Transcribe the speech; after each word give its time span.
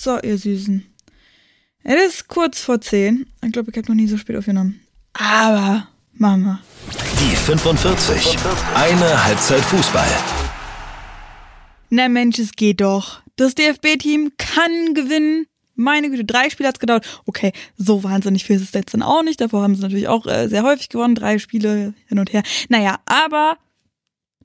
So, 0.00 0.16
ihr 0.20 0.38
Süßen. 0.38 0.86
Es 1.82 2.06
ist 2.06 2.28
kurz 2.28 2.60
vor 2.60 2.80
10. 2.80 3.26
Ich 3.44 3.50
glaube, 3.50 3.72
ich 3.72 3.76
habe 3.76 3.88
noch 3.88 3.96
nie 3.96 4.06
so 4.06 4.16
spät 4.16 4.36
aufgenommen. 4.36 4.78
Aber, 5.12 5.88
Mama. 6.12 6.60
Die 7.18 7.34
45. 7.34 8.38
Eine 8.76 9.24
Halbzeit 9.24 9.60
Fußball. 9.62 10.06
Na 11.90 12.08
Mensch, 12.08 12.38
es 12.38 12.52
geht 12.52 12.80
doch. 12.80 13.22
Das 13.34 13.56
DFB-Team 13.56 14.34
kann 14.38 14.94
gewinnen. 14.94 15.46
Meine 15.74 16.10
Güte, 16.10 16.24
drei 16.24 16.48
Spiele 16.48 16.68
hat's 16.68 16.78
gedauert. 16.78 17.04
Okay, 17.26 17.52
so 17.76 18.04
wahnsinnig 18.04 18.44
viel 18.44 18.54
ist 18.54 18.62
es 18.62 18.72
jetzt 18.74 18.94
dann 18.94 19.02
auch 19.02 19.24
nicht. 19.24 19.40
Davor 19.40 19.62
haben 19.62 19.74
sie 19.74 19.82
natürlich 19.82 20.06
auch 20.06 20.26
äh, 20.26 20.46
sehr 20.46 20.62
häufig 20.62 20.90
gewonnen. 20.90 21.16
Drei 21.16 21.40
Spiele 21.40 21.92
hin 22.06 22.20
und 22.20 22.32
her. 22.32 22.44
Naja, 22.68 23.00
aber 23.04 23.58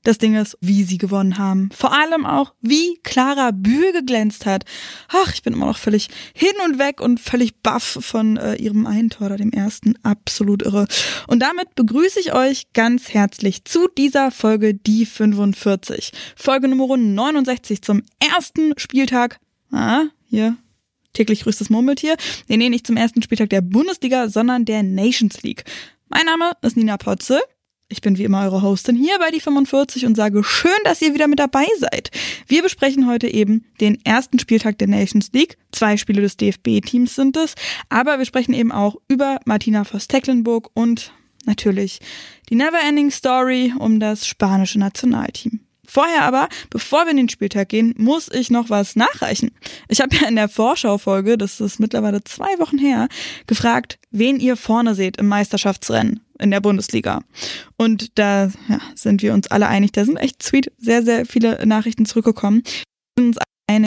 das 0.04 0.18
Ding 0.18 0.36
ist, 0.36 0.56
wie 0.60 0.84
sie 0.84 0.98
gewonnen 0.98 1.38
haben. 1.38 1.70
Vor 1.74 1.92
allem 1.92 2.24
auch, 2.24 2.54
wie 2.60 2.98
Clara 3.02 3.50
Bühl 3.50 3.92
geglänzt 3.92 4.46
hat. 4.46 4.64
Ach, 5.08 5.32
ich 5.34 5.42
bin 5.42 5.54
immer 5.54 5.66
noch 5.66 5.78
völlig 5.78 6.08
hin 6.34 6.52
und 6.64 6.78
weg 6.78 7.00
und 7.00 7.18
völlig 7.18 7.60
baff 7.62 7.98
von 8.00 8.36
äh, 8.36 8.54
ihrem 8.54 8.86
einen 8.86 9.10
Tor, 9.10 9.30
dem 9.30 9.50
ersten. 9.50 9.98
Absolut 10.02 10.62
irre. 10.62 10.86
Und 11.26 11.40
damit 11.40 11.74
begrüße 11.74 12.20
ich 12.20 12.32
euch 12.32 12.72
ganz 12.72 13.12
herzlich 13.12 13.64
zu 13.64 13.88
dieser 13.88 14.30
Folge 14.30 14.74
Die 14.74 15.06
45. 15.06 16.12
Folge 16.36 16.68
Nummer 16.68 16.96
69 16.96 17.82
zum 17.82 18.02
ersten 18.20 18.78
Spieltag. 18.78 19.40
Ah, 19.72 20.04
hier 20.28 20.56
täglich 21.14 21.44
grüßtes 21.44 21.70
Murmeltier. 21.70 22.16
Nee, 22.48 22.58
nee, 22.58 22.68
nicht 22.68 22.86
zum 22.86 22.96
ersten 22.96 23.22
Spieltag 23.22 23.48
der 23.50 23.62
Bundesliga, 23.62 24.28
sondern 24.28 24.64
der 24.64 24.82
Nations 24.82 25.42
League. 25.42 25.64
Mein 26.08 26.26
Name 26.26 26.52
ist 26.60 26.76
Nina 26.76 26.98
Potze. 26.98 27.40
Ich 27.94 28.00
bin 28.00 28.18
wie 28.18 28.24
immer 28.24 28.42
eure 28.42 28.60
Hostin 28.62 28.96
hier 28.96 29.16
bei 29.20 29.30
die 29.30 29.38
45 29.38 30.04
und 30.04 30.16
sage 30.16 30.42
schön, 30.42 30.72
dass 30.82 31.00
ihr 31.00 31.14
wieder 31.14 31.28
mit 31.28 31.38
dabei 31.38 31.64
seid. 31.78 32.10
Wir 32.48 32.60
besprechen 32.60 33.06
heute 33.06 33.28
eben 33.28 33.66
den 33.80 34.04
ersten 34.04 34.40
Spieltag 34.40 34.78
der 34.78 34.88
Nations 34.88 35.30
League. 35.32 35.56
Zwei 35.70 35.96
Spiele 35.96 36.20
des 36.20 36.36
DFB-Teams 36.36 37.14
sind 37.14 37.36
es. 37.36 37.54
Aber 37.90 38.18
wir 38.18 38.24
sprechen 38.24 38.52
eben 38.52 38.72
auch 38.72 38.96
über 39.06 39.38
Martina 39.44 39.84
Voss-Tecklenburg 39.84 40.70
und 40.74 41.12
natürlich 41.46 42.00
die 42.50 42.56
Neverending 42.56 43.12
Story 43.12 43.72
um 43.78 44.00
das 44.00 44.26
spanische 44.26 44.80
Nationalteam. 44.80 45.60
Vorher 45.86 46.22
aber, 46.22 46.48
bevor 46.70 47.04
wir 47.04 47.12
in 47.12 47.18
den 47.18 47.28
Spieltag 47.28 47.68
gehen, 47.68 47.94
muss 47.96 48.28
ich 48.28 48.50
noch 48.50 48.70
was 48.70 48.96
nachreichen. 48.96 49.52
Ich 49.88 50.00
habe 50.00 50.16
ja 50.16 50.26
in 50.26 50.34
der 50.34 50.48
Vorschaufolge, 50.48 51.38
das 51.38 51.60
ist 51.60 51.78
mittlerweile 51.78 52.24
zwei 52.24 52.58
Wochen 52.58 52.78
her, 52.78 53.06
gefragt, 53.46 54.00
wen 54.10 54.40
ihr 54.40 54.56
vorne 54.56 54.96
seht 54.96 55.18
im 55.18 55.28
Meisterschaftsrennen 55.28 56.23
in 56.38 56.50
der 56.50 56.60
Bundesliga. 56.60 57.22
Und 57.76 58.18
da 58.18 58.50
ja, 58.68 58.80
sind 58.94 59.22
wir 59.22 59.32
uns 59.34 59.48
alle 59.48 59.68
einig, 59.68 59.92
da 59.92 60.04
sind 60.04 60.16
echt 60.16 60.42
sweet 60.42 60.72
sehr, 60.78 61.02
sehr 61.02 61.26
viele 61.26 61.66
Nachrichten 61.66 62.06
zurückgekommen. 62.06 62.62
Uns 63.18 63.38
eine 63.66 63.86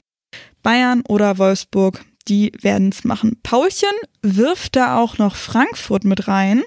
Bayern 0.64 1.04
oder 1.08 1.38
Wolfsburg, 1.38 2.04
die 2.28 2.52
werden 2.62 2.90
es 2.90 3.04
machen. 3.04 3.40
Paulchen 3.44 3.90
wirft 4.22 4.76
da 4.76 4.98
auch 4.98 5.18
noch 5.18 5.36
Frankfurt 5.36 6.04
mit 6.04 6.28
rein. 6.28 6.64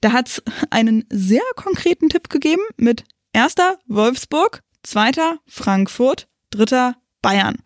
Da 0.00 0.12
hat 0.12 0.28
es 0.28 0.42
einen 0.70 1.04
sehr 1.10 1.42
konkreten 1.56 2.08
Tipp 2.08 2.30
gegeben 2.30 2.62
mit 2.76 3.04
erster 3.32 3.78
Wolfsburg, 3.86 4.62
zweiter 4.82 5.38
Frankfurt, 5.46 6.28
dritter 6.50 6.96
Bayern. 7.22 7.56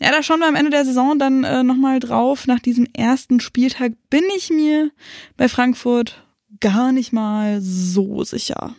Ja, 0.00 0.12
da 0.12 0.22
schauen 0.22 0.40
wir 0.40 0.46
am 0.46 0.54
Ende 0.54 0.70
der 0.70 0.84
Saison 0.84 1.18
dann 1.18 1.44
äh, 1.44 1.62
nochmal 1.62 1.98
drauf. 1.98 2.46
Nach 2.46 2.60
diesem 2.60 2.86
ersten 2.92 3.40
Spieltag 3.40 3.92
bin 4.10 4.24
ich 4.36 4.50
mir 4.50 4.90
bei 5.36 5.48
Frankfurt 5.48 6.24
gar 6.60 6.92
nicht 6.92 7.12
mal 7.12 7.60
so 7.60 8.24
sicher. 8.24 8.74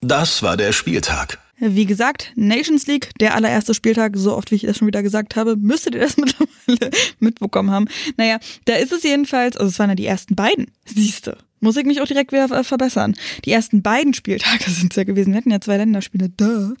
Das 0.00 0.42
war 0.42 0.56
der 0.56 0.72
Spieltag. 0.72 1.38
Wie 1.58 1.86
gesagt, 1.86 2.32
Nations 2.36 2.86
League, 2.86 3.10
der 3.18 3.34
allererste 3.34 3.72
Spieltag, 3.72 4.12
so 4.16 4.36
oft 4.36 4.50
wie 4.50 4.56
ich 4.56 4.62
das 4.62 4.76
schon 4.76 4.86
wieder 4.86 5.02
gesagt 5.02 5.36
habe, 5.36 5.56
müsstet 5.56 5.94
ihr 5.94 6.02
das 6.02 6.16
mittlerweile 6.18 6.90
mitbekommen 7.18 7.70
haben. 7.70 7.88
Naja, 8.16 8.38
da 8.66 8.74
ist 8.74 8.92
es 8.92 9.02
jedenfalls, 9.02 9.56
also 9.56 9.70
es 9.70 9.78
waren 9.78 9.90
ja 9.90 9.96
die 9.96 10.06
ersten 10.06 10.34
beiden, 10.34 10.70
siehste. 10.84 11.38
Muss 11.60 11.76
ich 11.76 11.86
mich 11.86 12.00
auch 12.00 12.06
direkt 12.06 12.32
wieder 12.32 12.64
verbessern. 12.64 13.14
Die 13.44 13.52
ersten 13.52 13.82
beiden 13.82 14.12
Spieltage 14.12 14.64
sind 14.70 14.92
es 14.92 14.96
ja 14.96 15.04
gewesen. 15.04 15.32
Wir 15.32 15.38
hatten 15.38 15.50
ja 15.50 15.60
zwei 15.60 15.78
Länderspiele. 15.78 16.28
Duh. 16.28 16.74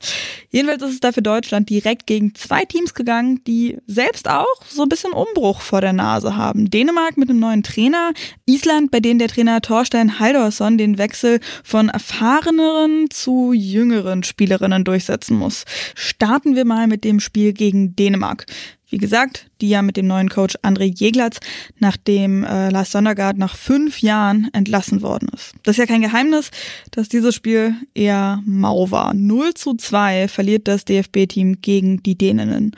Jedenfalls 0.50 0.82
ist 0.82 0.94
es 0.94 1.00
da 1.00 1.12
für 1.12 1.22
Deutschland 1.22 1.70
direkt 1.70 2.06
gegen 2.06 2.34
zwei 2.34 2.64
Teams 2.64 2.94
gegangen, 2.94 3.42
die 3.46 3.78
selbst 3.86 4.28
auch 4.28 4.62
so 4.68 4.82
ein 4.82 4.88
bisschen 4.88 5.12
Umbruch 5.12 5.60
vor 5.60 5.80
der 5.80 5.92
Nase 5.92 6.36
haben. 6.36 6.70
Dänemark 6.70 7.16
mit 7.16 7.30
einem 7.30 7.38
neuen 7.38 7.62
Trainer, 7.62 8.12
Island, 8.44 8.90
bei 8.90 9.00
denen 9.00 9.18
der 9.18 9.28
Trainer 9.28 9.60
Thorstein 9.60 10.18
Haldorsson 10.18 10.78
den 10.78 10.98
Wechsel 10.98 11.40
von 11.64 11.88
erfahreneren 11.88 13.08
zu 13.10 13.52
jüngeren 13.52 14.22
Spielerinnen 14.22 14.84
durchsetzen 14.84 15.38
muss. 15.38 15.64
Starten 15.94 16.54
wir 16.54 16.64
mal 16.64 16.86
mit 16.86 17.04
dem 17.04 17.20
Spiel 17.20 17.52
gegen 17.52 17.96
Dänemark. 17.96 18.46
Wie 18.88 18.98
gesagt, 18.98 19.50
die 19.60 19.68
ja 19.68 19.82
mit 19.82 19.96
dem 19.96 20.06
neuen 20.06 20.28
Coach 20.28 20.56
André 20.62 20.84
Jeglatz, 20.84 21.40
nachdem 21.78 22.44
äh, 22.44 22.70
Lars 22.70 22.92
Sondergaard 22.92 23.36
nach 23.36 23.56
fünf 23.56 24.00
Jahren 24.00 24.48
entlassen 24.52 25.02
worden 25.02 25.28
ist. 25.34 25.54
Das 25.64 25.74
ist 25.74 25.78
ja 25.78 25.86
kein 25.86 26.02
Geheimnis, 26.02 26.50
dass 26.92 27.08
dieses 27.08 27.34
Spiel 27.34 27.74
eher 27.94 28.40
mau 28.44 28.90
war. 28.92 29.12
0 29.12 29.54
zu 29.54 29.74
2 29.74 30.28
verliert 30.28 30.68
das 30.68 30.84
DFB-Team 30.84 31.60
gegen 31.62 32.02
die 32.02 32.16
Däninnen. 32.16 32.76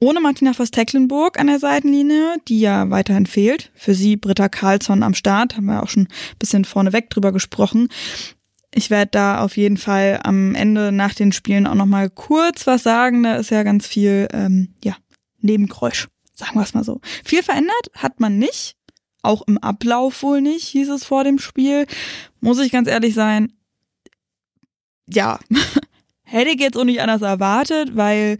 Ohne 0.00 0.20
Martina 0.20 0.52
Voss-Tecklenburg 0.52 1.38
an 1.38 1.46
der 1.46 1.60
Seitenlinie, 1.60 2.36
die 2.48 2.58
ja 2.58 2.90
weiterhin 2.90 3.26
fehlt. 3.26 3.70
Für 3.74 3.94
sie 3.94 4.16
Britta 4.16 4.48
Karlsson 4.48 5.04
am 5.04 5.14
Start, 5.14 5.56
haben 5.56 5.66
wir 5.66 5.82
auch 5.82 5.88
schon 5.88 6.04
ein 6.04 6.38
bisschen 6.40 6.64
vorneweg 6.64 7.08
drüber 7.08 7.30
gesprochen. 7.30 7.88
Ich 8.74 8.90
werde 8.90 9.10
da 9.12 9.44
auf 9.44 9.56
jeden 9.56 9.76
Fall 9.76 10.18
am 10.24 10.54
Ende 10.54 10.90
nach 10.90 11.14
den 11.14 11.30
Spielen 11.30 11.66
auch 11.66 11.74
nochmal 11.74 12.10
kurz 12.10 12.66
was 12.66 12.82
sagen. 12.82 13.22
Da 13.22 13.36
ist 13.36 13.50
ja 13.50 13.62
ganz 13.62 13.86
viel, 13.86 14.26
ähm, 14.32 14.70
ja, 14.82 14.96
Nebengeräusch, 15.42 16.08
sagen 16.32 16.54
wir 16.54 16.62
es 16.62 16.74
mal 16.74 16.84
so. 16.84 17.00
Viel 17.24 17.42
verändert 17.42 17.90
hat 17.94 18.20
man 18.20 18.38
nicht, 18.38 18.76
auch 19.22 19.42
im 19.46 19.58
Ablauf 19.58 20.22
wohl 20.22 20.40
nicht, 20.40 20.66
hieß 20.68 20.90
es 20.90 21.04
vor 21.04 21.24
dem 21.24 21.38
Spiel. 21.38 21.86
Muss 22.40 22.58
ich 22.58 22.72
ganz 22.72 22.88
ehrlich 22.88 23.14
sein, 23.14 23.52
ja, 25.08 25.38
hätte 26.22 26.50
ich 26.50 26.60
jetzt 26.60 26.76
auch 26.76 26.84
nicht 26.84 27.00
anders 27.00 27.22
erwartet, 27.22 27.96
weil 27.96 28.38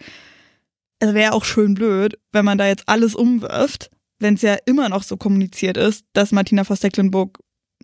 es 0.98 1.14
wäre 1.14 1.32
auch 1.32 1.44
schön 1.44 1.74
blöd, 1.74 2.18
wenn 2.32 2.44
man 2.44 2.58
da 2.58 2.66
jetzt 2.66 2.88
alles 2.88 3.14
umwirft, 3.14 3.90
wenn 4.18 4.34
es 4.34 4.42
ja 4.42 4.56
immer 4.66 4.88
noch 4.88 5.02
so 5.02 5.16
kommuniziert 5.16 5.76
ist, 5.76 6.04
dass 6.12 6.32
Martina 6.32 6.64
Voss-Tecklenburg 6.64 7.38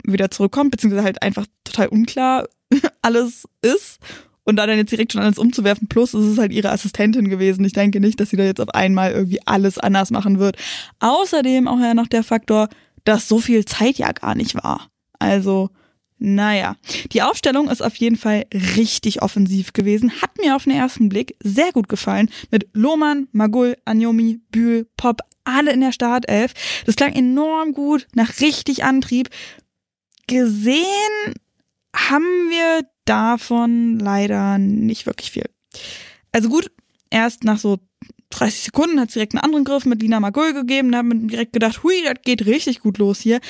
wieder 0.05 0.31
zurückkommt, 0.31 0.71
beziehungsweise 0.71 1.05
halt 1.05 1.23
einfach 1.23 1.47
total 1.65 1.89
unklar 1.89 2.49
alles 3.03 3.49
ist 3.62 3.99
und 4.49 4.57
da 4.57 4.67
dann 4.67 4.79
jetzt 4.79 4.91
direkt 4.91 5.13
schon 5.13 5.21
alles 5.21 5.37
umzuwerfen, 5.37 5.89
plus 5.89 6.15
es 6.15 6.27
ist 6.27 6.39
halt 6.39 6.53
ihre 6.53 6.71
Assistentin 6.71 7.29
gewesen. 7.29 7.67
Ich 7.67 7.75
denke 7.75 8.01
nicht, 8.01 8.19
dass 8.19 8.31
sie 8.31 8.39
da 8.39 8.45
jetzt 8.45 8.63
auf 8.63 8.71
einmal 8.71 9.13
irgendwie 9.13 9.47
alles 9.47 9.79
anders 9.79 10.11
machen 10.11 10.39
wird. 10.39 10.57
Außerdem 11.01 11.69
auch 11.69 11.79
ja 11.79 11.93
noch 11.93 12.07
der 12.07 12.23
Faktor, 12.23 12.71
dass 13.05 13.29
so 13.29 13.41
viel 13.41 13.67
Zeit 13.67 13.99
ja 13.99 14.11
gar 14.11 14.35
nicht 14.35 14.55
war. 14.55 14.89
Also, 15.19 15.69
naja, 16.17 16.77
die 17.13 17.21
Aufstellung 17.21 17.69
ist 17.69 17.83
auf 17.83 17.97
jeden 17.97 18.17
Fall 18.17 18.47
richtig 18.77 19.21
offensiv 19.21 19.75
gewesen, 19.75 20.23
hat 20.23 20.31
mir 20.43 20.57
auf 20.57 20.65
den 20.65 20.73
ersten 20.73 21.11
Blick 21.11 21.37
sehr 21.43 21.71
gut 21.73 21.91
gefallen. 21.91 22.31
Mit 22.51 22.69
Lohmann, 22.73 23.29
Magul, 23.33 23.77
Anjomi, 23.85 24.41
Bühl, 24.51 24.89
Pop, 24.97 25.21
alle 25.45 25.73
in 25.73 25.83
der 25.83 25.93
Startelf. 25.93 26.55
Das 26.87 26.97
klang 26.97 27.13
enorm 27.13 27.75
gut, 27.75 28.07
nach 28.15 28.41
richtig 28.41 28.83
Antrieb. 28.83 29.29
Gesehen 30.27 31.35
haben 31.95 32.25
wir 32.49 32.89
davon 33.09 33.99
leider 33.99 34.59
nicht 34.59 35.07
wirklich 35.07 35.31
viel. 35.31 35.49
Also 36.33 36.49
gut, 36.49 36.71
erst 37.11 37.45
nach 37.45 37.59
so 37.59 37.79
30 38.31 38.65
Sekunden 38.65 39.01
hat 39.01 39.09
es 39.09 39.15
direkt 39.15 39.35
einen 39.35 39.43
anderen 39.43 39.65
Griff 39.65 39.85
mit 39.85 40.03
Lina 40.03 40.21
Magul 40.21 40.53
gegeben. 40.53 40.93
Da 40.93 40.99
haben 40.99 41.23
wir 41.23 41.29
direkt 41.29 41.53
gedacht, 41.53 41.83
hui, 41.83 41.95
das 42.05 42.17
geht 42.25 42.47
richtig 42.47 42.81
gut 42.81 42.99
los 42.99 43.21
hier. 43.21 43.41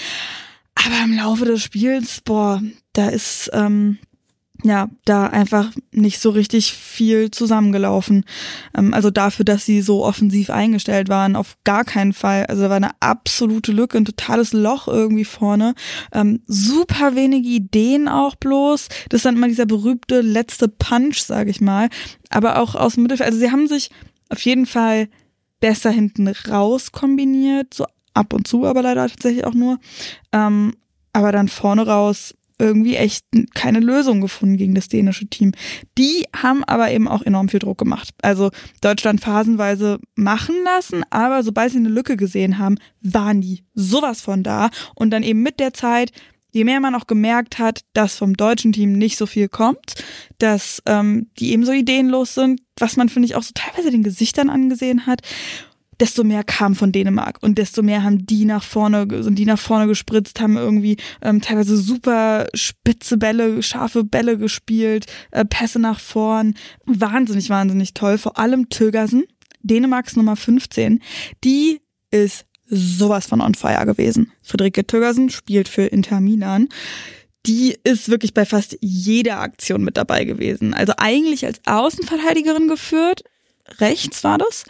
Aber 0.75 1.05
im 1.05 1.17
Laufe 1.17 1.45
des 1.45 1.63
Spiels, 1.63 2.21
boah, 2.21 2.63
da 2.93 3.09
ist 3.09 3.51
ähm, 3.53 3.99
ja, 4.65 4.89
da 5.05 5.27
einfach 5.27 5.71
nicht 5.93 6.19
so 6.19 6.31
richtig 6.31 6.73
viel 6.73 7.31
zusammengelaufen. 7.31 8.25
Ähm, 8.77 8.93
also 8.93 9.11
dafür, 9.11 9.45
dass 9.45 9.65
sie 9.65 9.83
so 9.83 10.05
offensiv 10.05 10.51
eingestellt 10.51 11.09
waren, 11.09 11.37
auf 11.37 11.57
gar 11.65 11.85
keinen 11.85 12.13
Fall. 12.13 12.47
Also 12.47 12.63
da 12.63 12.71
war 12.71 12.77
eine 12.77 12.91
absolute 13.01 13.71
Lücke, 13.71 13.99
ein 13.99 14.05
totales 14.05 14.53
Loch 14.53 14.89
irgendwie 14.89 15.25
vorne. 15.25 15.75
Ähm, 16.13 16.43
super 16.47 17.15
wenige 17.15 17.49
Ideen 17.49 18.09
auch 18.09 18.35
bloß. 18.35 18.89
Das 19.09 19.19
ist 19.19 19.25
dann 19.25 19.37
immer 19.37 19.49
dieser 19.49 19.67
berühmte 19.67 20.23
letzte 20.23 20.67
Punch, 20.69 21.19
sage 21.19 21.51
ich 21.51 21.61
mal. 21.61 21.89
Aber 22.31 22.61
auch 22.61 22.75
aus 22.75 22.95
dem 22.95 23.05
Mittelfeld. 23.05 23.29
Also 23.29 23.39
sie 23.39 23.53
haben 23.53 23.69
sich 23.69 23.91
auf 24.29 24.41
jeden 24.41 24.67
Fall 24.67 25.09
besser 25.61 25.91
hinten 25.91 26.29
raus 26.29 26.91
kombiniert, 26.91 27.75
so 27.75 27.87
ab 28.15 28.33
und 28.33 28.49
zu, 28.49 28.65
aber 28.65 28.83
leider 28.83 29.09
tatsächlich 29.09 29.45
auch 29.45 29.55
nur. 29.55 29.79
Ähm, 30.33 30.75
aber 31.13 31.33
dann 31.33 31.49
vorne 31.49 31.87
raus 31.87 32.35
irgendwie 32.59 32.97
echt 32.97 33.25
keine 33.55 33.81
Lösung 33.81 34.21
gefunden 34.21 34.57
gegen 34.57 34.75
das 34.75 34.89
dänische 34.89 35.27
Team. 35.27 35.53
Die 35.97 36.25
haben 36.35 36.65
aber 36.65 36.91
eben 36.91 37.09
auch 37.09 37.23
enorm 37.23 37.49
viel 37.49 37.61
Druck 37.61 37.79
gemacht. 37.79 38.11
Also 38.23 38.51
Deutschland 38.81 39.21
phasenweise 39.21 39.99
machen 40.17 40.57
lassen, 40.65 41.05
aber 41.11 41.43
sobald 41.43 41.73
sie 41.73 41.79
eine 41.79 41.89
Lücke 41.89 42.17
gesehen 42.17 42.59
haben, 42.59 42.77
waren 43.01 43.41
die 43.41 43.65
sowas 43.75 44.21
von 44.21 44.43
da. 44.43 44.71
Und 44.95 45.11
dann 45.11 45.23
eben 45.23 45.43
mit 45.43 45.61
der 45.61 45.73
Zeit, 45.73 46.13
je 46.51 46.65
mehr 46.65 46.81
man 46.81 46.95
auch 46.95 47.07
gemerkt 47.07 47.59
hat, 47.59 47.83
dass 47.93 48.17
vom 48.17 48.35
deutschen 48.37 48.73
Team 48.73 48.93
nicht 48.93 49.17
so 49.17 49.27
viel 49.27 49.49
kommt, 49.49 49.95
dass 50.39 50.83
ähm, 50.87 51.29
die 51.39 51.53
eben 51.53 51.65
so 51.65 51.73
ideenlos 51.73 52.35
sind, 52.35 52.61
was 52.79 52.97
man, 52.97 53.09
finde 53.09 53.27
ich, 53.27 53.35
auch 53.35 53.43
so 53.43 53.53
teilweise 53.55 53.91
den 53.91 54.03
Gesichtern 54.03 54.51
angesehen 54.51 55.07
hat. 55.07 55.21
Desto 56.01 56.25
mehr 56.25 56.45
kam 56.45 56.75
von 56.75 56.93
Dänemark 56.93 57.39
und 57.41 57.59
desto 57.59 57.83
mehr 57.83 58.03
haben 58.03 58.25
die 58.27 58.45
nach 58.45 58.63
vorne, 58.63 59.07
sind 59.23 59.39
die 59.39 59.45
nach 59.45 59.59
vorne 59.59 59.87
gespritzt, 59.87 60.41
haben 60.41 60.57
irgendwie 60.57 60.97
ähm, 61.23 61.41
teilweise 61.41 61.77
super 61.77 62.47
spitze 62.55 63.17
Bälle, 63.17 63.63
scharfe 63.63 64.05
Bälle 64.05 64.39
gespielt, 64.39 65.07
äh, 65.31 65.45
Pässe 65.45 65.79
nach 65.79 66.01
vorn. 66.01 66.55
Wahnsinnig, 66.87 67.51
wahnsinnig 67.51 67.95
toll. 67.95 68.19
Vor 68.19 68.39
allem 68.39 68.69
Tögersen, 68.69 69.25
Dänemarks 69.63 70.17
Nummer 70.17 70.37
15, 70.37 71.01
die 71.45 71.81
ist 72.11 72.47
sowas 72.67 73.27
von 73.27 73.41
on 73.41 73.55
fire 73.55 73.87
gewesen. 73.87 74.33
Friederike 74.43 74.87
Tögersen 74.87 75.31
spielt 75.31 75.69
für 75.69 75.83
Inter 75.83 76.21
Milan 76.21 76.69
die 77.47 77.79
ist 77.83 78.11
wirklich 78.11 78.35
bei 78.35 78.45
fast 78.45 78.77
jeder 78.81 79.41
Aktion 79.41 79.83
mit 79.83 79.97
dabei 79.97 80.25
gewesen. 80.25 80.75
Also 80.75 80.93
eigentlich 80.99 81.47
als 81.47 81.61
Außenverteidigerin 81.65 82.69
geführt, 82.69 83.25
rechts 83.79 84.23
war 84.23 84.37
das. 84.37 84.65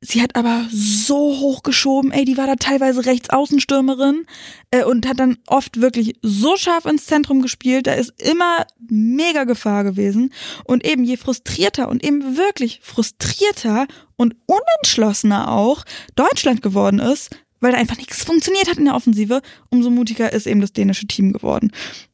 Sie 0.00 0.22
hat 0.22 0.36
aber 0.36 0.64
so 0.70 1.40
hochgeschoben, 1.40 2.12
ey, 2.12 2.24
die 2.24 2.36
war 2.36 2.46
da 2.46 2.54
teilweise 2.54 3.04
Rechtsaußenstürmerin 3.04 4.26
äh, 4.70 4.84
und 4.84 5.08
hat 5.08 5.18
dann 5.18 5.38
oft 5.48 5.80
wirklich 5.80 6.14
so 6.22 6.56
scharf 6.56 6.84
ins 6.84 7.06
Zentrum 7.06 7.42
gespielt. 7.42 7.88
Da 7.88 7.94
ist 7.94 8.12
immer 8.22 8.64
mega 8.88 9.42
Gefahr 9.42 9.82
gewesen. 9.82 10.32
Und 10.64 10.86
eben 10.86 11.02
je 11.02 11.16
frustrierter 11.16 11.88
und 11.88 12.04
eben 12.04 12.36
wirklich 12.36 12.78
frustrierter 12.80 13.88
und 14.16 14.36
unentschlossener 14.46 15.50
auch 15.50 15.84
Deutschland 16.14 16.62
geworden 16.62 17.00
ist, 17.00 17.30
weil 17.58 17.72
da 17.72 17.78
einfach 17.78 17.96
nichts 17.96 18.22
funktioniert 18.22 18.68
hat 18.68 18.78
in 18.78 18.84
der 18.84 18.94
Offensive, 18.94 19.42
umso 19.70 19.90
mutiger 19.90 20.32
ist 20.32 20.46
eben 20.46 20.60
das 20.60 20.72
dänische 20.72 21.08
Team 21.08 21.32
geworden. 21.32 21.72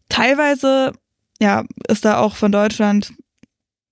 Teilweise, 0.09 0.93
ja, 1.39 1.65
ist 1.89 2.07
da 2.07 2.19
auch 2.19 2.35
von 2.37 2.51
Deutschland 2.51 3.13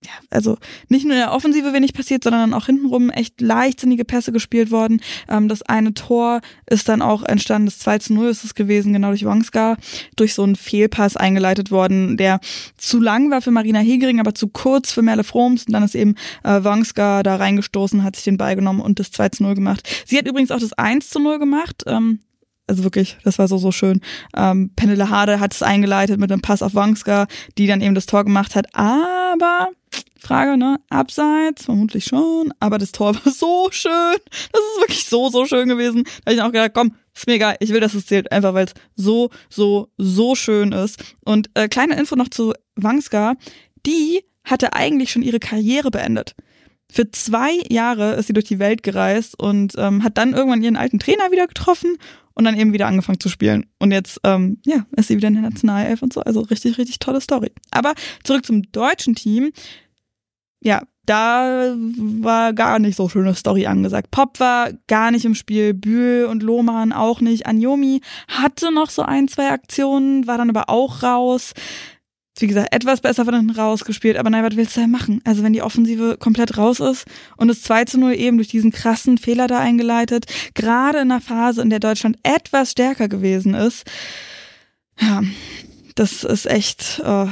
ja, 0.05 0.11
also 0.31 0.59
nicht 0.89 1.05
nur 1.05 1.15
in 1.15 1.21
der 1.21 1.33
Offensive 1.33 1.73
wenig 1.73 1.95
passiert, 1.95 2.25
sondern 2.25 2.55
auch 2.55 2.67
hintenrum 2.67 3.11
echt 3.11 3.41
leichtsinnige 3.41 4.05
Pässe 4.05 4.33
gespielt 4.33 4.71
worden. 4.71 5.01
Ähm, 5.29 5.49
das 5.49 5.63
eine 5.63 5.95
Tor 5.95 6.41
ist 6.67 6.89
dann 6.89 7.03
auch 7.03 7.23
entstanden, 7.23 7.67
das 7.67 7.79
2 7.79 7.99
zu 7.99 8.15
0 8.15 8.29
ist 8.29 8.45
es 8.45 8.55
gewesen, 8.55 8.93
genau 8.93 9.09
durch 9.09 9.25
Wangska, 9.25 9.77
durch 10.17 10.35
so 10.35 10.43
einen 10.43 10.57
Fehlpass 10.57 11.17
eingeleitet 11.17 11.71
worden, 11.71 12.17
der 12.17 12.41
zu 12.77 13.01
lang 13.01 13.31
war 13.31 13.43
für 13.43 13.53
Marina 13.53 13.79
Hegering, 13.79 14.19
aber 14.19 14.35
zu 14.35 14.49
kurz 14.49 14.93
für 14.93 15.03
Merle 15.03 15.25
Froms 15.25 15.67
und 15.67 15.73
dann 15.73 15.85
ist 15.85 15.95
eben 15.95 16.17
äh, 16.43 16.65
Wangska 16.65 17.23
da 17.23 17.37
reingestoßen, 17.37 18.03
hat 18.03 18.17
sich 18.17 18.25
den 18.25 18.39
Ball 18.39 18.57
genommen 18.57 18.81
und 18.81 18.99
das 18.99 19.13
2 19.13 19.29
zu 19.31 19.43
0 19.45 19.55
gemacht. 19.55 19.89
Sie 20.07 20.19
hat 20.19 20.27
übrigens 20.27 20.51
auch 20.51 20.61
das 20.61 20.73
1 20.73 21.11
zu 21.11 21.21
0 21.21 21.39
gemacht, 21.39 21.85
ähm, 21.87 22.19
also 22.67 22.85
wirklich, 22.85 23.19
das 23.25 23.39
war 23.39 23.49
so, 23.49 23.59
so 23.59 23.73
schön. 23.73 24.01
Ähm, 24.37 24.71
Penele 24.75 25.11
Hade 25.11 25.41
hat 25.41 25.53
es 25.53 25.63
eingeleitet 25.63 26.19
mit 26.19 26.31
einem 26.33 26.43
Pass 26.43 26.63
auf 26.63 26.75
Wangska, 26.75 27.27
die 27.59 27.67
dann 27.67 27.81
eben 27.81 27.95
das 27.95 28.07
Tor 28.07 28.25
gemacht 28.25 28.55
hat. 28.55 28.75
Aber, 28.75 29.69
Frage, 30.23 30.57
ne? 30.57 30.79
Abseits, 30.89 31.67
vermutlich 31.67 32.05
schon. 32.05 32.53
Aber 32.61 32.79
das 32.79 32.93
Tor 32.93 33.15
war 33.25 33.33
so 33.33 33.69
schön. 33.71 34.17
Das 34.31 34.61
ist 34.61 34.81
wirklich 34.81 35.05
so, 35.07 35.29
so 35.29 35.47
schön 35.47 35.69
gewesen. 35.69 36.05
Da 36.25 36.31
habe 36.31 36.35
ich 36.35 36.43
auch 36.43 36.53
gedacht, 36.53 36.73
komm, 36.75 36.95
ist 37.15 37.27
mir 37.27 37.35
egal, 37.35 37.57
ich 37.61 37.71
will, 37.71 37.81
dass 37.81 37.95
es 37.95 38.07
zählt. 38.07 38.33
Einfach, 38.33 38.55
weil 38.55 38.67
es 38.67 38.75
so, 38.97 39.31
so, 39.49 39.89
so 39.99 40.35
schön 40.35 40.73
ist. 40.73 41.03
Und 41.25 41.51
äh, 41.55 41.69
kleine 41.69 41.97
Info 41.97 42.17
noch 42.17 42.29
zu 42.29 42.55
Wangska. 42.77 43.35
Die 43.87 44.23
hatte 44.45 44.73
eigentlich 44.73 45.11
schon 45.11 45.23
ihre 45.23 45.41
Karriere 45.41 45.91
beendet. 45.91 46.35
Für 46.91 47.11
zwei 47.11 47.53
Jahre 47.71 48.15
ist 48.15 48.27
sie 48.27 48.35
durch 48.35 48.45
die 48.45 48.59
Welt 48.59 48.83
gereist 48.83 49.39
und 49.39 49.75
ähm, 49.79 50.05
hat 50.05 50.19
dann 50.19 50.35
irgendwann 50.35 50.63
ihren 50.63 50.77
alten 50.77 50.99
Trainer 50.99 51.31
wieder 51.31 51.47
getroffen 51.47 51.97
und 52.35 52.45
dann 52.45 52.59
eben 52.59 52.73
wieder 52.73 52.87
angefangen 52.87 53.21
zu 53.21 53.29
spielen. 53.29 53.67
Und 53.79 53.93
jetzt, 53.93 54.21
ähm, 54.25 54.59
ja, 54.65 54.85
ist 54.97 55.09
sie 55.09 55.17
wieder 55.17 55.29
in 55.29 55.35
der 55.35 55.43
Nationalelf 55.43 56.03
und 56.03 56.13
so. 56.13 56.21
Also 56.21 56.41
richtig, 56.41 56.79
richtig 56.79 56.99
tolle 56.99 57.21
Story. 57.21 57.51
Aber 57.71 57.95
zurück 58.25 58.45
zum 58.45 58.71
deutschen 58.73 59.15
Team. 59.15 59.53
Ja, 60.63 60.83
da 61.07 61.75
war 61.77 62.53
gar 62.53 62.79
nicht 62.79 62.97
so 62.97 63.09
schöne 63.09 63.35
Story 63.35 63.67
angesagt. 63.67 64.11
Pop 64.13 64.39
war 64.39 64.71
gar 64.87 65.11
nicht 65.11 65.25
im 65.25 65.35
Spiel, 65.35 65.75
Bühl 65.75 66.27
und 66.27 66.43
Lohmann 66.43 66.93
auch 66.93 67.21
nicht. 67.21 67.47
Anjomi 67.47 68.01
hatte 68.29 68.73
noch 68.73 68.89
so 68.89 69.03
ein, 69.03 69.27
zwei 69.27 69.51
Aktionen, 69.51 70.27
war 70.29 70.39
dann 70.39 70.51
aber 70.51 70.69
auch 70.69 71.03
raus 71.03 71.55
wie 72.39 72.47
gesagt, 72.47 72.75
etwas 72.75 73.01
besser 73.01 73.25
von 73.25 73.35
hinten 73.35 73.51
rausgespielt, 73.51 74.17
aber 74.17 74.31
nein, 74.31 74.45
was 74.45 74.57
willst 74.57 74.77
du 74.77 74.81
da 74.81 74.87
machen? 74.87 75.21
Also 75.25 75.43
wenn 75.43 75.53
die 75.53 75.63
Offensive 75.63 76.17
komplett 76.19 76.57
raus 76.57 76.81
ist 76.81 77.05
und 77.37 77.49
das 77.49 77.63
2 77.63 77.85
zu 77.85 77.99
0 77.99 78.15
eben 78.15 78.39
durch 78.39 78.49
diesen 78.49 78.73
krassen 78.73 79.19
Fehler 79.19 79.47
da 79.47 79.59
eingeleitet, 79.59 80.27
gerade 80.55 80.99
in 80.99 81.11
einer 81.11 81.21
Phase, 81.21 81.63
in 81.63 81.71
der 81.71 81.79
Deutschland 81.79 82.19
etwas 82.23 82.73
stärker 82.73 83.09
gewesen 83.09 83.55
ist, 83.55 83.85
ja, 85.01 85.23
das 85.95 86.25
ist 86.25 86.47
echt, 86.47 87.01
äh, 87.05 87.27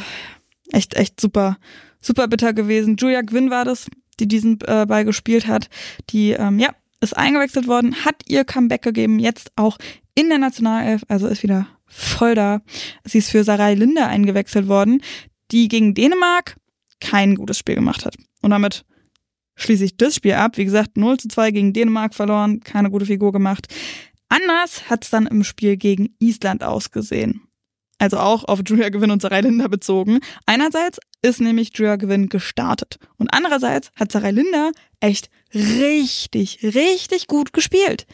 echt, 0.70 0.94
echt 0.94 1.20
super, 1.20 1.56
super 2.00 2.28
bitter 2.28 2.52
gewesen. 2.52 2.96
Julia 2.96 3.22
Gwynn 3.22 3.50
war 3.50 3.64
das, 3.64 3.86
die 4.18 4.28
diesen 4.28 4.58
äh, 4.66 4.86
Ball 4.86 5.04
gespielt 5.04 5.46
hat, 5.46 5.68
die, 6.10 6.32
ähm, 6.32 6.58
ja, 6.58 6.70
ist 7.00 7.16
eingewechselt 7.16 7.66
worden, 7.66 8.04
hat 8.04 8.16
ihr 8.28 8.44
Comeback 8.44 8.82
gegeben, 8.82 9.18
jetzt 9.18 9.52
auch 9.56 9.78
in 10.14 10.28
der 10.28 10.38
Nationalelf, 10.38 11.02
also 11.08 11.26
ist 11.26 11.42
wieder 11.42 11.66
voll 11.86 12.34
da. 12.34 12.60
Sie 13.04 13.18
ist 13.18 13.30
für 13.30 13.42
Sarai 13.42 13.74
Linde 13.74 14.06
eingewechselt 14.06 14.68
worden, 14.68 15.02
die 15.50 15.68
gegen 15.68 15.94
Dänemark 15.94 16.56
kein 17.00 17.34
gutes 17.34 17.58
Spiel 17.58 17.74
gemacht 17.74 18.04
hat. 18.04 18.16
Und 18.42 18.50
damit 18.50 18.84
schließe 19.56 19.84
ich 19.84 19.96
das 19.96 20.14
Spiel 20.14 20.34
ab. 20.34 20.56
Wie 20.56 20.64
gesagt, 20.64 20.96
0 20.96 21.18
zu 21.18 21.28
2 21.28 21.50
gegen 21.50 21.72
Dänemark 21.72 22.14
verloren, 22.14 22.60
keine 22.60 22.90
gute 22.90 23.06
Figur 23.06 23.32
gemacht. 23.32 23.66
Anders 24.28 24.88
hat 24.88 25.04
es 25.04 25.10
dann 25.10 25.26
im 25.26 25.42
Spiel 25.42 25.76
gegen 25.76 26.14
Island 26.20 26.62
ausgesehen. 26.62 27.42
Also 27.98 28.18
auch 28.18 28.44
auf 28.44 28.60
Julia 28.66 28.88
Gewinn 28.88 29.10
und 29.10 29.20
Sarai 29.20 29.42
Linder 29.42 29.68
bezogen. 29.68 30.20
Einerseits 30.46 30.98
ist 31.22 31.40
nämlich 31.40 31.70
Julia 31.74 31.96
Gewinn 31.96 32.28
gestartet. 32.28 32.98
Und 33.18 33.28
andererseits 33.32 33.90
hat 33.96 34.12
Sarai 34.12 34.30
Linder 34.30 34.72
echt 35.00 35.30
richtig, 35.52 36.60
richtig 36.62 37.26
gut 37.26 37.52
gespielt. 37.52 38.06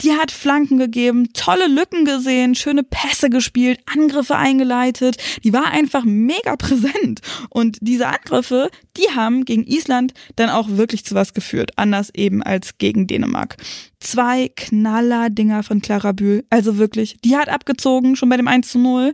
Die 0.00 0.12
hat 0.12 0.30
Flanken 0.30 0.78
gegeben, 0.78 1.32
tolle 1.32 1.66
Lücken 1.66 2.04
gesehen, 2.04 2.54
schöne 2.54 2.84
Pässe 2.84 3.30
gespielt, 3.30 3.80
Angriffe 3.86 4.36
eingeleitet. 4.36 5.16
Die 5.42 5.52
war 5.52 5.66
einfach 5.66 6.04
mega 6.04 6.56
präsent. 6.56 7.20
Und 7.50 7.78
diese 7.80 8.06
Angriffe, 8.06 8.70
die 8.96 9.10
haben 9.14 9.44
gegen 9.44 9.64
Island 9.64 10.14
dann 10.36 10.50
auch 10.50 10.68
wirklich 10.68 11.04
zu 11.04 11.14
was 11.14 11.34
geführt. 11.34 11.72
Anders 11.76 12.10
eben 12.14 12.42
als 12.42 12.78
gegen 12.78 13.06
Dänemark. 13.06 13.56
Zwei 13.98 14.50
Knaller-Dinger 14.54 15.62
von 15.62 15.80
Clara 15.80 16.12
Bühl. 16.12 16.44
Also 16.50 16.78
wirklich, 16.78 17.16
die 17.24 17.36
hat 17.36 17.48
abgezogen, 17.48 18.16
schon 18.16 18.28
bei 18.28 18.36
dem 18.36 18.48
1 18.48 18.70
zu 18.70 18.78
0. 18.78 19.12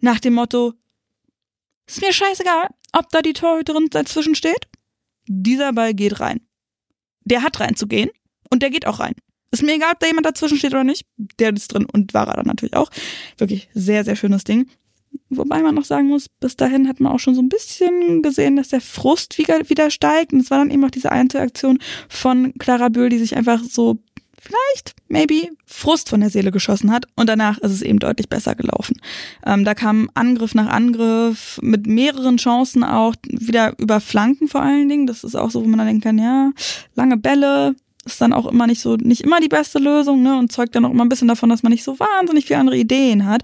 Nach 0.00 0.20
dem 0.20 0.34
Motto, 0.34 0.74
ist 1.86 2.00
mir 2.00 2.12
scheißegal, 2.12 2.68
ob 2.92 3.08
da 3.10 3.22
die 3.22 3.32
Torhüterin 3.32 3.86
dazwischen 3.90 4.34
steht. 4.34 4.68
Dieser 5.26 5.72
Ball 5.72 5.94
geht 5.94 6.20
rein 6.20 6.40
der 7.26 7.42
hat 7.42 7.60
reinzugehen 7.60 8.10
und 8.50 8.62
der 8.62 8.70
geht 8.70 8.86
auch 8.86 9.00
rein. 9.00 9.14
Ist 9.50 9.62
mir 9.62 9.74
egal, 9.74 9.92
ob 9.92 10.00
da 10.00 10.06
jemand 10.06 10.26
dazwischen 10.26 10.58
steht 10.58 10.72
oder 10.72 10.84
nicht. 10.84 11.06
Der 11.38 11.54
ist 11.54 11.72
drin 11.72 11.86
und 11.92 12.14
war 12.14 12.28
er 12.28 12.36
dann 12.36 12.46
natürlich 12.46 12.74
auch. 12.74 12.90
Wirklich 13.36 13.68
sehr, 13.74 14.04
sehr 14.04 14.16
schönes 14.16 14.44
Ding. 14.44 14.68
Wobei 15.28 15.62
man 15.62 15.74
noch 15.74 15.84
sagen 15.84 16.08
muss, 16.08 16.28
bis 16.28 16.56
dahin 16.56 16.88
hat 16.88 17.00
man 17.00 17.12
auch 17.12 17.18
schon 17.18 17.34
so 17.34 17.42
ein 17.42 17.48
bisschen 17.48 18.22
gesehen, 18.22 18.56
dass 18.56 18.68
der 18.68 18.80
Frust 18.80 19.38
wieder, 19.38 19.68
wieder 19.68 19.90
steigt. 19.90 20.32
Und 20.32 20.40
es 20.40 20.50
war 20.50 20.58
dann 20.58 20.70
eben 20.70 20.84
auch 20.84 20.90
diese 20.90 21.10
Einzelaktion 21.10 21.78
von 22.08 22.52
Clara 22.58 22.88
Böhl, 22.88 23.08
die 23.08 23.18
sich 23.18 23.36
einfach 23.36 23.62
so 23.64 23.98
vielleicht, 24.46 24.94
maybe, 25.08 25.48
Frust 25.64 26.08
von 26.08 26.20
der 26.20 26.30
Seele 26.30 26.50
geschossen 26.50 26.92
hat. 26.92 27.06
Und 27.16 27.28
danach 27.28 27.58
ist 27.58 27.72
es 27.72 27.82
eben 27.82 27.98
deutlich 27.98 28.28
besser 28.28 28.54
gelaufen. 28.54 29.00
Ähm, 29.44 29.64
da 29.64 29.74
kam 29.74 30.10
Angriff 30.14 30.54
nach 30.54 30.68
Angriff 30.68 31.58
mit 31.62 31.86
mehreren 31.86 32.36
Chancen 32.36 32.84
auch, 32.84 33.14
wieder 33.28 33.78
über 33.78 34.00
Flanken 34.00 34.48
vor 34.48 34.62
allen 34.62 34.88
Dingen. 34.88 35.06
Das 35.06 35.24
ist 35.24 35.34
auch 35.34 35.50
so, 35.50 35.62
wo 35.62 35.68
man 35.68 35.78
dann 35.78 35.88
denken 35.88 36.02
kann, 36.02 36.18
ja, 36.18 36.52
lange 36.94 37.16
Bälle, 37.16 37.74
ist 38.06 38.20
dann 38.20 38.32
auch 38.32 38.46
immer 38.46 38.66
nicht 38.66 38.80
so, 38.80 38.96
nicht 38.96 39.22
immer 39.22 39.40
die 39.40 39.48
beste 39.48 39.78
Lösung, 39.78 40.22
ne, 40.22 40.38
und 40.38 40.52
zeugt 40.52 40.74
dann 40.74 40.84
auch 40.84 40.90
immer 40.90 41.04
ein 41.04 41.08
bisschen 41.08 41.28
davon, 41.28 41.48
dass 41.48 41.62
man 41.62 41.72
nicht 41.72 41.84
so 41.84 41.98
wahnsinnig 41.98 42.46
viele 42.46 42.60
andere 42.60 42.76
Ideen 42.76 43.26
hat. 43.26 43.42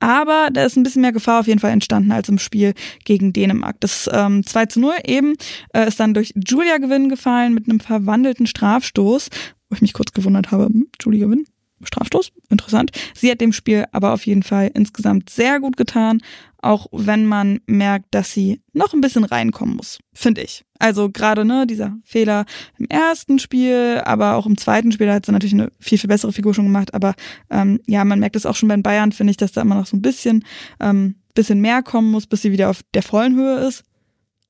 Aber 0.00 0.48
da 0.52 0.64
ist 0.64 0.76
ein 0.76 0.82
bisschen 0.82 1.02
mehr 1.02 1.12
Gefahr 1.12 1.40
auf 1.40 1.46
jeden 1.46 1.60
Fall 1.60 1.70
entstanden 1.70 2.10
als 2.10 2.28
im 2.28 2.38
Spiel 2.38 2.74
gegen 3.04 3.32
Dänemark. 3.32 3.76
Das 3.80 4.10
ähm, 4.12 4.44
2 4.44 4.66
zu 4.66 4.80
0 4.80 4.94
eben 5.06 5.34
äh, 5.72 5.86
ist 5.86 6.00
dann 6.00 6.12
durch 6.12 6.34
Julia 6.34 6.78
Gewinn 6.78 7.08
gefallen 7.08 7.54
mit 7.54 7.68
einem 7.68 7.80
verwandelten 7.80 8.46
Strafstoß, 8.46 9.28
wo 9.70 9.74
ich 9.74 9.82
mich 9.82 9.94
kurz 9.94 10.12
gewundert 10.12 10.50
habe, 10.50 10.66
hm, 10.66 10.88
Julie 11.00 11.20
Gewinn, 11.20 11.46
Strafstoß, 11.82 12.32
interessant. 12.50 12.90
Sie 13.14 13.30
hat 13.30 13.40
dem 13.40 13.52
Spiel 13.52 13.86
aber 13.92 14.12
auf 14.12 14.26
jeden 14.26 14.42
Fall 14.42 14.70
insgesamt 14.74 15.30
sehr 15.30 15.60
gut 15.60 15.76
getan, 15.76 16.20
auch 16.58 16.88
wenn 16.92 17.24
man 17.24 17.60
merkt, 17.66 18.14
dass 18.14 18.32
sie 18.32 18.60
noch 18.74 18.92
ein 18.92 19.00
bisschen 19.00 19.24
reinkommen 19.24 19.76
muss, 19.76 19.98
finde 20.12 20.42
ich. 20.42 20.64
Also 20.78 21.10
gerade 21.10 21.44
ne, 21.44 21.66
dieser 21.66 21.96
Fehler 22.04 22.44
im 22.78 22.86
ersten 22.86 23.38
Spiel, 23.38 24.02
aber 24.04 24.34
auch 24.34 24.46
im 24.46 24.58
zweiten 24.58 24.92
Spiel 24.92 25.10
hat 25.10 25.24
sie 25.24 25.32
natürlich 25.32 25.54
eine 25.54 25.72
viel, 25.78 25.98
viel 25.98 26.08
bessere 26.08 26.32
Figur 26.32 26.52
schon 26.52 26.66
gemacht. 26.66 26.92
Aber 26.92 27.14
ähm, 27.50 27.80
ja, 27.86 28.04
man 28.04 28.20
merkt 28.20 28.36
es 28.36 28.44
auch 28.44 28.56
schon 28.56 28.68
bei 28.68 28.76
Bayern, 28.76 29.12
finde 29.12 29.30
ich, 29.30 29.36
dass 29.38 29.52
da 29.52 29.62
immer 29.62 29.76
noch 29.76 29.86
so 29.86 29.96
ein 29.96 30.02
bisschen, 30.02 30.44
ähm, 30.80 31.16
bisschen 31.34 31.60
mehr 31.60 31.82
kommen 31.82 32.10
muss, 32.10 32.26
bis 32.26 32.42
sie 32.42 32.52
wieder 32.52 32.68
auf 32.68 32.82
der 32.92 33.02
vollen 33.02 33.36
Höhe 33.36 33.66
ist. 33.66 33.84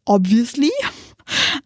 Obviously 0.05 0.71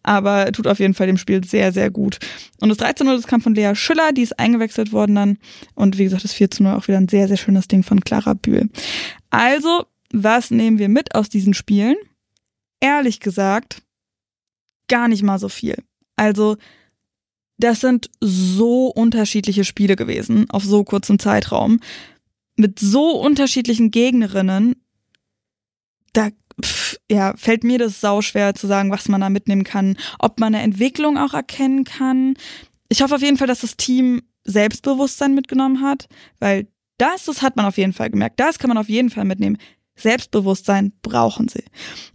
aber 0.02 0.50
tut 0.52 0.66
auf 0.66 0.78
jeden 0.78 0.94
Fall 0.94 1.06
dem 1.06 1.18
Spiel 1.18 1.44
sehr, 1.44 1.72
sehr 1.72 1.90
gut. 1.90 2.18
Und 2.60 2.68
das 2.68 2.78
13-0, 2.78 3.16
das 3.16 3.26
kam 3.26 3.40
von 3.40 3.54
Lea 3.54 3.74
Schüller, 3.74 4.12
die 4.12 4.22
ist 4.22 4.38
eingewechselt 4.38 4.92
worden 4.92 5.14
dann. 5.14 5.38
Und 5.74 5.98
wie 5.98 6.04
gesagt, 6.04 6.24
das 6.24 6.34
4-0 6.34 6.74
auch 6.74 6.88
wieder 6.88 6.98
ein 6.98 7.08
sehr, 7.08 7.28
sehr 7.28 7.36
schönes 7.36 7.68
Ding 7.68 7.82
von 7.82 8.00
Clara 8.00 8.34
Bühl. 8.34 8.68
Also, 9.30 9.84
was 10.12 10.50
nehmen 10.50 10.78
wir 10.78 10.88
mit 10.88 11.14
aus 11.14 11.28
diesen 11.28 11.54
Spielen? 11.54 11.96
Ehrlich 12.80 13.20
gesagt, 13.20 13.82
gar 14.88 15.08
nicht 15.08 15.22
mal 15.22 15.38
so 15.38 15.48
viel. 15.48 15.76
Also, 16.16 16.56
das 17.58 17.80
sind 17.80 18.10
so 18.20 18.88
unterschiedliche 18.88 19.64
Spiele 19.64 19.96
gewesen 19.96 20.50
auf 20.50 20.64
so 20.64 20.84
kurzem 20.84 21.18
Zeitraum 21.18 21.80
mit 22.56 22.78
so 22.78 23.12
unterschiedlichen 23.20 23.90
Gegnerinnen. 23.90 24.76
Da 26.12 26.30
ja, 27.10 27.34
fällt 27.36 27.64
mir 27.64 27.78
das 27.78 28.00
sau 28.00 28.22
schwer 28.22 28.54
zu 28.54 28.66
sagen, 28.66 28.90
was 28.90 29.08
man 29.08 29.20
da 29.20 29.30
mitnehmen 29.30 29.64
kann, 29.64 29.96
ob 30.18 30.40
man 30.40 30.54
eine 30.54 30.64
Entwicklung 30.64 31.18
auch 31.18 31.34
erkennen 31.34 31.84
kann. 31.84 32.34
Ich 32.88 33.02
hoffe 33.02 33.16
auf 33.16 33.22
jeden 33.22 33.36
Fall, 33.36 33.46
dass 33.46 33.60
das 33.60 33.76
Team 33.76 34.22
Selbstbewusstsein 34.44 35.34
mitgenommen 35.34 35.80
hat, 35.80 36.08
weil 36.38 36.68
das, 36.98 37.24
das 37.24 37.42
hat 37.42 37.56
man 37.56 37.66
auf 37.66 37.76
jeden 37.76 37.92
Fall 37.92 38.10
gemerkt. 38.10 38.38
Das 38.38 38.58
kann 38.58 38.68
man 38.68 38.78
auf 38.78 38.88
jeden 38.88 39.10
Fall 39.10 39.24
mitnehmen. 39.24 39.58
Selbstbewusstsein 39.96 40.92
brauchen 41.02 41.48
sie. 41.48 41.64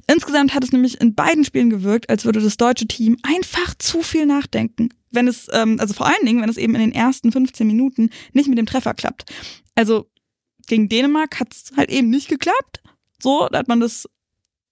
Insgesamt 0.08 0.54
hat 0.54 0.64
es 0.64 0.72
nämlich 0.72 1.00
in 1.00 1.16
beiden 1.16 1.46
Spielen 1.46 1.70
gewirkt, 1.70 2.10
als 2.10 2.26
würde 2.26 2.42
das 2.42 2.58
deutsche 2.58 2.88
Team 2.88 3.18
einfach 3.24 3.74
zu 3.78 4.02
viel 4.02 4.26
nachdenken. 4.26 4.90
Wenn 5.12 5.28
es, 5.28 5.48
ähm, 5.54 5.78
also 5.80 5.94
vor 5.94 6.08
allen 6.08 6.26
Dingen, 6.26 6.42
wenn 6.42 6.50
es 6.50 6.58
eben 6.58 6.76
in 6.76 6.82
den 6.82 6.92
ersten 6.92 7.32
15 7.32 7.66
Minuten 7.66 8.10
nicht 8.34 8.50
mit 8.50 8.58
dem 8.58 8.66
Treffer 8.66 8.94
klappt. 8.94 9.32
Also 9.76 10.10
gegen 10.68 10.90
Dänemark 10.90 11.40
hat 11.40 11.54
es 11.54 11.72
halt 11.76 11.90
eben 11.90 12.10
nicht 12.10 12.28
geklappt. 12.28 12.82
So, 13.22 13.48
da 13.50 13.60
hat 13.60 13.68
man 13.68 13.80
das 13.80 14.08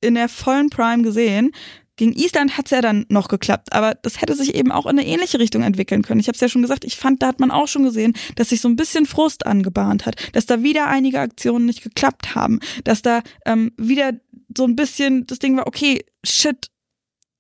in 0.01 0.16
der 0.16 0.30
vollen 0.30 0.70
Prime 0.70 1.04
gesehen. 1.04 1.51
Gegen 1.96 2.13
Island 2.13 2.58
hat 2.58 2.66
es 2.66 2.72
ja 2.72 2.82
dann 2.82 3.08
noch 3.10 3.27
geklappt, 3.27 3.74
aber 3.74 3.96
das 3.96 4.22
hätte 4.22 4.36
sich 4.36 4.54
eben 4.54 4.72
auch 4.72 4.86
in 4.86 5.00
eine 5.00 5.08
ähnliche 5.08 5.39
Richtung 5.39 5.63
entwickeln 5.63 6.04
können. 6.04 6.20
Ich 6.20 6.27
habe 6.27 6.36
es 6.36 6.42
ja 6.42 6.48
schon 6.48 6.62
gesagt, 6.62 6.86
ich 6.86 6.96
fand, 6.96 7.24
da 7.24 7.27
hat 7.27 7.39
man 7.39 7.50
auch 7.50 7.68
schon 7.68 7.84
gesehen, 7.84 8.13
dass 8.36 8.50
sich 8.50 8.62
so 8.62 8.70
ein 8.70 8.75
bisschen 8.75 9.08
Frust 9.08 9.48
angebahnt 9.48 10.06
hat, 10.06 10.16
dass 10.34 10.46
da 10.46 10.62
wieder 10.62 10.88
einige 10.88 11.20
Aktionen 11.20 11.66
nicht 11.66 11.82
geklappt 11.82 12.36
haben, 12.36 12.60
dass 12.84 13.01
da 13.01 13.24
ähm, 13.48 13.72
wieder 13.77 14.13
so 14.56 14.66
ein 14.66 14.75
bisschen 14.75 15.25
das 15.25 15.39
Ding 15.39 15.58
war, 15.58 15.66
okay, 15.66 16.06
shit, 16.24 16.70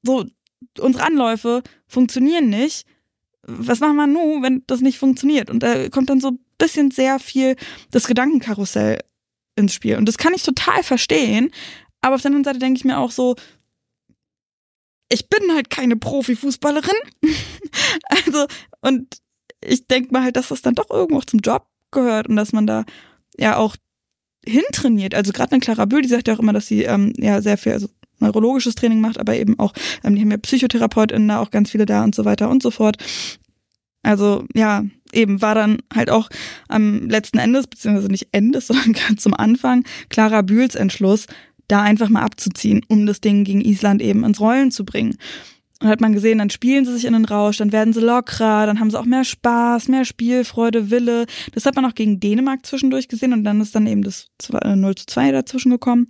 so 0.01 0.25
unsere 0.79 1.05
Anläufe 1.05 1.61
funktionieren 1.87 2.49
nicht. 2.49 2.87
Was 3.43 3.79
machen 3.79 3.95
wir 3.95 4.07
nun, 4.07 4.41
wenn 4.41 4.63
das 4.65 4.81
nicht 4.81 4.97
funktioniert? 4.97 5.51
Und 5.51 5.61
da 5.61 5.87
kommt 5.89 6.09
dann 6.09 6.19
so 6.19 6.29
ein 6.29 6.39
bisschen 6.57 6.89
sehr 6.89 7.19
viel 7.19 7.55
das 7.91 8.07
Gedankenkarussell 8.07 8.99
ins 9.55 9.73
Spiel. 9.73 9.97
Und 9.97 10.05
das 10.05 10.17
kann 10.17 10.33
ich 10.33 10.43
total 10.43 10.83
verstehen. 10.83 11.51
Aber 12.01 12.15
auf 12.15 12.21
der 12.21 12.29
anderen 12.29 12.43
Seite 12.43 12.59
denke 12.59 12.77
ich 12.77 12.85
mir 12.85 12.97
auch 12.97 13.11
so, 13.11 13.35
ich 15.09 15.29
bin 15.29 15.53
halt 15.53 15.69
keine 15.69 15.95
Profifußballerin. 15.95 16.95
also, 18.25 18.45
und 18.81 19.17
ich 19.61 19.87
denke 19.87 20.11
mal 20.11 20.23
halt, 20.23 20.35
dass 20.35 20.49
das 20.49 20.61
dann 20.61 20.75
doch 20.75 20.89
irgendwo 20.89 21.21
zum 21.21 21.39
Job 21.39 21.67
gehört 21.91 22.27
und 22.27 22.35
dass 22.35 22.53
man 22.53 22.67
da 22.67 22.85
ja 23.37 23.57
auch 23.57 23.75
hintrainiert. 24.45 25.15
Also 25.15 25.31
gerade 25.31 25.51
eine 25.51 25.61
Clara 25.61 25.85
Bühl, 25.85 26.01
die 26.01 26.09
sagt 26.09 26.27
ja 26.27 26.35
auch 26.35 26.39
immer, 26.39 26.53
dass 26.53 26.67
sie 26.67 26.83
ähm, 26.83 27.13
ja 27.17 27.41
sehr 27.41 27.57
viel 27.57 27.73
also 27.73 27.89
neurologisches 28.19 28.75
Training 28.75 28.99
macht, 28.99 29.19
aber 29.19 29.35
eben 29.35 29.59
auch, 29.59 29.73
ähm, 30.03 30.15
die 30.15 30.21
haben 30.21 30.31
ja 30.31 30.37
PsychotherapeutInnen 30.37 31.27
da 31.27 31.39
auch 31.39 31.51
ganz 31.51 31.71
viele 31.71 31.85
da 31.85 32.03
und 32.03 32.15
so 32.15 32.25
weiter 32.25 32.49
und 32.49 32.63
so 32.63 32.71
fort. 32.71 32.97
Also 34.03 34.45
ja, 34.53 34.85
eben 35.11 35.41
war 35.41 35.55
dann 35.55 35.79
halt 35.93 36.09
auch 36.09 36.29
am 36.67 37.09
letzten 37.09 37.39
Endes, 37.39 37.67
beziehungsweise 37.67 38.09
nicht 38.09 38.29
Endes, 38.31 38.67
sondern 38.67 38.93
ganz 38.93 39.21
zum 39.21 39.33
Anfang, 39.33 39.83
Clara 40.09 40.41
Bühls 40.41 40.75
Entschluss, 40.75 41.27
da 41.67 41.81
einfach 41.81 42.09
mal 42.09 42.23
abzuziehen, 42.23 42.81
um 42.87 43.05
das 43.05 43.21
Ding 43.21 43.43
gegen 43.43 43.61
Island 43.61 44.01
eben 44.01 44.23
ins 44.23 44.39
Rollen 44.39 44.71
zu 44.71 44.85
bringen. 44.85 45.17
Und 45.79 45.89
hat 45.89 46.01
man 46.01 46.13
gesehen, 46.13 46.39
dann 46.39 46.49
spielen 46.49 46.85
sie 46.85 46.93
sich 46.93 47.05
in 47.05 47.13
den 47.13 47.25
Rausch, 47.25 47.57
dann 47.57 47.71
werden 47.71 47.93
sie 47.93 47.99
lockerer, 47.99 48.65
dann 48.65 48.79
haben 48.79 48.89
sie 48.89 48.99
auch 48.99 49.05
mehr 49.05 49.23
Spaß, 49.23 49.89
mehr 49.89 50.05
Spielfreude, 50.05 50.89
Wille. 50.89 51.27
Das 51.53 51.65
hat 51.65 51.75
man 51.75 51.85
auch 51.85 51.93
gegen 51.93 52.19
Dänemark 52.19 52.65
zwischendurch 52.65 53.07
gesehen 53.07 53.33
und 53.33 53.43
dann 53.43 53.61
ist 53.61 53.75
dann 53.75 53.85
eben 53.85 54.01
das 54.01 54.27
0 54.51 54.95
zu 54.95 55.05
2 55.05 55.31
dazwischen 55.31 55.69
gekommen. 55.69 56.07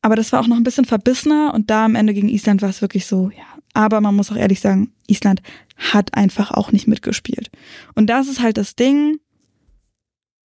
Aber 0.00 0.14
das 0.14 0.32
war 0.32 0.40
auch 0.40 0.46
noch 0.46 0.56
ein 0.56 0.64
bisschen 0.64 0.84
verbissener 0.84 1.54
und 1.54 1.70
da 1.70 1.84
am 1.84 1.96
Ende 1.96 2.14
gegen 2.14 2.28
Island 2.28 2.62
war 2.62 2.68
es 2.68 2.82
wirklich 2.82 3.06
so, 3.06 3.30
ja. 3.30 3.44
Aber 3.74 4.00
man 4.00 4.14
muss 4.14 4.30
auch 4.30 4.36
ehrlich 4.36 4.60
sagen, 4.60 4.92
Island 5.06 5.42
hat 5.76 6.14
einfach 6.14 6.50
auch 6.50 6.72
nicht 6.72 6.86
mitgespielt. 6.86 7.50
Und 7.94 8.08
das 8.08 8.28
ist 8.28 8.42
halt 8.42 8.58
das 8.58 8.76
Ding. 8.76 9.18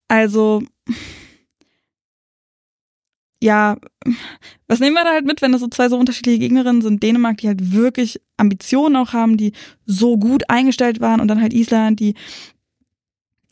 Also, 0.08 0.62
ja, 3.46 3.76
was 4.66 4.80
nehmen 4.80 4.94
wir 4.94 5.04
da 5.04 5.12
halt 5.12 5.24
mit, 5.24 5.40
wenn 5.40 5.52
das 5.52 5.60
so 5.60 5.68
zwei 5.68 5.88
so 5.88 5.96
unterschiedliche 5.96 6.40
Gegnerinnen 6.40 6.82
sind? 6.82 7.02
Dänemark, 7.02 7.38
die 7.38 7.46
halt 7.46 7.72
wirklich 7.72 8.20
Ambitionen 8.36 8.96
auch 8.96 9.12
haben, 9.12 9.36
die 9.36 9.52
so 9.84 10.18
gut 10.18 10.50
eingestellt 10.50 11.00
waren 11.00 11.20
und 11.20 11.28
dann 11.28 11.40
halt 11.40 11.54
Island, 11.54 12.00
die 12.00 12.14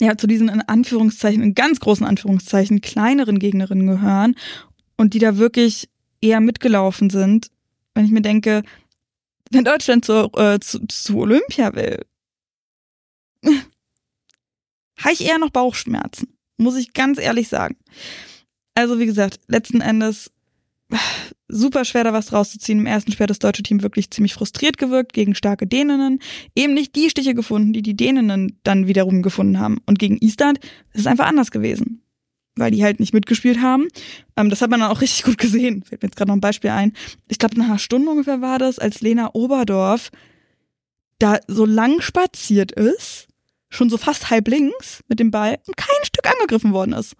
ja 0.00 0.18
zu 0.18 0.26
diesen 0.26 0.48
in 0.48 0.62
Anführungszeichen, 0.62 1.42
in 1.42 1.54
ganz 1.54 1.78
großen 1.78 2.04
Anführungszeichen, 2.04 2.80
kleineren 2.80 3.38
Gegnerinnen 3.38 3.86
gehören 3.86 4.34
und 4.96 5.14
die 5.14 5.20
da 5.20 5.38
wirklich 5.38 5.88
eher 6.20 6.40
mitgelaufen 6.40 7.08
sind. 7.08 7.50
Wenn 7.94 8.04
ich 8.04 8.10
mir 8.10 8.22
denke, 8.22 8.64
wenn 9.50 9.64
Deutschland 9.64 10.04
zu, 10.04 10.28
äh, 10.34 10.58
zu, 10.58 10.84
zu 10.88 11.18
Olympia 11.18 11.72
will, 11.74 12.04
habe 13.44 15.12
ich 15.12 15.24
eher 15.24 15.38
noch 15.38 15.50
Bauchschmerzen, 15.50 16.36
muss 16.56 16.74
ich 16.74 16.92
ganz 16.94 17.20
ehrlich 17.20 17.48
sagen. 17.48 17.76
Also 18.74 18.98
wie 18.98 19.06
gesagt, 19.06 19.40
letzten 19.46 19.80
Endes 19.80 20.30
super 21.48 21.84
schwer 21.84 22.04
da 22.04 22.12
was 22.12 22.32
rauszuziehen. 22.32 22.80
Im 22.80 22.86
ersten 22.86 23.12
Spiel 23.12 23.24
hat 23.24 23.30
das 23.30 23.38
deutsche 23.38 23.62
Team 23.62 23.82
wirklich 23.82 24.10
ziemlich 24.10 24.34
frustriert 24.34 24.78
gewirkt 24.78 25.12
gegen 25.12 25.34
starke 25.34 25.66
Däninnen. 25.66 26.20
Eben 26.54 26.74
nicht 26.74 26.94
die 26.96 27.10
Stiche 27.10 27.34
gefunden, 27.34 27.72
die 27.72 27.82
die 27.82 27.96
Däninnen 27.96 28.58
dann 28.64 28.86
wiederum 28.86 29.22
gefunden 29.22 29.58
haben. 29.58 29.78
Und 29.86 29.98
gegen 29.98 30.18
Island 30.18 30.58
ist 30.92 31.00
es 31.00 31.06
einfach 31.06 31.26
anders 31.26 31.50
gewesen. 31.50 32.02
Weil 32.56 32.70
die 32.70 32.84
halt 32.84 33.00
nicht 33.00 33.14
mitgespielt 33.14 33.60
haben. 33.60 33.88
Ähm, 34.36 34.48
das 34.48 34.62
hat 34.62 34.70
man 34.70 34.80
dann 34.80 34.90
auch 34.90 35.00
richtig 35.00 35.24
gut 35.24 35.38
gesehen. 35.38 35.82
Fällt 35.82 36.02
mir 36.02 36.08
jetzt 36.08 36.16
gerade 36.16 36.28
noch 36.28 36.36
ein 36.36 36.40
Beispiel 36.40 36.70
ein. 36.70 36.92
Ich 37.28 37.38
glaube, 37.38 37.58
nach 37.58 37.66
einer 37.66 37.78
Stunde 37.78 38.10
ungefähr 38.10 38.40
war 38.40 38.58
das, 38.58 38.78
als 38.78 39.00
Lena 39.00 39.30
Oberdorf 39.32 40.10
da 41.18 41.38
so 41.46 41.64
lang 41.64 42.00
spaziert 42.00 42.72
ist, 42.72 43.28
schon 43.70 43.90
so 43.90 43.96
fast 43.96 44.30
halb 44.30 44.48
links 44.48 45.02
mit 45.08 45.20
dem 45.20 45.30
Ball 45.30 45.58
und 45.66 45.76
kein 45.76 46.04
Stück 46.04 46.28
angegriffen 46.28 46.72
worden 46.72 46.92
ist. 46.92 47.16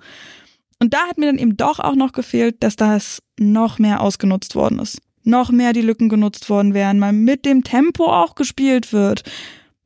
Und 0.85 0.93
da 0.93 1.07
hat 1.09 1.17
mir 1.17 1.25
dann 1.25 1.39
eben 1.39 1.57
doch 1.57 1.81
auch 1.81 1.95
noch 1.95 2.13
gefehlt, 2.13 2.63
dass 2.63 2.77
das 2.77 3.23
noch 3.41 3.79
mehr 3.79 4.03
ausgenutzt 4.03 4.55
worden 4.55 4.79
ist. 4.81 5.01
Noch 5.23 5.51
mehr 5.51 5.73
die 5.73 5.81
Lücken 5.81 6.11
genutzt 6.11 6.51
worden 6.51 6.75
wären, 6.75 6.99
mal 6.99 7.15
mit 7.15 7.47
dem 7.47 7.65
Tempo 7.65 8.13
auch 8.13 8.35
gespielt 8.35 8.93
wird. 8.93 9.23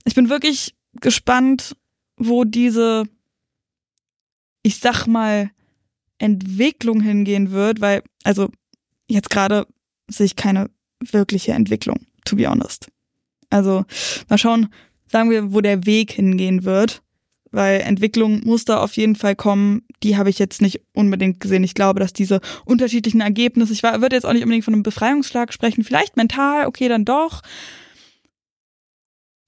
Ich 0.04 0.16
bin 0.16 0.28
wirklich 0.28 0.74
gespannt, 0.94 1.76
wo 2.16 2.42
diese, 2.42 3.04
ich 4.64 4.80
sag 4.80 5.06
mal, 5.06 5.52
Entwicklung 6.18 7.00
hingehen 7.00 7.52
wird, 7.52 7.80
weil, 7.80 8.02
also 8.24 8.50
jetzt 9.06 9.30
gerade 9.30 9.68
sehe 10.10 10.26
ich 10.26 10.34
keine 10.34 10.68
wirkliche 10.98 11.52
Entwicklung, 11.52 12.08
to 12.24 12.34
be 12.34 12.50
honest. 12.50 12.90
Also 13.50 13.84
mal 14.28 14.36
schauen, 14.36 14.74
sagen 15.06 15.30
wir, 15.30 15.52
wo 15.52 15.60
der 15.60 15.86
Weg 15.86 16.10
hingehen 16.10 16.64
wird 16.64 17.04
weil 17.50 17.80
Entwicklung 17.80 18.42
muss 18.44 18.64
da 18.64 18.80
auf 18.80 18.96
jeden 18.96 19.16
Fall 19.16 19.36
kommen. 19.36 19.82
Die 20.02 20.16
habe 20.16 20.30
ich 20.30 20.38
jetzt 20.38 20.62
nicht 20.62 20.80
unbedingt 20.92 21.40
gesehen. 21.40 21.64
Ich 21.64 21.74
glaube, 21.74 22.00
dass 22.00 22.12
diese 22.12 22.40
unterschiedlichen 22.64 23.20
Ergebnisse, 23.20 23.72
ich 23.72 23.82
würde 23.82 24.16
jetzt 24.16 24.24
auch 24.24 24.32
nicht 24.32 24.42
unbedingt 24.42 24.64
von 24.64 24.74
einem 24.74 24.82
Befreiungsschlag 24.82 25.52
sprechen, 25.52 25.84
vielleicht 25.84 26.16
mental, 26.16 26.66
okay, 26.66 26.88
dann 26.88 27.04
doch. 27.04 27.42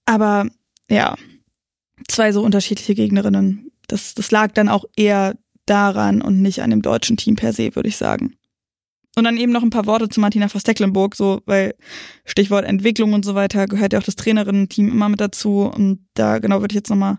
Aber 0.07 0.47
ja, 0.90 1.16
zwei 2.09 2.33
so 2.33 2.42
unterschiedliche 2.42 2.95
Gegnerinnen. 2.95 3.71
Das, 3.87 4.14
das 4.14 4.30
lag 4.30 4.52
dann 4.52 4.69
auch 4.69 4.85
eher 4.97 5.37
daran 5.66 6.23
und 6.23 6.42
nicht 6.42 6.62
an 6.62 6.71
dem 6.71 6.83
deutschen 6.83 7.16
Team 7.16 7.37
per 7.37 7.52
se, 7.52 7.75
würde 7.76 7.88
ich 7.88 7.97
sagen. 7.97 8.35
Und 9.16 9.25
dann 9.25 9.37
eben 9.37 9.52
noch 9.52 9.62
ein 9.62 9.71
paar 9.71 9.87
Worte 9.87 10.09
zu 10.09 10.21
Martina 10.21 10.49
Verstecklenburg, 10.49 11.16
so, 11.16 11.42
weil 11.45 11.75
Stichwort 12.25 12.64
Entwicklung 12.64 13.12
und 13.12 13.25
so 13.25 13.35
weiter 13.35 13.66
gehört 13.66 13.92
ja 13.92 13.99
auch 13.99 14.04
das 14.04 14.16
Trainerinnen-Team 14.16 14.88
immer 14.88 15.09
mit 15.09 15.21
dazu. 15.21 15.62
Und 15.62 16.07
da 16.14 16.38
genau 16.38 16.61
würde 16.61 16.73
ich 16.73 16.76
jetzt 16.76 16.90
nochmal 16.90 17.19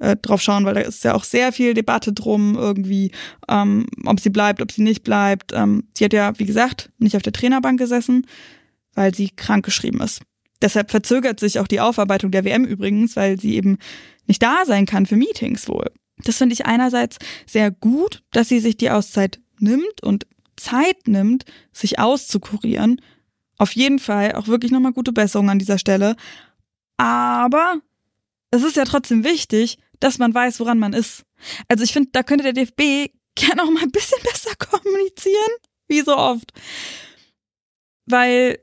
äh, 0.00 0.16
drauf 0.16 0.42
schauen, 0.42 0.64
weil 0.64 0.74
da 0.74 0.80
ist 0.80 1.04
ja 1.04 1.14
auch 1.14 1.24
sehr 1.24 1.52
viel 1.52 1.74
Debatte 1.74 2.12
drum, 2.12 2.56
irgendwie, 2.56 3.12
ähm, 3.48 3.86
ob 4.04 4.18
sie 4.18 4.30
bleibt, 4.30 4.60
ob 4.60 4.72
sie 4.72 4.82
nicht 4.82 5.04
bleibt. 5.04 5.52
Ähm, 5.52 5.84
sie 5.96 6.04
hat 6.04 6.12
ja, 6.12 6.36
wie 6.38 6.46
gesagt, 6.46 6.90
nicht 6.98 7.16
auf 7.16 7.22
der 7.22 7.32
Trainerbank 7.32 7.78
gesessen, 7.78 8.26
weil 8.94 9.14
sie 9.14 9.30
krank 9.30 9.64
geschrieben 9.64 10.00
ist. 10.00 10.22
Deshalb 10.62 10.90
verzögert 10.90 11.40
sich 11.40 11.58
auch 11.58 11.68
die 11.68 11.80
Aufarbeitung 11.80 12.30
der 12.30 12.44
WM 12.44 12.64
übrigens, 12.64 13.16
weil 13.16 13.38
sie 13.38 13.54
eben 13.54 13.78
nicht 14.26 14.42
da 14.42 14.64
sein 14.66 14.86
kann 14.86 15.06
für 15.06 15.16
Meetings 15.16 15.68
wohl. 15.68 15.90
Das 16.24 16.38
finde 16.38 16.52
ich 16.52 16.66
einerseits 16.66 17.16
sehr 17.46 17.70
gut, 17.70 18.22
dass 18.32 18.48
sie 18.48 18.60
sich 18.60 18.76
die 18.76 18.90
Auszeit 18.90 19.40
nimmt 19.58 20.02
und 20.02 20.26
Zeit 20.56 21.08
nimmt, 21.08 21.44
sich 21.72 21.98
auszukurieren. 21.98 23.00
Auf 23.56 23.72
jeden 23.72 23.98
Fall 23.98 24.32
auch 24.32 24.48
wirklich 24.48 24.72
nochmal 24.72 24.92
gute 24.92 25.12
Besserung 25.12 25.48
an 25.48 25.58
dieser 25.58 25.78
Stelle. 25.78 26.16
Aber 26.98 27.80
es 28.50 28.62
ist 28.62 28.76
ja 28.76 28.84
trotzdem 28.84 29.24
wichtig, 29.24 29.78
dass 30.00 30.18
man 30.18 30.34
weiß, 30.34 30.60
woran 30.60 30.78
man 30.78 30.92
ist. 30.92 31.24
Also 31.68 31.84
ich 31.84 31.92
finde, 31.92 32.10
da 32.12 32.22
könnte 32.22 32.44
der 32.44 32.52
DFB 32.52 33.12
gerne 33.34 33.62
auch 33.62 33.70
mal 33.70 33.82
ein 33.82 33.90
bisschen 33.90 34.18
besser 34.22 34.54
kommunizieren, 34.56 35.52
wie 35.88 36.00
so 36.00 36.16
oft. 36.16 36.52
Weil, 38.06 38.58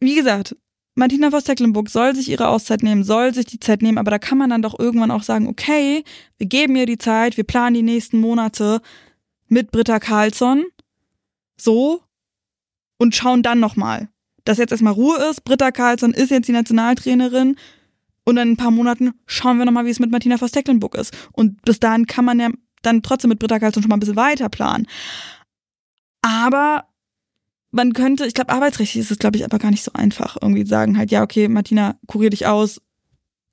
wie 0.00 0.14
gesagt, 0.14 0.56
Martina 0.96 1.30
Voss-Tecklenburg 1.30 1.90
soll 1.90 2.14
sich 2.14 2.28
ihre 2.28 2.48
Auszeit 2.48 2.82
nehmen, 2.82 3.02
soll 3.02 3.34
sich 3.34 3.46
die 3.46 3.58
Zeit 3.58 3.82
nehmen, 3.82 3.98
aber 3.98 4.12
da 4.12 4.18
kann 4.18 4.38
man 4.38 4.50
dann 4.50 4.62
doch 4.62 4.78
irgendwann 4.78 5.10
auch 5.10 5.24
sagen, 5.24 5.48
okay, 5.48 6.04
wir 6.38 6.46
geben 6.46 6.76
ihr 6.76 6.86
die 6.86 6.98
Zeit, 6.98 7.36
wir 7.36 7.44
planen 7.44 7.74
die 7.74 7.82
nächsten 7.82 8.18
Monate 8.18 8.80
mit 9.48 9.72
Britta 9.72 9.98
Karlsson, 9.98 10.64
so, 11.56 12.02
und 12.98 13.14
schauen 13.14 13.42
dann 13.42 13.60
nochmal, 13.60 14.08
dass 14.44 14.58
jetzt 14.58 14.70
erstmal 14.70 14.92
Ruhe 14.92 15.16
ist. 15.30 15.44
Britta 15.44 15.72
Karlsson 15.72 16.12
ist 16.14 16.30
jetzt 16.30 16.48
die 16.48 16.52
Nationaltrainerin, 16.52 17.56
Und 18.24 18.38
in 18.38 18.52
ein 18.52 18.56
paar 18.56 18.70
Monaten 18.70 19.12
schauen 19.26 19.58
wir 19.58 19.64
nochmal, 19.64 19.84
wie 19.84 19.90
es 19.90 20.00
mit 20.00 20.10
Martina 20.10 20.38
Voss-Tecklenburg 20.38 20.94
ist. 20.94 21.14
Und 21.32 21.62
bis 21.62 21.78
dahin 21.78 22.06
kann 22.06 22.24
man 22.24 22.40
ja 22.40 22.50
dann 22.82 23.02
trotzdem 23.02 23.28
mit 23.28 23.38
Britta 23.38 23.58
Karlsson 23.58 23.82
schon 23.82 23.90
mal 23.90 23.96
ein 23.96 24.00
bisschen 24.00 24.16
weiter 24.16 24.48
planen. 24.48 24.86
Aber 26.22 26.88
man 27.70 27.92
könnte, 27.92 28.24
ich 28.26 28.34
glaube, 28.34 28.52
arbeitsrechtlich 28.52 29.00
ist 29.00 29.10
es, 29.10 29.18
glaube 29.18 29.36
ich, 29.36 29.44
aber 29.44 29.58
gar 29.58 29.70
nicht 29.70 29.82
so 29.82 29.92
einfach. 29.92 30.36
Irgendwie 30.40 30.64
sagen 30.64 30.96
halt, 30.96 31.10
ja, 31.10 31.22
okay, 31.22 31.48
Martina, 31.48 31.98
kurier 32.06 32.30
dich 32.30 32.46
aus. 32.46 32.80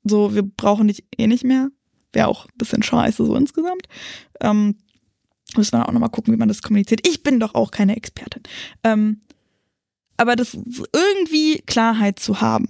So, 0.03 0.33
wir 0.35 0.43
brauchen 0.43 0.87
dich 0.87 1.05
eh 1.17 1.27
nicht 1.27 1.43
mehr. 1.43 1.69
Wäre 2.13 2.27
auch 2.27 2.45
ein 2.45 2.57
bisschen 2.57 2.83
scheiße 2.83 3.25
so 3.25 3.35
insgesamt. 3.35 3.87
Ähm, 4.39 4.77
müssen 5.55 5.77
wir 5.77 5.87
auch 5.87 5.91
nochmal 5.91 6.09
gucken, 6.09 6.33
wie 6.33 6.37
man 6.37 6.47
das 6.47 6.61
kommuniziert. 6.61 7.07
Ich 7.07 7.23
bin 7.23 7.39
doch 7.39 7.55
auch 7.55 7.71
keine 7.71 7.95
Expertin. 7.95 8.43
Ähm, 8.83 9.21
aber 10.17 10.35
das 10.35 10.55
irgendwie 10.93 11.63
Klarheit 11.65 12.19
zu 12.19 12.41
haben, 12.41 12.67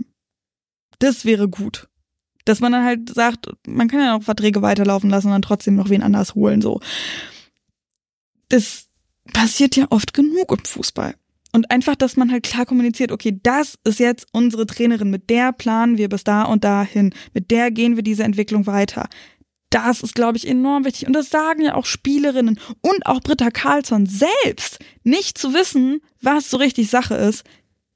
das 1.00 1.26
wäre 1.26 1.50
gut. 1.50 1.90
Dass 2.46 2.60
man 2.60 2.72
dann 2.72 2.84
halt 2.84 3.14
sagt, 3.14 3.48
man 3.68 3.88
kann 3.88 4.00
ja 4.00 4.18
noch 4.18 4.24
Verträge 4.24 4.62
weiterlaufen 4.62 5.10
lassen 5.10 5.28
und 5.28 5.34
dann 5.34 5.42
trotzdem 5.42 5.76
noch 5.76 5.90
wen 5.90 6.04
anders 6.04 6.36
holen, 6.36 6.62
so. 6.62 6.80
Das 8.50 8.88
passiert 9.34 9.76
ja 9.76 9.88
oft 9.90 10.14
genug 10.14 10.52
im 10.52 10.66
Fußball. 10.66 11.16
Und 11.54 11.70
einfach, 11.70 11.96
dass 11.96 12.16
man 12.16 12.32
halt 12.32 12.44
klar 12.44 12.66
kommuniziert, 12.66 13.12
okay, 13.12 13.38
das 13.44 13.78
ist 13.84 14.00
jetzt 14.00 14.28
unsere 14.32 14.66
Trainerin, 14.66 15.10
mit 15.10 15.30
der 15.30 15.52
planen 15.52 15.98
wir 15.98 16.08
bis 16.08 16.24
da 16.24 16.44
und 16.44 16.64
dahin, 16.64 17.14
mit 17.34 17.52
der 17.52 17.72
gehen 17.72 17.98
wir 17.98 18.04
diese 18.04 18.24
Entwicklung 18.24 18.68
weiter. 18.68 19.10
Das 19.70 20.02
ist, 20.02 20.16
glaube 20.16 20.38
ich, 20.38 20.48
enorm 20.48 20.86
wichtig. 20.86 21.08
Und 21.08 21.14
das 21.14 21.30
sagen 21.30 21.62
ja 21.62 21.76
auch 21.76 21.86
Spielerinnen 21.86 22.60
und 22.82 23.06
auch 23.06 23.22
Britta 23.22 23.52
Karlsson 23.52 24.06
selbst. 24.06 24.80
Nicht 25.04 25.38
zu 25.38 25.54
wissen, 25.54 26.02
was 26.22 26.50
so 26.50 26.58
richtig 26.58 26.90
Sache 26.90 27.16
ist, 27.16 27.44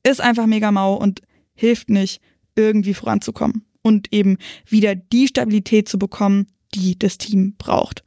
ist 0.04 0.22
einfach 0.22 0.46
mega 0.46 0.72
mau 0.72 0.96
und 0.96 1.22
hilft 1.54 1.90
nicht, 1.90 2.22
irgendwie 2.56 2.94
voranzukommen 2.94 3.66
und 3.86 4.12
eben 4.12 4.38
wieder 4.68 4.96
die 4.96 5.28
Stabilität 5.28 5.88
zu 5.88 6.00
bekommen, 6.00 6.48
die 6.74 6.98
das 6.98 7.20
Team 7.20 7.56
braucht. 7.56 8.04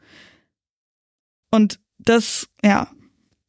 Und 1.53 1.79
das, 1.99 2.49
ja, 2.65 2.91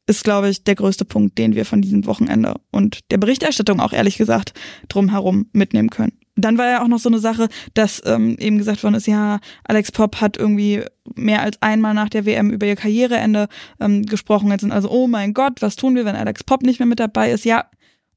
ist, 0.06 0.22
glaube 0.22 0.48
ich, 0.48 0.62
der 0.62 0.76
größte 0.76 1.04
Punkt, 1.04 1.38
den 1.38 1.56
wir 1.56 1.64
von 1.64 1.82
diesem 1.82 2.06
Wochenende 2.06 2.54
und 2.70 3.00
der 3.10 3.18
Berichterstattung 3.18 3.80
auch 3.80 3.92
ehrlich 3.92 4.16
gesagt 4.16 4.54
drumherum 4.88 5.46
mitnehmen 5.52 5.90
können. 5.90 6.12
Dann 6.36 6.56
war 6.56 6.66
ja 6.66 6.82
auch 6.82 6.88
noch 6.88 7.00
so 7.00 7.08
eine 7.08 7.18
Sache, 7.18 7.48
dass 7.74 8.00
ähm, 8.06 8.36
eben 8.38 8.58
gesagt 8.58 8.84
worden 8.84 8.94
ist, 8.94 9.08
ja, 9.08 9.40
Alex 9.64 9.90
Pop 9.90 10.20
hat 10.20 10.36
irgendwie 10.36 10.84
mehr 11.16 11.42
als 11.42 11.60
einmal 11.60 11.94
nach 11.94 12.08
der 12.08 12.26
WM 12.26 12.50
über 12.50 12.66
ihr 12.66 12.76
Karriereende 12.76 13.48
ähm, 13.80 14.06
gesprochen. 14.06 14.50
Jetzt 14.50 14.62
sind 14.62 14.72
also, 14.72 14.88
oh 14.88 15.08
mein 15.08 15.34
Gott, 15.34 15.62
was 15.62 15.74
tun 15.74 15.96
wir, 15.96 16.04
wenn 16.04 16.16
Alex 16.16 16.44
Pop 16.44 16.62
nicht 16.62 16.78
mehr 16.78 16.86
mit 16.86 17.00
dabei 17.00 17.32
ist? 17.32 17.44
Ja, 17.44 17.68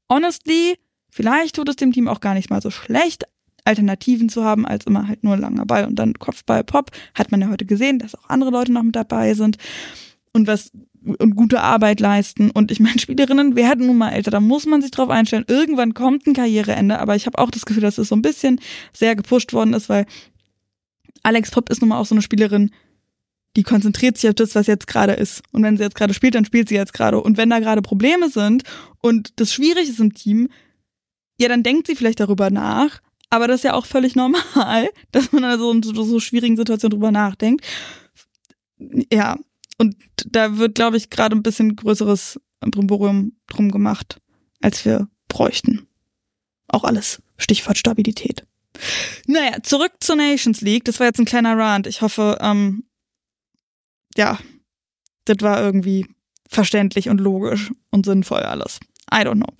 honestly, 0.08 0.76
vielleicht 1.10 1.56
tut 1.56 1.68
es 1.68 1.76
dem 1.76 1.92
Team 1.92 2.06
auch 2.06 2.20
gar 2.20 2.34
nicht 2.34 2.50
mal 2.50 2.62
so 2.62 2.70
schlecht, 2.70 3.24
Alternativen 3.64 4.28
zu 4.28 4.44
haben, 4.44 4.66
als 4.66 4.86
immer 4.86 5.08
halt 5.08 5.24
nur 5.24 5.36
langer 5.36 5.66
Ball 5.66 5.86
und 5.86 5.96
dann 5.96 6.14
Kopfball 6.14 6.64
Pop. 6.64 6.90
Hat 7.14 7.30
man 7.30 7.40
ja 7.40 7.48
heute 7.48 7.64
gesehen, 7.64 7.98
dass 7.98 8.14
auch 8.14 8.28
andere 8.28 8.50
Leute 8.50 8.72
noch 8.72 8.82
mit 8.82 8.96
dabei 8.96 9.34
sind. 9.34 9.56
Und 10.32 10.46
was 10.46 10.72
und 11.04 11.36
gute 11.36 11.60
Arbeit 11.60 12.00
leisten. 12.00 12.50
Und 12.50 12.70
ich 12.70 12.80
meine, 12.80 12.98
Spielerinnen 12.98 13.56
werden 13.56 13.86
nun 13.86 13.98
mal 13.98 14.10
älter, 14.10 14.30
da 14.30 14.40
muss 14.40 14.66
man 14.66 14.82
sich 14.82 14.90
drauf 14.90 15.10
einstellen. 15.10 15.44
Irgendwann 15.48 15.94
kommt 15.94 16.26
ein 16.26 16.34
Karriereende, 16.34 16.98
aber 16.98 17.16
ich 17.16 17.26
habe 17.26 17.38
auch 17.38 17.50
das 17.50 17.66
Gefühl, 17.66 17.82
dass 17.82 17.98
es 17.98 18.08
so 18.08 18.16
ein 18.16 18.22
bisschen 18.22 18.60
sehr 18.92 19.16
gepusht 19.16 19.52
worden 19.52 19.74
ist, 19.74 19.88
weil 19.88 20.06
Alex 21.22 21.50
Pop 21.50 21.70
ist 21.70 21.80
nun 21.80 21.90
mal 21.90 21.98
auch 21.98 22.06
so 22.06 22.14
eine 22.14 22.22
Spielerin, 22.22 22.70
die 23.56 23.62
konzentriert 23.62 24.18
sich 24.18 24.28
auf 24.28 24.34
das, 24.34 24.54
was 24.54 24.66
jetzt 24.66 24.86
gerade 24.86 25.12
ist. 25.12 25.42
Und 25.52 25.62
wenn 25.62 25.76
sie 25.76 25.84
jetzt 25.84 25.94
gerade 25.94 26.12
spielt, 26.12 26.34
dann 26.34 26.44
spielt 26.44 26.68
sie 26.68 26.74
jetzt 26.74 26.92
gerade. 26.92 27.20
Und 27.20 27.36
wenn 27.36 27.50
da 27.50 27.60
gerade 27.60 27.82
Probleme 27.82 28.28
sind 28.28 28.64
und 29.00 29.32
das 29.36 29.52
schwierig 29.52 29.88
ist 29.88 30.00
im 30.00 30.12
Team, 30.12 30.48
ja, 31.40 31.48
dann 31.48 31.62
denkt 31.62 31.86
sie 31.86 31.94
vielleicht 31.94 32.20
darüber 32.20 32.50
nach. 32.50 33.00
Aber 33.34 33.48
das 33.48 33.56
ist 33.56 33.64
ja 33.64 33.74
auch 33.74 33.84
völlig 33.84 34.14
normal, 34.14 34.90
dass 35.10 35.32
man 35.32 35.42
also 35.42 35.72
in 35.72 35.82
so, 35.82 36.04
so 36.04 36.20
schwierigen 36.20 36.56
Situationen 36.56 36.92
drüber 36.92 37.10
nachdenkt. 37.10 37.66
Ja, 39.12 39.36
und 39.76 39.96
da 40.24 40.56
wird, 40.56 40.76
glaube 40.76 40.96
ich, 40.96 41.10
gerade 41.10 41.34
ein 41.34 41.42
bisschen 41.42 41.74
größeres 41.74 42.40
Brimborium 42.60 43.32
drum 43.48 43.72
gemacht, 43.72 44.20
als 44.62 44.84
wir 44.84 45.08
bräuchten. 45.26 45.88
Auch 46.68 46.84
alles. 46.84 47.22
Stichwort 47.36 47.76
Stabilität. 47.76 48.46
Naja, 49.26 49.60
zurück 49.64 49.94
zur 49.98 50.14
Nations 50.14 50.60
League. 50.60 50.84
Das 50.84 51.00
war 51.00 51.08
jetzt 51.08 51.18
ein 51.18 51.24
kleiner 51.24 51.58
Rant. 51.58 51.88
Ich 51.88 52.02
hoffe, 52.02 52.38
ähm, 52.40 52.84
ja, 54.16 54.38
das 55.24 55.38
war 55.40 55.60
irgendwie 55.60 56.06
verständlich 56.48 57.08
und 57.08 57.20
logisch 57.20 57.72
und 57.90 58.06
sinnvoll 58.06 58.42
alles. 58.42 58.78
I 59.12 59.16
don't 59.16 59.42
know. 59.42 59.52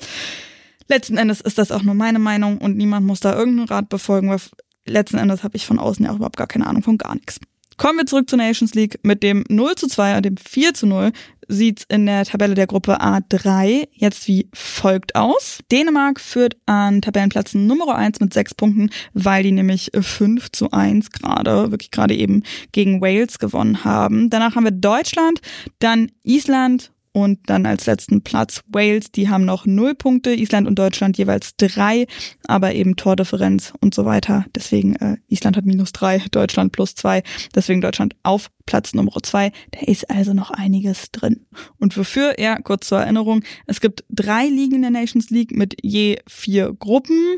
Letzten 0.88 1.16
Endes 1.16 1.40
ist 1.40 1.59
das 1.59 1.73
auch 1.73 1.83
nur 1.83 1.94
meine 1.94 2.18
Meinung 2.18 2.59
und 2.59 2.77
niemand 2.77 3.07
muss 3.07 3.20
da 3.20 3.35
irgendeinen 3.35 3.68
Rat 3.68 3.88
befolgen, 3.88 4.29
weil 4.31 4.40
letzten 4.87 5.18
Endes 5.18 5.42
habe 5.42 5.57
ich 5.57 5.66
von 5.66 5.79
außen 5.79 6.05
ja 6.05 6.12
auch 6.12 6.16
überhaupt 6.16 6.37
gar 6.37 6.47
keine 6.47 6.66
Ahnung 6.66 6.83
von 6.83 6.99
gar 6.99 7.14
nichts. 7.14 7.40
Kommen 7.77 7.99
wir 7.99 8.07
zurück 8.07 8.31
zur 8.31 8.38
Nations 8.38 8.75
League. 8.75 9.01
Mit 9.03 9.23
dem 9.23 9.44
0 9.49 9.75
zu 9.75 9.88
2 9.88 10.16
und 10.16 10.25
dem 10.25 10.37
4 10.37 10.75
zu 10.75 10.87
0 10.87 11.12
sieht's 11.49 11.85
in 11.88 12.07
der 12.07 12.25
Tabelle 12.25 12.55
der 12.55 12.66
Gruppe 12.66 13.01
A3 13.01 13.88
jetzt 13.92 14.29
wie 14.29 14.49
folgt 14.55 15.16
aus. 15.16 15.59
Dänemark 15.70 16.20
führt 16.20 16.57
an 16.66 17.03
Tabellenplatz 17.03 17.55
Nummer 17.55 17.94
1 17.97 18.20
mit 18.20 18.33
sechs 18.33 18.55
Punkten, 18.55 18.90
weil 19.12 19.42
die 19.42 19.53
nämlich 19.53 19.90
5 19.99 20.53
zu 20.53 20.70
1 20.70 21.11
gerade, 21.11 21.70
wirklich 21.70 21.90
gerade 21.90 22.14
eben 22.14 22.44
gegen 22.73 23.01
Wales 23.01 23.38
gewonnen 23.38 23.85
haben. 23.85 24.31
Danach 24.31 24.55
haben 24.55 24.64
wir 24.64 24.70
Deutschland, 24.70 25.40
dann 25.81 26.12
Island 26.23 26.92
und 27.14 27.38
dann 27.46 27.64
als 27.64 27.87
letzten 27.87 28.22
Platz 28.22 28.61
Wales, 28.66 29.12
die 29.12 29.29
haben 29.29 29.44
noch 29.44 29.66
null 29.66 29.94
Punkte, 29.94 30.35
Island 30.35 30.66
und 30.66 30.77
Deutschland 30.77 31.16
jeweils 31.16 31.55
drei, 31.57 32.07
aber 32.48 32.74
eben 32.74 32.96
Tordifferenz 32.96 33.72
und 33.81 33.94
so 33.94 34.05
weiter. 34.05 34.46
Deswegen 34.53 34.96
äh, 34.96 35.16
Island 35.29 35.57
hat 35.57 35.64
minus 35.64 35.92
drei, 35.92 36.20
Deutschland 36.33 36.72
plus 36.72 36.96
zwei, 36.96 37.22
deswegen 37.55 37.81
Deutschland 37.81 38.16
auf 38.24 38.50
Platz 38.66 38.94
Nummer 38.94 39.12
zwei. 39.22 39.53
Da 39.70 39.81
ist 39.87 40.11
also 40.11 40.35
noch 40.35 40.50
einiges 40.50 41.12
drin. 41.12 41.46
Und 41.79 41.96
wofür? 41.96 42.40
Ja, 42.40 42.57
kurz 42.61 42.88
zur 42.88 42.98
Erinnerung, 42.98 43.44
es 43.66 43.81
gibt 43.81 44.05
drei 44.11 44.48
Ligen 44.48 44.74
in 44.74 44.83
der 44.83 44.90
Nations 44.90 45.31
League 45.31 45.57
mit 45.57 45.77
je 45.83 46.18
vier 46.27 46.74
Gruppen. 46.74 47.37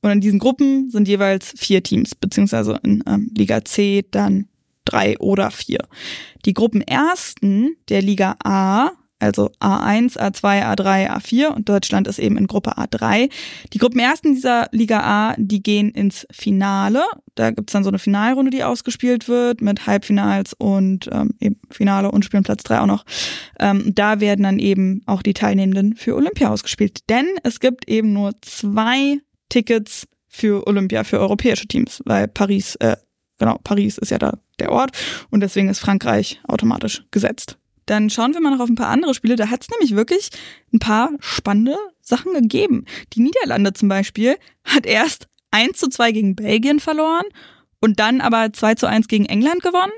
Und 0.00 0.10
in 0.10 0.20
diesen 0.22 0.38
Gruppen 0.38 0.88
sind 0.88 1.06
jeweils 1.06 1.52
vier 1.54 1.82
Teams, 1.82 2.14
beziehungsweise 2.14 2.80
in 2.82 3.04
ähm, 3.06 3.30
Liga 3.36 3.62
C 3.62 4.06
dann 4.10 4.48
drei 4.86 5.18
oder 5.18 5.50
vier. 5.50 5.80
Die 6.46 6.54
Gruppenersten 6.54 7.76
der 7.88 8.00
Liga 8.00 8.36
A, 8.42 8.92
also 9.18 9.50
A1, 9.60 10.18
A2, 10.18 10.62
A3, 10.62 11.10
A4 11.10 11.48
und 11.48 11.68
Deutschland 11.68 12.06
ist 12.06 12.18
eben 12.18 12.36
in 12.36 12.46
Gruppe 12.46 12.76
A3. 12.76 13.30
Die 13.72 13.78
Gruppenersten 13.78 14.34
dieser 14.34 14.68
Liga 14.72 15.00
A, 15.00 15.34
die 15.38 15.62
gehen 15.62 15.90
ins 15.90 16.26
Finale. 16.30 17.02
Da 17.34 17.50
gibt's 17.50 17.72
dann 17.72 17.82
so 17.82 17.88
eine 17.88 17.98
Finalrunde, 17.98 18.50
die 18.50 18.62
ausgespielt 18.62 19.28
wird 19.28 19.62
mit 19.62 19.86
Halbfinals 19.86 20.52
und 20.52 21.08
ähm, 21.10 21.30
eben 21.40 21.60
Finale 21.70 22.10
und 22.10 22.24
spielen 22.24 22.42
Platz 22.42 22.62
3 22.64 22.80
auch 22.80 22.86
noch. 22.86 23.04
Ähm, 23.58 23.92
da 23.94 24.20
werden 24.20 24.42
dann 24.42 24.58
eben 24.58 25.02
auch 25.06 25.22
die 25.22 25.34
Teilnehmenden 25.34 25.96
für 25.96 26.14
Olympia 26.14 26.50
ausgespielt. 26.50 27.08
Denn 27.08 27.26
es 27.42 27.60
gibt 27.60 27.88
eben 27.88 28.12
nur 28.12 28.32
zwei 28.42 29.18
Tickets 29.48 30.06
für 30.28 30.66
Olympia, 30.66 31.04
für 31.04 31.18
europäische 31.18 31.66
Teams, 31.66 32.02
weil 32.04 32.28
Paris, 32.28 32.76
äh, 32.76 32.96
genau, 33.38 33.58
Paris 33.64 33.96
ist 33.96 34.10
ja 34.10 34.18
da 34.18 34.38
der 34.58 34.72
Ort 34.72 34.96
und 35.30 35.40
deswegen 35.40 35.68
ist 35.68 35.80
Frankreich 35.80 36.40
automatisch 36.46 37.04
gesetzt. 37.10 37.58
Dann 37.86 38.10
schauen 38.10 38.34
wir 38.34 38.40
mal 38.40 38.50
noch 38.50 38.60
auf 38.60 38.68
ein 38.68 38.74
paar 38.74 38.88
andere 38.88 39.14
Spiele. 39.14 39.36
Da 39.36 39.48
hat 39.48 39.62
es 39.62 39.70
nämlich 39.70 39.94
wirklich 39.94 40.30
ein 40.72 40.80
paar 40.80 41.10
spannende 41.20 41.76
Sachen 42.00 42.34
gegeben. 42.34 42.84
Die 43.12 43.20
Niederlande 43.20 43.72
zum 43.72 43.88
Beispiel 43.88 44.36
hat 44.64 44.86
erst 44.86 45.28
1 45.52 45.78
zu 45.78 45.88
2 45.88 46.12
gegen 46.12 46.36
Belgien 46.36 46.80
verloren 46.80 47.24
und 47.80 48.00
dann 48.00 48.20
aber 48.20 48.52
2 48.52 48.74
zu 48.74 48.86
1 48.86 49.06
gegen 49.06 49.26
England 49.26 49.62
gewonnen 49.62 49.92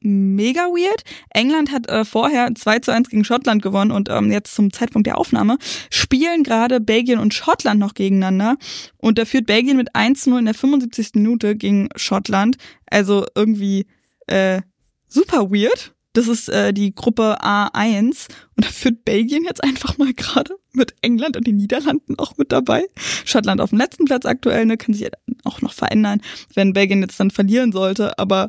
mega 0.00 0.62
weird. 0.62 1.02
England 1.30 1.72
hat 1.72 1.88
äh, 1.88 2.04
vorher 2.04 2.54
2 2.54 2.78
zu 2.80 2.92
1 2.92 3.08
gegen 3.08 3.24
Schottland 3.24 3.62
gewonnen 3.62 3.90
und 3.90 4.08
ähm, 4.08 4.30
jetzt 4.30 4.54
zum 4.54 4.72
Zeitpunkt 4.72 5.06
der 5.06 5.18
Aufnahme 5.18 5.58
spielen 5.90 6.42
gerade 6.42 6.80
Belgien 6.80 7.18
und 7.18 7.34
Schottland 7.34 7.80
noch 7.80 7.94
gegeneinander. 7.94 8.56
Und 8.98 9.18
da 9.18 9.24
führt 9.24 9.46
Belgien 9.46 9.76
mit 9.76 9.94
1 9.94 10.22
zu 10.22 10.30
0 10.30 10.40
in 10.40 10.44
der 10.46 10.54
75. 10.54 11.10
Minute 11.14 11.56
gegen 11.56 11.88
Schottland. 11.96 12.56
Also 12.86 13.26
irgendwie 13.34 13.86
äh, 14.26 14.60
super 15.08 15.50
weird. 15.50 15.94
Das 16.16 16.28
ist 16.28 16.48
äh, 16.48 16.72
die 16.72 16.94
Gruppe 16.94 17.42
A1 17.42 18.28
und 18.56 18.64
da 18.64 18.70
führt 18.70 19.04
Belgien 19.04 19.44
jetzt 19.44 19.62
einfach 19.62 19.98
mal 19.98 20.14
gerade 20.14 20.56
mit 20.72 20.94
England 21.02 21.36
und 21.36 21.46
den 21.46 21.56
Niederlanden 21.56 22.18
auch 22.18 22.38
mit 22.38 22.52
dabei. 22.52 22.86
Schottland 23.26 23.60
auf 23.60 23.68
dem 23.68 23.78
letzten 23.78 24.06
Platz 24.06 24.24
aktuell, 24.24 24.64
ne, 24.64 24.78
kann 24.78 24.94
sich 24.94 25.10
auch 25.44 25.60
noch 25.60 25.74
verändern, 25.74 26.22
wenn 26.54 26.72
Belgien 26.72 27.02
jetzt 27.02 27.20
dann 27.20 27.30
verlieren 27.30 27.70
sollte, 27.70 28.18
aber 28.18 28.48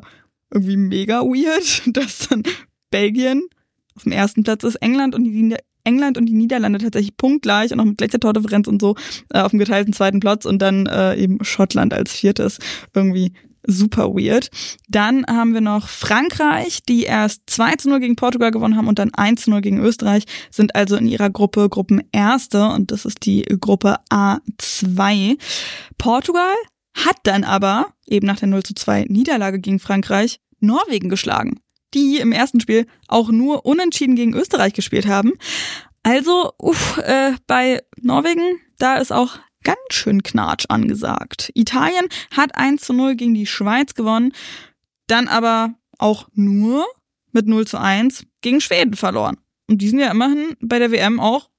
irgendwie 0.50 0.76
mega 0.76 1.20
weird, 1.20 1.82
dass 1.96 2.28
dann 2.28 2.42
Belgien 2.90 3.42
auf 3.94 4.04
dem 4.04 4.12
ersten 4.12 4.44
Platz 4.44 4.64
ist, 4.64 4.76
England 4.76 5.14
und 5.14 5.24
die 5.24 5.56
England 5.84 6.18
und 6.18 6.26
die 6.26 6.34
Niederlande 6.34 6.78
tatsächlich 6.78 7.16
punktgleich 7.16 7.72
und 7.72 7.80
auch 7.80 7.84
mit 7.84 7.98
gleicher 7.98 8.20
Tordifferenz 8.20 8.68
und 8.68 8.80
so 8.80 8.94
äh, 9.32 9.40
auf 9.40 9.50
dem 9.50 9.58
geteilten 9.58 9.92
zweiten 9.92 10.20
Platz 10.20 10.44
und 10.44 10.60
dann 10.60 10.86
äh, 10.86 11.16
eben 11.16 11.42
Schottland 11.42 11.94
als 11.94 12.12
viertes. 12.12 12.58
Irgendwie 12.94 13.32
super 13.66 14.14
weird. 14.14 14.50
Dann 14.88 15.24
haben 15.26 15.54
wir 15.54 15.60
noch 15.60 15.88
Frankreich, 15.88 16.80
die 16.88 17.04
erst 17.04 17.42
2 17.46 17.76
zu 17.76 17.88
0 17.90 18.00
gegen 18.00 18.16
Portugal 18.16 18.50
gewonnen 18.50 18.76
haben 18.76 18.88
und 18.88 18.98
dann 18.98 19.12
1 19.14 19.42
zu 19.42 19.50
0 19.50 19.60
gegen 19.60 19.78
Österreich, 19.78 20.24
sind 20.50 20.74
also 20.74 20.96
in 20.96 21.06
ihrer 21.06 21.30
Gruppe 21.30 21.68
Gruppenerste 21.68 22.68
und 22.68 22.90
das 22.90 23.04
ist 23.04 23.24
die 23.24 23.42
Gruppe 23.60 23.96
A2. 24.10 25.38
Portugal 25.98 26.54
hat 27.04 27.16
dann 27.24 27.44
aber, 27.44 27.92
eben 28.06 28.26
nach 28.26 28.38
der 28.38 28.48
0 28.48 28.62
zu 28.62 28.74
2 28.74 29.06
Niederlage 29.08 29.60
gegen 29.60 29.78
Frankreich, 29.78 30.40
Norwegen 30.60 31.08
geschlagen, 31.08 31.60
die 31.94 32.18
im 32.18 32.32
ersten 32.32 32.60
Spiel 32.60 32.86
auch 33.06 33.30
nur 33.30 33.64
unentschieden 33.64 34.16
gegen 34.16 34.34
Österreich 34.34 34.72
gespielt 34.72 35.06
haben. 35.06 35.32
Also, 36.02 36.52
uff, 36.58 36.98
äh, 36.98 37.32
bei 37.46 37.82
Norwegen, 38.00 38.60
da 38.78 38.96
ist 38.96 39.12
auch 39.12 39.38
ganz 39.62 39.78
schön 39.90 40.22
Knatsch 40.22 40.66
angesagt. 40.68 41.50
Italien 41.54 42.06
hat 42.36 42.56
1 42.56 42.82
zu 42.82 42.92
0 42.92 43.16
gegen 43.16 43.34
die 43.34 43.46
Schweiz 43.46 43.94
gewonnen, 43.94 44.32
dann 45.06 45.28
aber 45.28 45.74
auch 45.98 46.28
nur 46.34 46.86
mit 47.32 47.46
0 47.46 47.66
zu 47.66 47.78
1 47.78 48.24
gegen 48.40 48.60
Schweden 48.60 48.94
verloren. 48.94 49.36
Und 49.68 49.82
die 49.82 49.88
sind 49.88 49.98
ja 49.98 50.10
immerhin 50.10 50.56
bei 50.60 50.78
der 50.78 50.90
WM 50.90 51.20
auch 51.20 51.50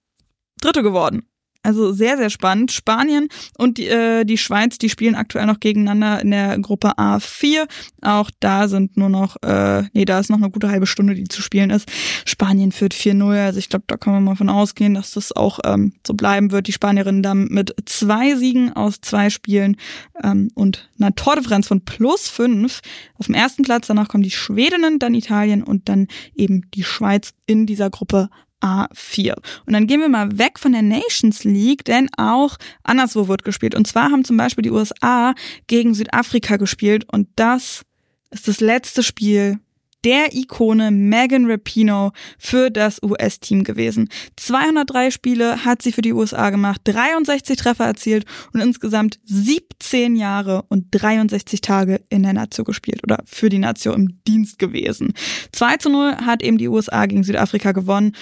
Dritte 0.62 0.84
geworden. 0.84 1.29
Also 1.62 1.92
sehr, 1.92 2.16
sehr 2.16 2.30
spannend. 2.30 2.72
Spanien 2.72 3.28
und 3.58 3.78
die, 3.78 3.88
äh, 3.88 4.24
die 4.24 4.38
Schweiz, 4.38 4.78
die 4.78 4.90
spielen 4.90 5.16
aktuell 5.16 5.46
noch 5.46 5.60
gegeneinander 5.60 6.22
in 6.22 6.32
der 6.32 6.58
Gruppe 6.60 6.98
A4. 6.98 7.68
Auch 8.02 8.32
da 8.40 8.70
sind 8.70 8.96
nur 8.96 9.10
noch, 9.10 9.36
äh, 9.44 9.84
nee, 9.92 10.06
da 10.06 10.20
ist 10.20 10.30
noch 10.30 10.38
eine 10.38 10.50
gute 10.50 10.70
halbe 10.70 10.88
Stunde, 10.88 11.16
die 11.16 11.26
zu 11.26 11.42
spielen 11.42 11.70
ist. 11.70 11.92
Spanien 12.26 12.72
führt 12.72 12.94
4-0. 12.94 13.38
Also 13.38 13.60
ich 13.60 13.68
glaube, 13.68 13.84
da 13.88 13.98
kann 13.98 14.14
man 14.14 14.24
mal 14.24 14.36
von 14.36 14.48
ausgehen, 14.48 14.94
dass 14.94 15.12
das 15.12 15.34
auch 15.34 15.60
ähm, 15.66 15.94
so 16.08 16.14
bleiben 16.14 16.52
wird. 16.52 16.68
Die 16.68 16.74
Spanierinnen 16.74 17.24
dann 17.24 17.50
mit 17.50 17.76
zwei 17.86 18.36
Siegen 18.36 18.72
aus 18.72 19.02
zwei 19.02 19.30
Spielen 19.30 19.76
ähm, 20.24 20.52
und 20.56 20.90
einer 20.98 21.14
Tordifferenz 21.14 21.68
von 21.68 21.82
plus 21.82 22.30
fünf 22.30 22.80
auf 23.16 23.26
dem 23.26 23.36
ersten 23.36 23.64
Platz. 23.64 23.88
Danach 23.88 24.08
kommen 24.08 24.24
die 24.24 24.32
Schwedinnen, 24.32 24.98
dann 24.98 25.14
Italien 25.14 25.64
und 25.64 25.90
dann 25.90 26.08
eben 26.36 26.72
die 26.74 26.86
Schweiz 26.86 27.34
in 27.46 27.66
dieser 27.66 27.90
Gruppe 27.90 28.30
A4. 28.62 29.36
Und 29.66 29.74
dann 29.74 29.88
gehen 29.88 30.02
wir 30.02 30.10
mal 30.10 30.38
weg 30.38 30.60
von 30.60 30.72
der 30.72 30.82
Nations 30.82 31.44
League, 31.44 31.86
denn 31.86 32.10
auch 32.18 32.58
anderswo 32.84 33.28
wird 33.28 33.44
gespielt. 33.44 33.76
Und 33.76 33.88
zwar 33.88 34.12
haben 34.12 34.26
zum 34.26 34.38
Beispiel 34.38 34.64
die 34.64 34.72
USA 34.72 35.34
gegen 35.68 35.94
Südafrika 35.94 36.58
gespielt 36.58 37.06
und 37.12 37.28
das 37.36 37.84
ist 38.32 38.48
das 38.48 38.60
letzte 38.60 39.04
Spiel 39.04 39.60
der 40.06 40.34
Ikone 40.34 40.92
Megan 40.92 41.50
Rapino 41.50 42.12
für 42.38 42.70
das 42.70 43.02
US-Team 43.04 43.64
gewesen. 43.64 44.10
203 44.38 45.12
Spiele 45.12 45.66
hat 45.66 45.82
sie 45.82 45.92
für 45.92 46.02
die 46.02 46.14
USA 46.14 46.50
gemacht, 46.50 46.82
63 46.86 47.58
Treffer 47.58 47.86
erzielt 47.86 48.26
und 48.54 48.62
insgesamt 48.62 49.20
17 49.26 50.16
Jahre 50.16 50.64
und 50.70 50.88
63 50.92 51.62
Tage 51.62 52.02
in 52.10 52.24
der 52.24 52.34
Nation 52.34 52.66
gespielt 52.66 53.04
oder 53.04 53.20
für 53.26 53.50
die 53.50 53.60
Nation 53.60 53.96
im 53.96 54.24
Dienst 54.28 54.60
gewesen. 54.60 55.14
2 55.52 55.78
zu 55.78 55.90
0 55.90 56.18
hat 56.26 56.44
eben 56.44 56.58
die 56.58 56.68
USA 56.68 57.06
gegen 57.06 57.24
Südafrika 57.24 57.72
gewonnen. 57.72 58.14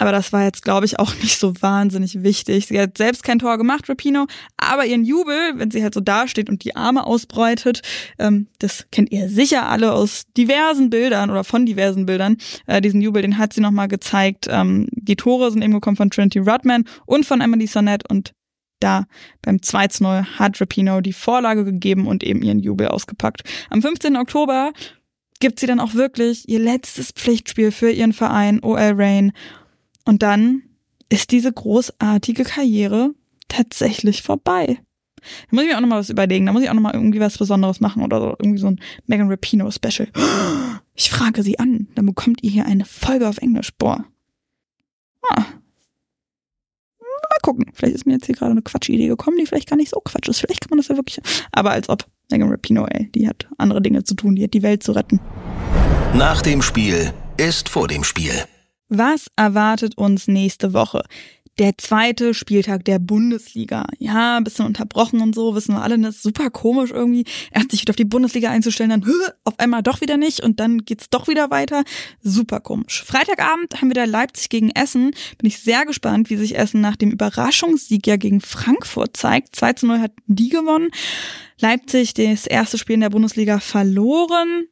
Aber 0.00 0.12
das 0.12 0.32
war 0.32 0.44
jetzt, 0.44 0.62
glaube 0.62 0.86
ich, 0.86 0.98
auch 0.98 1.14
nicht 1.22 1.38
so 1.38 1.52
wahnsinnig 1.60 2.22
wichtig. 2.22 2.66
Sie 2.66 2.80
hat 2.80 2.98
selbst 2.98 3.22
kein 3.22 3.38
Tor 3.38 3.58
gemacht, 3.58 3.88
Rapino, 3.88 4.26
aber 4.56 4.86
ihren 4.86 5.04
Jubel, 5.04 5.52
wenn 5.56 5.70
sie 5.70 5.82
halt 5.82 5.94
so 5.94 6.00
dasteht 6.00 6.48
und 6.48 6.64
die 6.64 6.74
Arme 6.74 7.06
ausbreitet, 7.06 7.82
ähm, 8.18 8.48
das 8.58 8.86
kennt 8.90 9.12
ihr 9.12 9.28
sicher 9.28 9.68
alle 9.68 9.92
aus 9.92 10.24
diversen 10.36 10.90
Bildern 10.90 11.30
oder 11.30 11.44
von 11.44 11.66
diversen 11.66 12.06
Bildern. 12.06 12.38
Äh, 12.66 12.80
diesen 12.80 13.02
Jubel, 13.02 13.22
den 13.22 13.38
hat 13.38 13.52
sie 13.52 13.60
nochmal 13.60 13.88
gezeigt. 13.88 14.48
Ähm, 14.50 14.88
die 14.92 15.16
Tore 15.16 15.50
sind 15.50 15.62
eben 15.62 15.74
gekommen 15.74 15.96
von 15.96 16.10
Trinity 16.10 16.38
Rodman 16.38 16.84
und 17.04 17.26
von 17.26 17.42
Emily 17.42 17.66
Sonnet 17.66 18.08
und 18.08 18.32
da 18.80 19.04
beim 19.42 19.60
2 19.60 19.88
zu 19.88 20.02
0 20.04 20.24
hat 20.38 20.58
Rapino 20.58 21.02
die 21.02 21.12
Vorlage 21.12 21.64
gegeben 21.64 22.06
und 22.06 22.24
eben 22.24 22.40
ihren 22.40 22.60
Jubel 22.60 22.88
ausgepackt. 22.88 23.42
Am 23.68 23.82
15. 23.82 24.16
Oktober 24.16 24.72
gibt 25.40 25.60
sie 25.60 25.66
dann 25.66 25.80
auch 25.80 25.94
wirklich 25.94 26.48
ihr 26.48 26.60
letztes 26.60 27.10
Pflichtspiel 27.12 27.72
für 27.72 27.90
ihren 27.90 28.12
Verein 28.12 28.62
OL 28.62 28.94
Rain 28.96 29.32
und 30.04 30.22
dann 30.22 30.62
ist 31.08 31.30
diese 31.32 31.52
großartige 31.52 32.44
Karriere 32.44 33.14
tatsächlich 33.48 34.22
vorbei. 34.22 34.78
Da 35.20 35.48
muss 35.50 35.64
ich 35.64 35.70
mir 35.70 35.76
auch 35.76 35.82
nochmal 35.82 35.98
was 35.98 36.10
überlegen. 36.10 36.46
Da 36.46 36.52
muss 36.52 36.62
ich 36.62 36.70
auch 36.70 36.74
nochmal 36.74 36.94
irgendwie 36.94 37.20
was 37.20 37.36
Besonderes 37.36 37.80
machen 37.80 38.02
oder 38.02 38.20
so. 38.20 38.36
Irgendwie 38.38 38.58
so 38.58 38.68
ein 38.68 38.80
Megan 39.06 39.28
Rapino 39.28 39.70
Special. 39.70 40.08
Ich 40.94 41.10
frage 41.10 41.42
sie 41.42 41.58
an. 41.58 41.88
Dann 41.94 42.06
bekommt 42.06 42.42
ihr 42.42 42.50
hier 42.50 42.66
eine 42.66 42.84
Folge 42.84 43.28
auf 43.28 43.38
Englisch. 43.38 43.70
Boah. 43.76 44.04
Ah. 45.28 45.44
Mal 47.00 47.38
gucken. 47.42 47.66
Vielleicht 47.74 47.94
ist 47.94 48.06
mir 48.06 48.14
jetzt 48.14 48.26
hier 48.26 48.34
gerade 48.34 48.52
eine 48.52 48.62
Quatschidee 48.62 49.08
gekommen, 49.08 49.36
die 49.38 49.46
vielleicht 49.46 49.68
gar 49.68 49.76
nicht 49.76 49.90
so 49.90 50.00
Quatsch 50.00 50.28
ist. 50.28 50.40
Vielleicht 50.40 50.62
kann 50.62 50.70
man 50.70 50.78
das 50.78 50.88
ja 50.88 50.96
wirklich. 50.96 51.20
Aber 51.52 51.70
als 51.70 51.88
ob. 51.88 52.06
Megan 52.30 52.48
Rapino, 52.48 52.86
ey, 52.86 53.10
die 53.12 53.28
hat 53.28 53.48
andere 53.58 53.82
Dinge 53.82 54.04
zu 54.04 54.14
tun. 54.14 54.36
Die 54.36 54.44
hat 54.44 54.54
die 54.54 54.62
Welt 54.62 54.84
zu 54.84 54.92
retten. 54.92 55.20
Nach 56.14 56.42
dem 56.42 56.62
Spiel 56.62 57.12
ist 57.36 57.68
vor 57.68 57.88
dem 57.88 58.04
Spiel. 58.04 58.32
Was 58.92 59.28
erwartet 59.36 59.96
uns 59.96 60.26
nächste 60.26 60.72
Woche? 60.72 61.04
Der 61.60 61.78
zweite 61.78 62.34
Spieltag 62.34 62.84
der 62.86 62.98
Bundesliga. 62.98 63.86
Ja, 63.98 64.36
ein 64.36 64.42
bisschen 64.42 64.66
unterbrochen 64.66 65.20
und 65.20 65.32
so, 65.32 65.54
wissen 65.54 65.74
wir 65.74 65.82
alle, 65.82 65.96
das 65.98 66.16
ist 66.16 66.22
super 66.24 66.50
komisch 66.50 66.90
irgendwie. 66.90 67.24
Erst 67.52 67.70
sich 67.70 67.82
wieder 67.82 67.92
auf 67.92 67.96
die 67.96 68.04
Bundesliga 68.04 68.50
einzustellen, 68.50 68.90
dann 68.90 69.04
auf 69.44 69.58
einmal 69.58 69.84
doch 69.84 70.00
wieder 70.00 70.16
nicht 70.16 70.40
und 70.40 70.58
dann 70.58 70.84
geht's 70.84 71.08
doch 71.08 71.28
wieder 71.28 71.52
weiter. 71.52 71.84
Super 72.20 72.58
komisch. 72.58 73.04
Freitagabend 73.04 73.80
haben 73.80 73.90
wir 73.90 73.94
da 73.94 74.06
Leipzig 74.06 74.48
gegen 74.48 74.70
Essen. 74.70 75.12
Bin 75.38 75.46
ich 75.46 75.60
sehr 75.60 75.86
gespannt, 75.86 76.28
wie 76.28 76.36
sich 76.36 76.58
Essen 76.58 76.80
nach 76.80 76.96
dem 76.96 77.12
Überraschungssieg 77.12 78.08
ja 78.08 78.16
gegen 78.16 78.40
Frankfurt 78.40 79.16
zeigt. 79.16 79.54
2 79.54 79.72
zu 79.74 79.86
0 79.86 80.00
hat 80.00 80.12
die 80.26 80.48
gewonnen. 80.48 80.90
Leipzig 81.60 82.14
das 82.14 82.48
erste 82.48 82.76
Spiel 82.76 82.94
in 82.94 83.02
der 83.02 83.10
Bundesliga 83.10 83.60
verloren. 83.60 84.66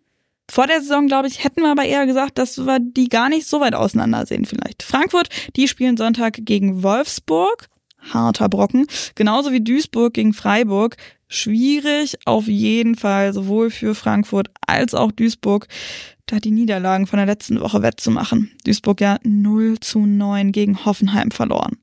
Vor 0.51 0.67
der 0.67 0.81
Saison, 0.81 1.07
glaube 1.07 1.29
ich, 1.29 1.45
hätten 1.45 1.63
wir 1.63 1.71
aber 1.71 1.85
eher 1.85 2.07
gesagt, 2.07 2.39
dass 2.39 2.59
wir 2.59 2.79
die 2.81 3.09
gar 3.09 3.29
nicht 3.29 3.47
so 3.47 3.61
weit 3.61 3.75
auseinander 3.75 4.27
sehen 4.27 4.45
vielleicht. 4.45 4.83
Frankfurt, 4.83 5.29
die 5.57 5.69
spielen 5.69 5.97
Sonntag 5.97 6.39
gegen 6.41 6.83
Wolfsburg. 6.83 7.69
Harter 8.13 8.49
Brocken. 8.49 8.87
Genauso 9.15 9.53
wie 9.53 9.61
Duisburg 9.61 10.15
gegen 10.15 10.33
Freiburg. 10.33 10.97
Schwierig 11.27 12.17
auf 12.25 12.47
jeden 12.47 12.95
Fall, 12.95 13.35
sowohl 13.35 13.71
für 13.71 13.95
Frankfurt 13.95 14.49
als 14.67 14.95
auch 14.95 15.13
Duisburg 15.13 15.67
da 16.31 16.39
die 16.39 16.51
Niederlagen 16.51 17.07
von 17.07 17.17
der 17.19 17.27
letzten 17.27 17.61
Woche 17.61 17.83
wettzumachen. 17.83 18.53
Duisburg 18.65 19.01
ja 19.01 19.19
0 19.25 19.81
zu 19.81 20.01
9 20.01 20.53
gegen 20.53 20.85
Hoffenheim 20.85 21.31
verloren. 21.31 21.79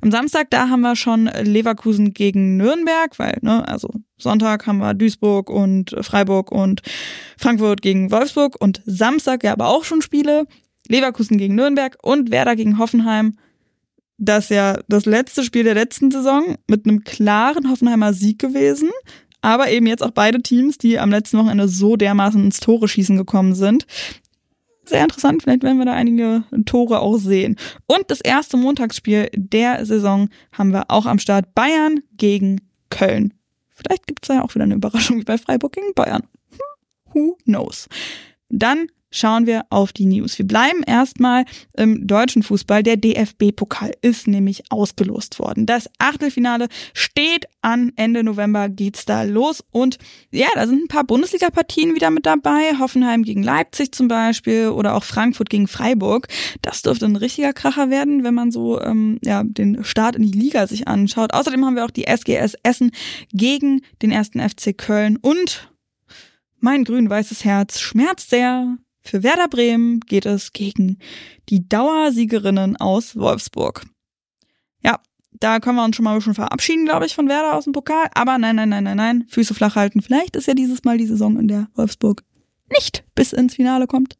Am 0.00 0.10
Samstag, 0.10 0.50
da 0.50 0.68
haben 0.68 0.80
wir 0.80 0.96
schon 0.96 1.26
Leverkusen 1.26 2.12
gegen 2.14 2.56
Nürnberg, 2.56 3.18
weil, 3.18 3.38
ne, 3.42 3.66
also 3.68 3.90
Sonntag 4.22 4.66
haben 4.66 4.78
wir 4.78 4.94
Duisburg 4.94 5.50
und 5.50 5.96
Freiburg 6.00 6.52
und 6.52 6.82
Frankfurt 7.38 7.82
gegen 7.82 8.10
Wolfsburg 8.10 8.56
und 8.60 8.82
Samstag 8.86 9.44
ja 9.44 9.52
aber 9.52 9.68
auch 9.68 9.84
schon 9.84 10.02
Spiele. 10.02 10.46
Leverkusen 10.88 11.38
gegen 11.38 11.54
Nürnberg 11.54 11.96
und 12.02 12.30
Werder 12.30 12.56
gegen 12.56 12.78
Hoffenheim. 12.78 13.36
Das 14.18 14.44
ist 14.44 14.50
ja 14.50 14.78
das 14.88 15.06
letzte 15.06 15.44
Spiel 15.44 15.64
der 15.64 15.74
letzten 15.74 16.10
Saison 16.10 16.56
mit 16.66 16.86
einem 16.86 17.04
klaren 17.04 17.70
Hoffenheimer 17.70 18.12
Sieg 18.12 18.38
gewesen 18.38 18.90
aber 19.42 19.70
eben 19.70 19.86
jetzt 19.86 20.02
auch 20.02 20.10
beide 20.10 20.42
Teams, 20.42 20.78
die 20.78 20.98
am 20.98 21.10
letzten 21.10 21.38
Wochenende 21.38 21.68
so 21.68 21.96
dermaßen 21.96 22.44
ins 22.44 22.60
Tore 22.60 22.88
schießen 22.88 23.16
gekommen 23.16 23.54
sind. 23.54 23.86
Sehr 24.84 25.02
interessant, 25.02 25.42
vielleicht 25.42 25.62
werden 25.62 25.78
wir 25.78 25.86
da 25.86 25.92
einige 25.92 26.44
Tore 26.66 27.00
auch 27.00 27.16
sehen. 27.16 27.56
Und 27.86 28.10
das 28.10 28.20
erste 28.20 28.56
Montagsspiel 28.56 29.30
der 29.34 29.86
Saison 29.86 30.28
haben 30.52 30.72
wir 30.72 30.90
auch 30.90 31.06
am 31.06 31.18
Start. 31.18 31.54
Bayern 31.54 32.00
gegen 32.16 32.60
Köln. 32.90 33.34
Vielleicht 33.80 34.06
gibt 34.06 34.24
es 34.24 34.34
ja 34.34 34.42
auch 34.42 34.54
wieder 34.54 34.64
eine 34.64 34.74
Überraschung 34.74 35.18
wie 35.18 35.24
bei 35.24 35.38
Freiburg 35.38 35.72
gegen 35.72 35.94
Bayern. 35.94 36.22
Who 37.12 37.36
knows? 37.44 37.88
Dann 38.48 38.88
schauen 39.10 39.46
wir 39.46 39.64
auf 39.70 39.92
die 39.92 40.06
News. 40.06 40.38
Wir 40.38 40.46
bleiben 40.46 40.82
erstmal 40.86 41.44
im 41.76 42.06
deutschen 42.06 42.42
Fußball. 42.42 42.82
Der 42.82 42.96
DFB-Pokal 42.96 43.92
ist 44.02 44.28
nämlich 44.28 44.64
ausgelost 44.70 45.38
worden. 45.38 45.66
Das 45.66 45.88
Achtelfinale 45.98 46.68
steht 46.94 47.46
an. 47.62 47.92
Ende 47.96 48.22
November 48.22 48.68
geht's 48.68 49.04
da 49.04 49.22
los. 49.22 49.64
Und 49.70 49.98
ja, 50.30 50.48
da 50.54 50.66
sind 50.66 50.84
ein 50.84 50.88
paar 50.88 51.04
Bundesliga-Partien 51.04 51.94
wieder 51.94 52.10
mit 52.10 52.26
dabei. 52.26 52.78
Hoffenheim 52.78 53.22
gegen 53.22 53.42
Leipzig 53.42 53.92
zum 53.92 54.08
Beispiel 54.08 54.68
oder 54.68 54.94
auch 54.94 55.04
Frankfurt 55.04 55.50
gegen 55.50 55.68
Freiburg. 55.68 56.28
Das 56.62 56.82
dürfte 56.82 57.06
ein 57.06 57.16
richtiger 57.16 57.52
Kracher 57.52 57.90
werden, 57.90 58.24
wenn 58.24 58.34
man 58.34 58.50
so 58.50 58.80
ähm, 58.80 59.18
ja, 59.22 59.42
den 59.44 59.84
Start 59.84 60.16
in 60.16 60.22
die 60.22 60.38
Liga 60.38 60.66
sich 60.66 60.88
anschaut. 60.88 61.34
Außerdem 61.34 61.64
haben 61.64 61.76
wir 61.76 61.84
auch 61.84 61.90
die 61.90 62.06
SGS 62.06 62.56
Essen 62.62 62.92
gegen 63.32 63.82
den 64.02 64.10
ersten 64.10 64.40
FC 64.40 64.76
Köln 64.76 65.16
und 65.16 65.70
mein 66.60 66.84
grün-weißes 66.84 67.44
Herz 67.44 67.80
schmerzt 67.80 68.30
sehr, 68.30 68.76
für 69.02 69.22
Werder 69.22 69.48
Bremen 69.48 70.00
geht 70.00 70.26
es 70.26 70.52
gegen 70.52 70.98
die 71.48 71.68
Dauersiegerinnen 71.68 72.76
aus 72.76 73.16
Wolfsburg. 73.16 73.86
Ja, 74.82 75.00
da 75.32 75.60
können 75.60 75.76
wir 75.76 75.84
uns 75.84 75.96
schon 75.96 76.04
mal 76.04 76.12
ein 76.12 76.18
bisschen 76.18 76.34
verabschieden, 76.34 76.84
glaube 76.84 77.06
ich, 77.06 77.14
von 77.14 77.28
Werder 77.28 77.56
aus 77.56 77.64
dem 77.64 77.72
Pokal. 77.72 78.08
Aber 78.14 78.38
nein, 78.38 78.56
nein, 78.56 78.68
nein, 78.68 78.84
nein, 78.84 78.96
nein. 78.96 79.24
Füße 79.28 79.54
flach 79.54 79.76
halten. 79.76 80.02
Vielleicht 80.02 80.36
ist 80.36 80.46
ja 80.46 80.54
dieses 80.54 80.84
Mal 80.84 80.98
die 80.98 81.06
Saison, 81.06 81.38
in 81.38 81.48
der 81.48 81.68
Wolfsburg 81.74 82.22
nicht 82.70 83.04
bis 83.14 83.32
ins 83.32 83.54
Finale 83.54 83.86
kommt. 83.86 84.16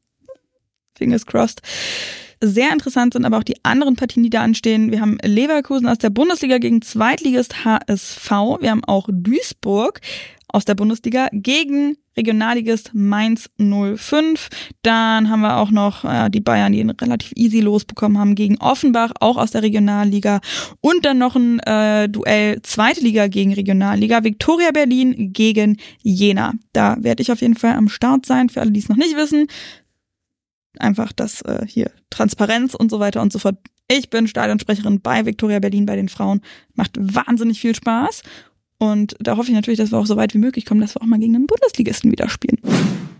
Fingers 0.94 1.26
crossed. 1.26 1.62
Sehr 2.42 2.72
interessant 2.72 3.12
sind 3.12 3.26
aber 3.26 3.38
auch 3.38 3.44
die 3.44 3.62
anderen 3.64 3.96
Partien, 3.96 4.22
die 4.22 4.30
da 4.30 4.42
anstehen. 4.42 4.90
Wir 4.90 5.02
haben 5.02 5.18
Leverkusen 5.22 5.86
aus 5.86 5.98
der 5.98 6.08
Bundesliga 6.08 6.56
gegen 6.56 6.80
Zweitligist 6.80 7.64
HSV. 7.64 8.30
Wir 8.60 8.70
haben 8.70 8.84
auch 8.84 9.08
Duisburg 9.12 10.00
aus 10.48 10.64
der 10.64 10.74
Bundesliga 10.74 11.28
gegen 11.32 11.96
Regionalligist 12.16 12.90
Mainz 12.92 13.50
05. 13.58 14.48
Dann 14.82 15.30
haben 15.30 15.40
wir 15.40 15.56
auch 15.56 15.70
noch 15.70 16.04
äh, 16.04 16.28
die 16.30 16.40
Bayern, 16.40 16.72
die 16.72 16.82
relativ 16.82 17.32
easy 17.36 17.60
losbekommen 17.60 18.18
haben 18.18 18.34
gegen 18.34 18.58
Offenbach, 18.58 19.12
auch 19.20 19.36
aus 19.36 19.52
der 19.52 19.62
Regionalliga. 19.62 20.40
Und 20.80 21.04
dann 21.04 21.18
noch 21.18 21.36
ein 21.36 21.60
äh, 21.60 22.08
Duell 22.08 22.60
zweite 22.62 23.00
Liga 23.00 23.28
gegen 23.28 23.54
Regionalliga. 23.54 24.24
Viktoria 24.24 24.70
Berlin 24.72 25.32
gegen 25.32 25.76
Jena. 26.02 26.54
Da 26.72 26.96
werde 27.00 27.22
ich 27.22 27.32
auf 27.32 27.40
jeden 27.40 27.56
Fall 27.56 27.74
am 27.74 27.88
Start 27.88 28.26
sein, 28.26 28.48
für 28.48 28.60
alle, 28.60 28.72
die 28.72 28.80
es 28.80 28.88
noch 28.88 28.96
nicht 28.96 29.16
wissen. 29.16 29.46
Einfach 30.78 31.12
das 31.12 31.42
äh, 31.42 31.64
hier 31.66 31.90
Transparenz 32.10 32.74
und 32.74 32.90
so 32.90 33.00
weiter 33.00 33.22
und 33.22 33.32
so 33.32 33.38
fort. 33.38 33.56
Ich 33.88 34.08
bin 34.08 34.28
Stadionsprecherin 34.28 35.00
bei 35.00 35.26
Viktoria 35.26 35.58
Berlin 35.58 35.84
bei 35.84 35.96
den 35.96 36.08
Frauen. 36.08 36.42
Macht 36.74 36.96
wahnsinnig 36.96 37.60
viel 37.60 37.74
Spaß. 37.74 38.22
Und 38.82 39.14
da 39.20 39.36
hoffe 39.36 39.50
ich 39.50 39.54
natürlich, 39.54 39.76
dass 39.76 39.92
wir 39.92 39.98
auch 39.98 40.06
so 40.06 40.16
weit 40.16 40.32
wie 40.32 40.38
möglich 40.38 40.64
kommen, 40.64 40.80
dass 40.80 40.94
wir 40.94 41.02
auch 41.02 41.06
mal 41.06 41.18
gegen 41.18 41.36
einen 41.36 41.46
Bundesligisten 41.46 42.10
wieder 42.10 42.30
spielen. 42.30 42.58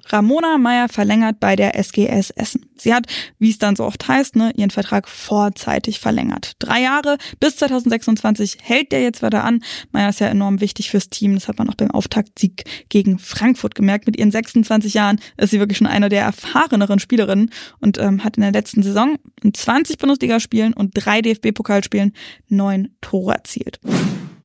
Ramona 0.08 0.56
Meyer 0.56 0.88
verlängert 0.88 1.38
bei 1.38 1.54
der 1.54 1.78
SGS 1.78 2.30
Essen. 2.30 2.64
Sie 2.78 2.94
hat, 2.94 3.06
wie 3.38 3.50
es 3.50 3.58
dann 3.58 3.76
so 3.76 3.84
oft 3.84 4.08
heißt, 4.08 4.36
ne, 4.36 4.52
ihren 4.56 4.70
Vertrag 4.70 5.06
vorzeitig 5.06 6.00
verlängert. 6.00 6.52
Drei 6.60 6.80
Jahre 6.80 7.18
bis 7.40 7.56
2026 7.56 8.56
hält 8.62 8.90
der 8.90 9.02
jetzt 9.02 9.22
weiter 9.22 9.44
an. 9.44 9.62
Meyer 9.92 10.08
ist 10.08 10.20
ja 10.20 10.28
enorm 10.28 10.62
wichtig 10.62 10.90
fürs 10.90 11.10
Team. 11.10 11.34
Das 11.34 11.46
hat 11.46 11.58
man 11.58 11.68
auch 11.68 11.74
beim 11.74 11.90
Auftaktsieg 11.90 12.64
gegen 12.88 13.18
Frankfurt 13.18 13.74
gemerkt. 13.74 14.06
Mit 14.06 14.18
ihren 14.18 14.30
26 14.30 14.94
Jahren 14.94 15.20
ist 15.36 15.50
sie 15.50 15.58
wirklich 15.58 15.76
schon 15.76 15.86
eine 15.86 16.08
der 16.08 16.22
erfahreneren 16.22 17.00
Spielerinnen 17.00 17.50
und 17.80 17.98
ähm, 17.98 18.24
hat 18.24 18.38
in 18.38 18.42
der 18.42 18.52
letzten 18.52 18.82
Saison 18.82 19.16
in 19.42 19.52
20 19.52 19.98
Bundesligaspielen 19.98 20.72
und 20.72 20.92
drei 20.94 21.20
DFB-Pokalspielen 21.20 22.14
neun 22.48 22.88
Tore 23.02 23.34
erzielt. 23.34 23.78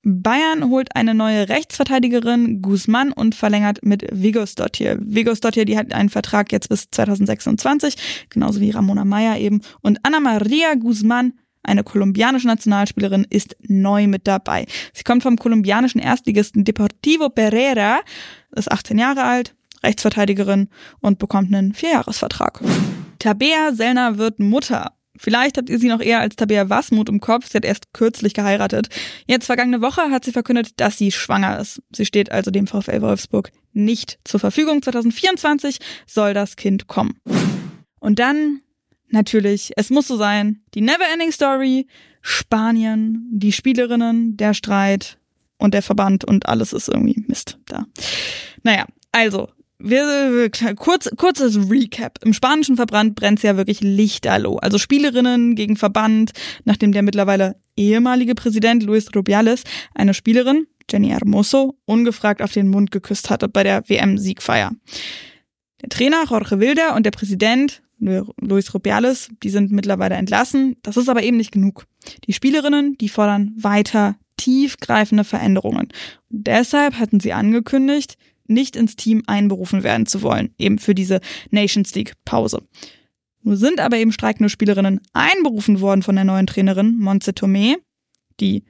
Bayern 0.08 0.70
holt 0.70 0.96
eine 0.96 1.15
neue 1.15 1.50
Rechtsverteidigerin, 1.50 2.62
Guzman, 2.62 3.12
und 3.12 3.34
verlängert 3.34 3.80
mit 3.84 4.06
Vigos 4.12 4.54
Dottir. 4.54 5.00
Vigos 5.02 5.39
Dottir, 5.39 5.65
die 5.65 5.80
hat 5.80 5.91
einen 5.94 6.10
Vertrag 6.10 6.52
jetzt 6.52 6.70
bis 6.70 6.91
2026, 6.91 8.28
genauso 8.30 8.62
wie 8.62 8.70
Ramona 8.70 9.04
Meyer 9.04 9.39
eben. 9.39 9.62
Und 9.82 10.00
Anna 10.04 10.20
Maria 10.20 10.76
Guzman, 10.76 11.34
eine 11.63 11.84
kolumbianische 11.84 12.46
Nationalspielerin, 12.46 13.26
ist 13.28 13.58
neu 13.68 14.06
mit 14.06 14.28
dabei. 14.28 14.68
Sie 14.94 15.04
kommt 15.04 15.24
vom 15.24 15.38
kolumbianischen 15.38 16.00
Erstligisten 16.00 16.63
Deportivo 16.63 17.30
Pereira, 17.30 18.02
ist 18.56 18.72
18 18.72 19.00
Jahre 19.00 19.24
alt, 19.24 19.56
Rechtsverteidigerin 19.84 20.70
und 21.02 21.18
bekommt 21.18 21.52
einen 21.52 21.74
Vierjahresvertrag. 21.74 22.62
Tabea 23.18 23.74
Sellner 23.74 24.20
wird 24.20 24.39
Mutter. 24.39 24.91
Vielleicht 25.17 25.58
habt 25.58 25.69
ihr 25.69 25.80
sie 25.80 25.88
noch 25.88 26.01
eher 26.01 26.19
als 26.19 26.36
Tabea 26.36 26.69
Wasmut 26.69 27.10
im 27.10 27.19
Kopf. 27.19 27.49
Sie 27.49 27.58
hat 27.58 27.65
erst 27.65 27.93
kürzlich 27.93 28.34
geheiratet. 28.34 28.89
Jetzt 29.28 29.45
vergangene 29.45 29.82
Woche 29.82 30.12
hat 30.12 30.25
sie 30.25 30.32
verkündet, 30.32 30.71
dass 30.78 30.97
sie 30.97 31.12
schwanger 31.12 31.60
ist. 31.60 31.82
Sie 31.93 32.06
steht 32.06 32.32
also 32.32 32.51
dem 32.51 32.67
VfL 32.67 33.01
Wolfsburg 33.01 33.51
nicht 33.73 34.19
zur 34.23 34.39
Verfügung. 34.39 34.82
2024 34.82 35.80
soll 36.06 36.34
das 36.34 36.56
Kind 36.56 36.88
kommen. 36.88 37.19
Und 37.99 38.19
dann 38.19 38.62
natürlich, 39.10 39.71
es 39.78 39.89
muss 39.89 40.08
so 40.08 40.17
sein, 40.17 40.62
die 40.73 40.82
Neverending 40.82 41.32
Story, 41.32 41.88
Spanien, 42.21 43.28
die 43.32 43.51
Spielerinnen, 43.51 44.38
der 44.38 44.54
Streit 44.54 45.17
und 45.58 45.73
der 45.73 45.82
Verband 45.82 46.25
und 46.25 46.47
alles 46.47 46.73
ist 46.73 46.89
irgendwie 46.89 47.23
Mist 47.28 47.60
da. 47.65 47.86
Naja, 48.63 48.86
also, 49.12 49.49
wir, 49.89 50.50
kurz, 50.76 51.10
kurzes 51.15 51.69
Recap. 51.69 52.19
Im 52.24 52.34
spanischen 52.34 52.76
Verband 52.76 53.15
brennt 53.15 53.43
ja 53.43 53.58
wirklich 53.58 53.82
lichterloh. 53.82 54.58
Also 54.58 54.78
Spielerinnen 54.78 55.56
gegen 55.56 55.78
Verband, 55.78 56.32
nachdem 56.63 56.91
der 56.91 57.04
mittlerweile 57.04 57.56
ehemalige 57.78 58.36
Präsident 58.36 58.84
Luis 58.84 59.10
Rubiales 59.15 59.63
eine 59.93 60.13
Spielerin, 60.13 60.67
Jenny 60.89 61.10
Hermoso, 61.10 61.78
ungefragt 61.86 62.41
auf 62.41 62.52
den 62.52 62.69
Mund 62.69 62.91
geküsst 62.91 63.30
hatte 63.30 63.48
bei 63.48 63.63
der 63.63 63.88
WM-Siegfeier. 63.88 64.71
Der 65.82 65.89
Trainer 65.89 66.26
Jorge 66.30 66.60
Wilder 66.60 66.95
und 66.95 67.06
der 67.06 67.12
Präsident 67.12 67.82
Luis 68.00 68.74
Rubiales, 68.74 69.30
die 69.43 69.50
sind 69.50 69.71
mittlerweile 69.71 70.15
entlassen. 70.15 70.76
Das 70.84 70.98
ist 70.98 71.10
aber 71.10 71.24
eben 71.24 71.38
nicht 71.38 71.52
genug. 71.52 71.86
Die 72.28 72.34
Spielerinnen, 72.34 72.98
die 72.98 73.10
fordern 73.10 73.54
weiter 73.58 74.15
tiefgreifende 74.38 75.24
Veränderungen. 75.24 75.88
Und 76.30 76.48
deshalb 76.48 77.00
hatten 77.00 77.19
sie 77.19 77.34
angekündigt, 77.34 78.17
nicht 78.47 78.75
ins 78.75 78.95
Team 78.95 79.23
einberufen 79.27 79.84
werden 79.84 80.05
zu 80.05 80.21
wollen, 80.21 80.53
eben 80.58 80.79
für 80.79 80.95
diese 80.95 81.19
Nations 81.51 81.93
League 81.95 82.13
Pause. 82.25 82.62
Nur 83.41 83.58
sind 83.58 83.79
aber 83.79 83.97
eben 83.97 84.12
streikende 84.12 84.49
Spielerinnen 84.49 85.01
einberufen 85.13 85.79
worden 85.79 86.01
von 86.01 86.15
der 86.15 86.25
neuen 86.25 86.47
Trainerin 86.47 86.97
Montse 86.97 87.31
Tomé, 87.31 87.75
die 88.39 88.63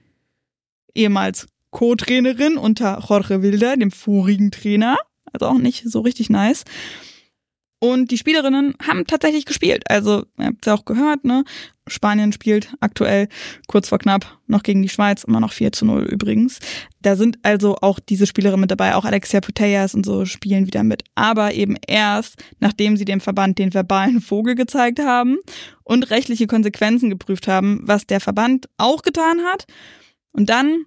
ehemals 0.93 1.47
Co-Trainerin 1.71 2.57
unter 2.57 2.99
Jorge 3.07 3.41
Wilder, 3.41 3.77
dem 3.77 3.91
vorigen 3.91 4.51
Trainer, 4.51 4.97
also 5.31 5.47
auch 5.47 5.57
nicht 5.57 5.89
so 5.89 6.01
richtig 6.01 6.29
nice. 6.29 6.63
Und 7.79 8.09
die 8.11 8.17
Spielerinnen 8.17 8.73
haben 8.87 9.05
tatsächlich 9.05 9.45
gespielt. 9.45 9.83
Also, 9.89 10.25
ihr 10.39 10.45
habt 10.45 10.65
ja 10.65 10.73
auch 10.73 10.85
gehört, 10.85 11.25
ne? 11.25 11.43
Spanien 11.87 12.31
spielt 12.31 12.73
aktuell 12.79 13.27
kurz 13.67 13.89
vor 13.89 13.99
knapp 13.99 14.39
noch 14.47 14.63
gegen 14.63 14.81
die 14.81 14.89
Schweiz, 14.89 15.23
immer 15.23 15.39
noch 15.39 15.53
4 15.53 15.71
zu 15.71 15.85
0 15.85 16.03
übrigens. 16.03 16.59
Da 17.01 17.15
sind 17.15 17.37
also 17.43 17.75
auch 17.81 17.99
diese 17.99 18.25
Spielerinnen 18.25 18.61
mit 18.61 18.71
dabei, 18.71 18.95
auch 18.95 19.05
Alexia 19.05 19.39
Putellas 19.39 19.93
und 19.93 20.05
so 20.05 20.25
spielen 20.25 20.65
wieder 20.65 20.83
mit. 20.83 21.03
Aber 21.13 21.53
eben 21.53 21.75
erst, 21.85 22.43
nachdem 22.59 22.97
sie 22.97 23.05
dem 23.05 23.21
Verband 23.21 23.59
den 23.59 23.73
verbalen 23.73 24.19
Vogel 24.19 24.55
gezeigt 24.55 24.99
haben 24.99 25.37
und 25.83 26.09
rechtliche 26.09 26.47
Konsequenzen 26.47 27.11
geprüft 27.11 27.47
haben, 27.47 27.81
was 27.83 28.07
der 28.07 28.19
Verband 28.19 28.67
auch 28.77 29.03
getan 29.03 29.41
hat. 29.43 29.67
Und 30.31 30.49
dann, 30.49 30.85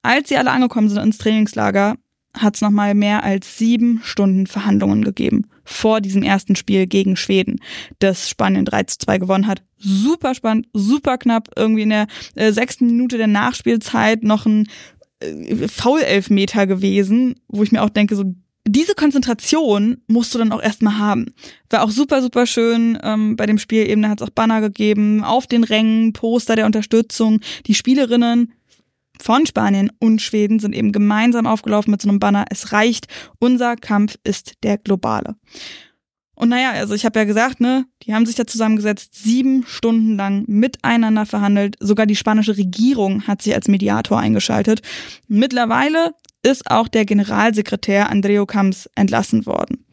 als 0.00 0.30
sie 0.30 0.38
alle 0.38 0.50
angekommen 0.50 0.88
sind 0.88 1.02
ins 1.02 1.18
Trainingslager, 1.18 1.96
hat 2.34 2.54
es 2.56 2.60
nochmal 2.60 2.94
mehr 2.94 3.24
als 3.24 3.58
sieben 3.58 4.00
Stunden 4.02 4.46
Verhandlungen 4.46 5.04
gegeben 5.04 5.46
vor 5.64 6.00
diesem 6.00 6.22
ersten 6.22 6.56
Spiel 6.56 6.86
gegen 6.86 7.16
Schweden, 7.16 7.60
das 7.98 8.28
Spanien 8.28 8.64
3 8.64 8.84
zu 8.84 8.98
2 8.98 9.18
gewonnen 9.18 9.46
hat. 9.46 9.62
Super 9.78 10.34
spannend, 10.34 10.68
super 10.72 11.18
knapp, 11.18 11.50
irgendwie 11.56 11.82
in 11.82 11.90
der 11.90 12.06
äh, 12.34 12.52
sechsten 12.52 12.86
Minute 12.86 13.18
der 13.18 13.26
Nachspielzeit 13.26 14.22
noch 14.22 14.46
ein 14.46 14.68
äh, 15.20 15.68
Foul-Elfmeter 15.68 16.66
gewesen, 16.66 17.36
wo 17.48 17.62
ich 17.62 17.72
mir 17.72 17.82
auch 17.82 17.90
denke, 17.90 18.16
so 18.16 18.34
diese 18.66 18.94
Konzentration 18.94 19.98
musst 20.06 20.34
du 20.34 20.38
dann 20.38 20.52
auch 20.52 20.62
erstmal 20.62 20.98
haben. 20.98 21.34
War 21.68 21.82
auch 21.82 21.90
super, 21.90 22.22
super 22.22 22.46
schön 22.46 22.96
ähm, 23.02 23.34
bei 23.34 23.46
dem 23.46 23.58
Spiel 23.58 23.88
eben, 23.88 24.02
da 24.02 24.08
hat 24.08 24.20
es 24.20 24.26
auch 24.26 24.32
Banner 24.32 24.60
gegeben, 24.60 25.24
auf 25.24 25.46
den 25.48 25.64
Rängen, 25.64 26.12
Poster 26.12 26.54
der 26.54 26.66
Unterstützung, 26.66 27.40
die 27.66 27.74
Spielerinnen 27.74 28.52
von 29.20 29.46
Spanien 29.46 29.90
und 29.98 30.20
Schweden 30.20 30.58
sind 30.58 30.74
eben 30.74 30.92
gemeinsam 30.92 31.46
aufgelaufen 31.46 31.90
mit 31.90 32.02
so 32.02 32.08
einem 32.08 32.18
Banner. 32.18 32.46
Es 32.50 32.72
reicht, 32.72 33.06
unser 33.38 33.76
Kampf 33.76 34.16
ist 34.24 34.54
der 34.62 34.78
globale. 34.78 35.36
Und 36.34 36.48
naja, 36.48 36.72
also 36.72 36.94
ich 36.94 37.04
habe 37.04 37.18
ja 37.20 37.24
gesagt, 37.24 37.60
ne, 37.60 37.84
die 38.02 38.14
haben 38.14 38.26
sich 38.26 38.34
da 38.34 38.46
zusammengesetzt, 38.46 39.14
sieben 39.14 39.64
Stunden 39.66 40.16
lang 40.16 40.44
miteinander 40.48 41.26
verhandelt. 41.26 41.76
Sogar 41.78 42.06
die 42.06 42.16
spanische 42.16 42.56
Regierung 42.56 43.26
hat 43.26 43.42
sich 43.42 43.54
als 43.54 43.68
Mediator 43.68 44.18
eingeschaltet. 44.18 44.82
Mittlerweile 45.28 46.14
ist 46.42 46.70
auch 46.70 46.88
der 46.88 47.04
Generalsekretär 47.04 48.10
Andreo 48.10 48.46
Camps 48.46 48.88
entlassen 48.96 49.46
worden. 49.46 49.86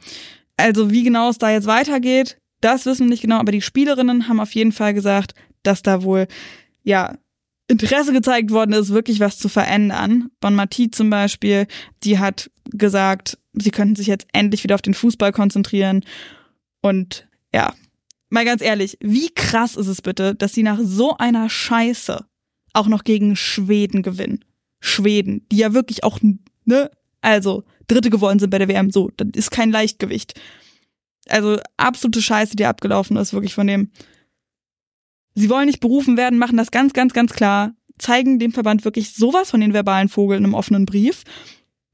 Also 0.57 0.91
wie 0.91 1.03
genau 1.03 1.29
es 1.29 1.37
da 1.37 1.51
jetzt 1.51 1.67
weitergeht, 1.67 2.37
das 2.61 2.85
wissen 2.85 3.05
wir 3.05 3.11
nicht 3.11 3.21
genau, 3.21 3.37
aber 3.37 3.51
die 3.51 3.61
Spielerinnen 3.61 4.27
haben 4.27 4.39
auf 4.39 4.55
jeden 4.55 4.71
Fall 4.71 4.93
gesagt, 4.93 5.33
dass 5.63 5.83
da 5.83 6.03
wohl 6.03 6.27
ja 6.83 7.17
Interesse 7.69 8.11
gezeigt 8.11 8.49
worden 8.49 8.73
ist, 8.73 8.89
wirklich 8.89 9.19
was 9.19 9.37
zu 9.37 9.47
verändern. 9.47 10.31
Bon 10.41 10.55
Mati 10.55 10.89
zum 10.89 11.09
Beispiel, 11.09 11.67
die 12.03 12.17
hat 12.17 12.49
gesagt, 12.71 13.37
sie 13.53 13.69
könnten 13.69 13.95
sich 13.95 14.07
jetzt 14.07 14.27
endlich 14.33 14.63
wieder 14.63 14.75
auf 14.75 14.81
den 14.81 14.95
Fußball 14.95 15.31
konzentrieren. 15.31 16.03
Und 16.81 17.27
ja, 17.53 17.73
mal 18.29 18.43
ganz 18.43 18.63
ehrlich, 18.63 18.97
wie 19.01 19.29
krass 19.29 19.75
ist 19.75 19.87
es 19.87 20.01
bitte, 20.01 20.33
dass 20.33 20.53
sie 20.53 20.63
nach 20.63 20.79
so 20.81 21.15
einer 21.17 21.47
Scheiße 21.47 22.25
auch 22.73 22.87
noch 22.87 23.03
gegen 23.03 23.35
Schweden 23.35 24.01
gewinnen? 24.01 24.43
Schweden, 24.79 25.45
die 25.51 25.57
ja 25.57 25.73
wirklich 25.73 26.03
auch, 26.03 26.19
ne, 26.65 26.89
also 27.21 27.65
Dritte 27.87 28.09
geworden 28.09 28.39
sind 28.39 28.49
bei 28.49 28.57
der 28.57 28.67
WM, 28.67 28.89
so, 28.89 29.11
das 29.15 29.27
ist 29.35 29.51
kein 29.51 29.71
Leichtgewicht. 29.71 30.39
Also 31.27 31.59
absolute 31.77 32.21
Scheiße, 32.21 32.55
die 32.55 32.65
abgelaufen 32.65 33.15
ist, 33.17 33.33
wirklich 33.33 33.53
von 33.53 33.67
dem 33.67 33.91
Sie 35.35 35.49
wollen 35.49 35.67
nicht 35.67 35.79
berufen 35.79 36.17
werden, 36.17 36.39
machen 36.39 36.57
das 36.57 36.71
ganz, 36.71 36.93
ganz, 36.93 37.13
ganz 37.13 37.33
klar, 37.33 37.73
zeigen 37.97 38.39
dem 38.39 38.51
Verband 38.51 38.85
wirklich 38.85 39.13
sowas 39.13 39.51
von 39.51 39.61
den 39.61 39.73
verbalen 39.73 40.09
Vogeln 40.09 40.43
im 40.43 40.53
offenen 40.53 40.85
Brief, 40.85 41.23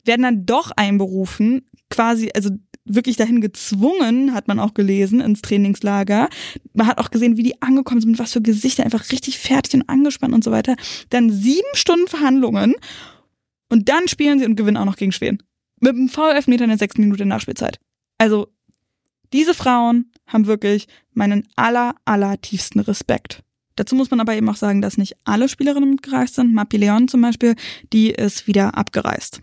werden 0.04 0.21
dann 0.21 0.45
doch 0.45 0.71
einberufen, 0.76 1.65
quasi, 1.89 2.30
also 2.34 2.52
wirklich 2.86 3.17
dahin 3.17 3.41
gezwungen, 3.41 4.34
hat 4.34 4.48
man 4.48 4.60
auch 4.60 4.76
gelesen, 4.76 5.19
ins 5.19 5.41
Trainingslager. 5.41 6.30
Man 6.74 6.88
hat 6.88 7.00
auch 7.00 7.10
gesehen, 7.10 7.36
wie 7.36 7.43
die 7.43 7.62
angekommen 7.62 8.02
sind, 8.02 8.19
was 8.19 8.34
für 8.34 8.41
Gesichter, 8.41 8.84
einfach 8.84 9.12
richtig 9.12 9.39
fertig 9.39 9.74
und 9.74 9.89
angespannt 9.89 10.34
und 10.34 10.43
so 10.43 10.52
weiter. 10.52 10.76
Dann 11.10 11.32
sieben 11.32 11.67
Stunden 11.74 12.08
Verhandlungen 12.08 12.76
und 13.69 13.89
dann 13.89 14.08
spielen 14.08 14.39
sie 14.39 14.45
und 14.45 14.56
gewinnen 14.56 14.78
auch 14.78 14.86
noch 14.86 14.98
gegen 14.98 15.12
Schweden. 15.12 15.39
Mit 15.80 15.95
einem 15.95 16.10
VfL-Meter 16.10 16.63
in 16.63 16.69
der 16.69 16.78
sechsten 16.78 17.02
Minute 17.02 17.26
Nachspielzeit. 17.26 17.80
Also 18.17 18.48
diese 19.36 19.54
Frauen 19.54 20.12
haben 20.28 20.48
wirklich 20.48 20.88
meinen 21.13 21.45
aller, 21.56 21.95
aller 22.06 22.39
tiefsten 22.39 22.80
Respekt. 22.80 23.43
Dazu 23.76 23.95
muss 23.95 24.10
man 24.10 24.21
aber 24.21 24.34
eben 24.34 24.48
auch 24.48 24.56
sagen, 24.56 24.82
dass 24.82 24.98
nicht 24.98 25.17
alle 25.26 25.50
Spielerinnen 25.50 25.91
mitgereist 25.91 26.36
sind. 26.36 26.54
Mapi 26.54 26.78
Leon 26.78 27.10
zum 27.10 27.21
Beispiel, 27.21 27.56
die 27.91 28.12
ist 28.12 28.48
wieder 28.48 28.78
abgereist. 28.78 29.41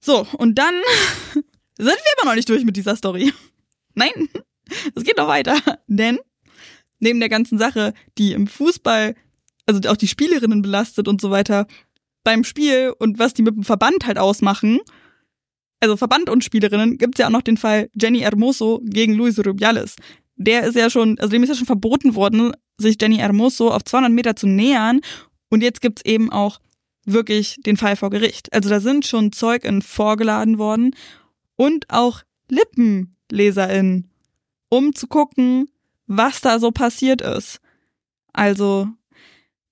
So, 0.00 0.24
und 0.36 0.56
dann 0.56 0.72
sind 1.34 1.44
wir 1.78 2.22
immer 2.22 2.30
noch 2.30 2.36
nicht 2.36 2.48
durch 2.48 2.64
mit 2.64 2.76
dieser 2.76 2.94
Story. 2.94 3.32
Nein, 3.94 4.28
es 4.94 5.02
geht 5.02 5.16
noch 5.16 5.26
weiter. 5.26 5.58
Denn 5.88 6.20
neben 7.00 7.18
der 7.18 7.28
ganzen 7.28 7.58
Sache, 7.58 7.92
die 8.18 8.32
im 8.32 8.46
Fußball, 8.46 9.16
also 9.66 9.88
auch 9.88 9.96
die 9.96 10.06
Spielerinnen 10.06 10.62
belastet 10.62 11.08
und 11.08 11.20
so 11.20 11.32
weiter, 11.32 11.66
beim 12.22 12.44
Spiel 12.44 12.94
und 13.00 13.18
was 13.18 13.34
die 13.34 13.42
mit 13.42 13.56
dem 13.56 13.64
Verband 13.64 14.06
halt 14.06 14.18
ausmachen, 14.18 14.78
also 15.80 15.96
Verband 15.96 16.28
und 16.30 16.44
Spielerinnen, 16.44 16.98
gibt's 16.98 17.18
ja 17.18 17.26
auch 17.26 17.32
noch 17.32 17.42
den 17.42 17.56
Fall 17.56 17.90
Jenny 17.94 18.20
Hermoso 18.20 18.80
gegen 18.84 19.14
Luis 19.14 19.38
Rubiales. 19.44 19.96
Der 20.36 20.64
ist 20.64 20.76
ja 20.76 20.90
schon, 20.90 21.18
also 21.18 21.30
dem 21.30 21.42
ist 21.42 21.48
ja 21.48 21.54
schon 21.54 21.66
verboten 21.66 22.14
worden, 22.14 22.52
sich 22.78 22.96
Jenny 23.00 23.16
Hermoso 23.16 23.70
auf 23.70 23.84
200 23.84 24.12
Meter 24.12 24.36
zu 24.36 24.46
nähern. 24.46 25.00
Und 25.50 25.62
jetzt 25.62 25.80
gibt's 25.80 26.02
eben 26.04 26.30
auch 26.30 26.60
wirklich 27.04 27.56
den 27.64 27.76
Fall 27.76 27.96
vor 27.96 28.10
Gericht. 28.10 28.52
Also 28.52 28.68
da 28.68 28.80
sind 28.80 29.06
schon 29.06 29.32
ZeugInnen 29.32 29.82
vorgeladen 29.82 30.58
worden 30.58 30.94
und 31.56 31.86
auch 31.88 32.22
LippenleserInnen, 32.50 34.10
um 34.68 34.94
zu 34.94 35.06
gucken, 35.06 35.68
was 36.06 36.40
da 36.40 36.58
so 36.58 36.70
passiert 36.70 37.20
ist. 37.20 37.60
Also, 38.32 38.88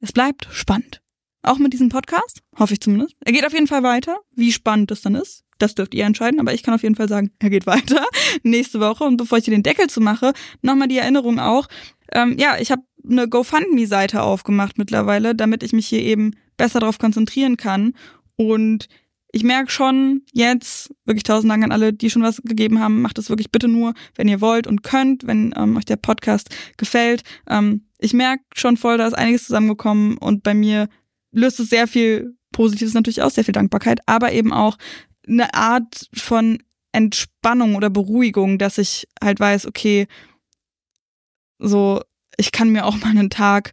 es 0.00 0.12
bleibt 0.12 0.48
spannend. 0.50 1.00
Auch 1.42 1.58
mit 1.58 1.72
diesem 1.72 1.88
Podcast, 1.88 2.42
hoffe 2.58 2.74
ich 2.74 2.80
zumindest. 2.80 3.14
Er 3.24 3.32
geht 3.32 3.46
auf 3.46 3.52
jeden 3.52 3.68
Fall 3.68 3.82
weiter. 3.82 4.18
Wie 4.34 4.52
spannend 4.52 4.90
es 4.90 5.02
dann 5.02 5.14
ist, 5.14 5.44
das 5.58 5.74
dürft 5.74 5.94
ihr 5.94 6.04
entscheiden, 6.04 6.40
aber 6.40 6.54
ich 6.54 6.62
kann 6.62 6.74
auf 6.74 6.82
jeden 6.82 6.94
Fall 6.94 7.08
sagen, 7.08 7.30
er 7.38 7.50
geht 7.50 7.66
weiter 7.66 8.04
nächste 8.42 8.80
Woche. 8.80 9.04
Und 9.04 9.16
bevor 9.16 9.38
ich 9.38 9.44
hier 9.44 9.54
den 9.54 9.62
Deckel 9.62 9.88
zu 9.88 10.00
mache, 10.00 10.32
nochmal 10.62 10.88
die 10.88 10.98
Erinnerung 10.98 11.38
auch. 11.38 11.68
Ähm, 12.12 12.36
ja, 12.38 12.56
ich 12.58 12.70
habe 12.70 12.82
eine 13.08 13.28
GoFundMe-Seite 13.28 14.22
aufgemacht 14.22 14.78
mittlerweile, 14.78 15.34
damit 15.34 15.62
ich 15.62 15.72
mich 15.72 15.86
hier 15.86 16.00
eben 16.00 16.32
besser 16.56 16.80
darauf 16.80 16.98
konzentrieren 16.98 17.56
kann. 17.56 17.94
Und 18.36 18.88
ich 19.32 19.44
merke 19.44 19.70
schon 19.70 20.22
jetzt, 20.32 20.94
wirklich 21.04 21.24
tausend 21.24 21.50
Dank 21.50 21.62
an 21.62 21.72
alle, 21.72 21.92
die 21.92 22.10
schon 22.10 22.22
was 22.22 22.40
gegeben 22.42 22.80
haben, 22.80 23.02
macht 23.02 23.18
es 23.18 23.28
wirklich 23.28 23.50
bitte 23.50 23.68
nur, 23.68 23.94
wenn 24.14 24.28
ihr 24.28 24.40
wollt 24.40 24.66
und 24.66 24.82
könnt, 24.82 25.26
wenn 25.26 25.52
ähm, 25.56 25.76
euch 25.76 25.84
der 25.84 25.96
Podcast 25.96 26.48
gefällt. 26.76 27.22
Ähm, 27.48 27.82
ich 27.98 28.14
merke 28.14 28.44
schon 28.54 28.76
voll, 28.76 28.98
da 28.98 29.06
ist 29.06 29.14
einiges 29.14 29.46
zusammengekommen 29.46 30.16
und 30.18 30.42
bei 30.42 30.54
mir 30.54 30.88
löst 31.32 31.60
es 31.60 31.68
sehr 31.68 31.86
viel 31.86 32.34
Positives 32.52 32.94
natürlich 32.94 33.22
aus, 33.22 33.34
sehr 33.34 33.44
viel 33.44 33.52
Dankbarkeit, 33.52 34.00
aber 34.06 34.32
eben 34.32 34.52
auch 34.52 34.78
eine 35.26 35.54
Art 35.54 36.08
von 36.14 36.62
Entspannung 36.92 37.74
oder 37.74 37.90
Beruhigung, 37.90 38.58
dass 38.58 38.78
ich 38.78 39.06
halt 39.22 39.38
weiß, 39.40 39.66
okay, 39.66 40.06
so, 41.58 42.02
ich 42.36 42.52
kann 42.52 42.70
mir 42.70 42.86
auch 42.86 42.96
mal 43.00 43.10
einen 43.10 43.30
Tag 43.30 43.72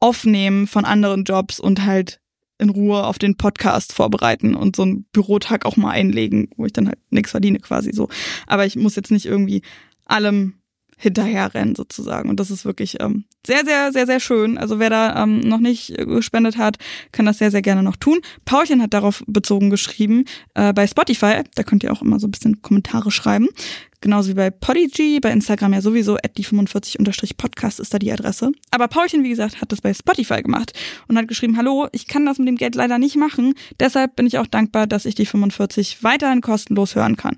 aufnehmen 0.00 0.66
von 0.66 0.84
anderen 0.84 1.24
Jobs 1.24 1.58
und 1.58 1.84
halt 1.84 2.20
in 2.58 2.70
Ruhe 2.70 3.04
auf 3.04 3.18
den 3.18 3.36
Podcast 3.36 3.92
vorbereiten 3.92 4.54
und 4.54 4.74
so 4.74 4.82
einen 4.82 5.04
Bürotag 5.12 5.64
auch 5.64 5.76
mal 5.76 5.90
einlegen, 5.90 6.50
wo 6.56 6.66
ich 6.66 6.72
dann 6.72 6.88
halt 6.88 6.98
nichts 7.10 7.30
verdiene 7.30 7.60
quasi 7.60 7.92
so. 7.92 8.08
Aber 8.46 8.66
ich 8.66 8.76
muss 8.76 8.96
jetzt 8.96 9.10
nicht 9.10 9.26
irgendwie 9.26 9.62
allem 10.04 10.57
hinterherrennen 10.98 11.74
sozusagen. 11.74 12.28
Und 12.28 12.40
das 12.40 12.50
ist 12.50 12.64
wirklich 12.64 13.00
ähm, 13.00 13.24
sehr, 13.46 13.64
sehr, 13.64 13.92
sehr, 13.92 14.04
sehr 14.04 14.20
schön. 14.20 14.58
Also 14.58 14.78
wer 14.78 14.90
da 14.90 15.22
ähm, 15.22 15.40
noch 15.40 15.60
nicht 15.60 15.96
gespendet 15.96 16.58
hat, 16.58 16.76
kann 17.12 17.24
das 17.24 17.38
sehr, 17.38 17.50
sehr 17.50 17.62
gerne 17.62 17.82
noch 17.82 17.96
tun. 17.96 18.18
Paulchen 18.44 18.82
hat 18.82 18.92
darauf 18.92 19.22
bezogen 19.26 19.70
geschrieben, 19.70 20.24
äh, 20.54 20.72
bei 20.72 20.86
Spotify, 20.86 21.42
da 21.54 21.62
könnt 21.62 21.84
ihr 21.84 21.92
auch 21.92 22.02
immer 22.02 22.18
so 22.18 22.26
ein 22.26 22.32
bisschen 22.32 22.62
Kommentare 22.62 23.10
schreiben. 23.12 23.48
Genauso 24.00 24.30
wie 24.30 24.34
bei 24.34 24.50
Podigy, 24.50 25.18
bei 25.20 25.30
Instagram 25.30 25.72
ja 25.72 25.80
sowieso, 25.80 26.16
at 26.16 26.36
die45-podcast 26.36 27.80
ist 27.80 27.94
da 27.94 27.98
die 27.98 28.12
Adresse. 28.12 28.52
Aber 28.70 28.88
Paulchen, 28.88 29.24
wie 29.24 29.30
gesagt, 29.30 29.60
hat 29.60 29.72
das 29.72 29.80
bei 29.80 29.94
Spotify 29.94 30.42
gemacht 30.42 30.72
und 31.08 31.16
hat 31.16 31.26
geschrieben, 31.26 31.56
hallo, 31.56 31.88
ich 31.92 32.06
kann 32.06 32.26
das 32.26 32.38
mit 32.38 32.48
dem 32.48 32.56
Geld 32.56 32.74
leider 32.74 32.98
nicht 32.98 33.16
machen. 33.16 33.54
Deshalb 33.80 34.16
bin 34.16 34.26
ich 34.26 34.38
auch 34.38 34.46
dankbar, 34.46 34.86
dass 34.86 35.04
ich 35.04 35.14
die 35.14 35.26
45 35.26 36.02
weiterhin 36.02 36.40
kostenlos 36.40 36.94
hören 36.94 37.16
kann. 37.16 37.36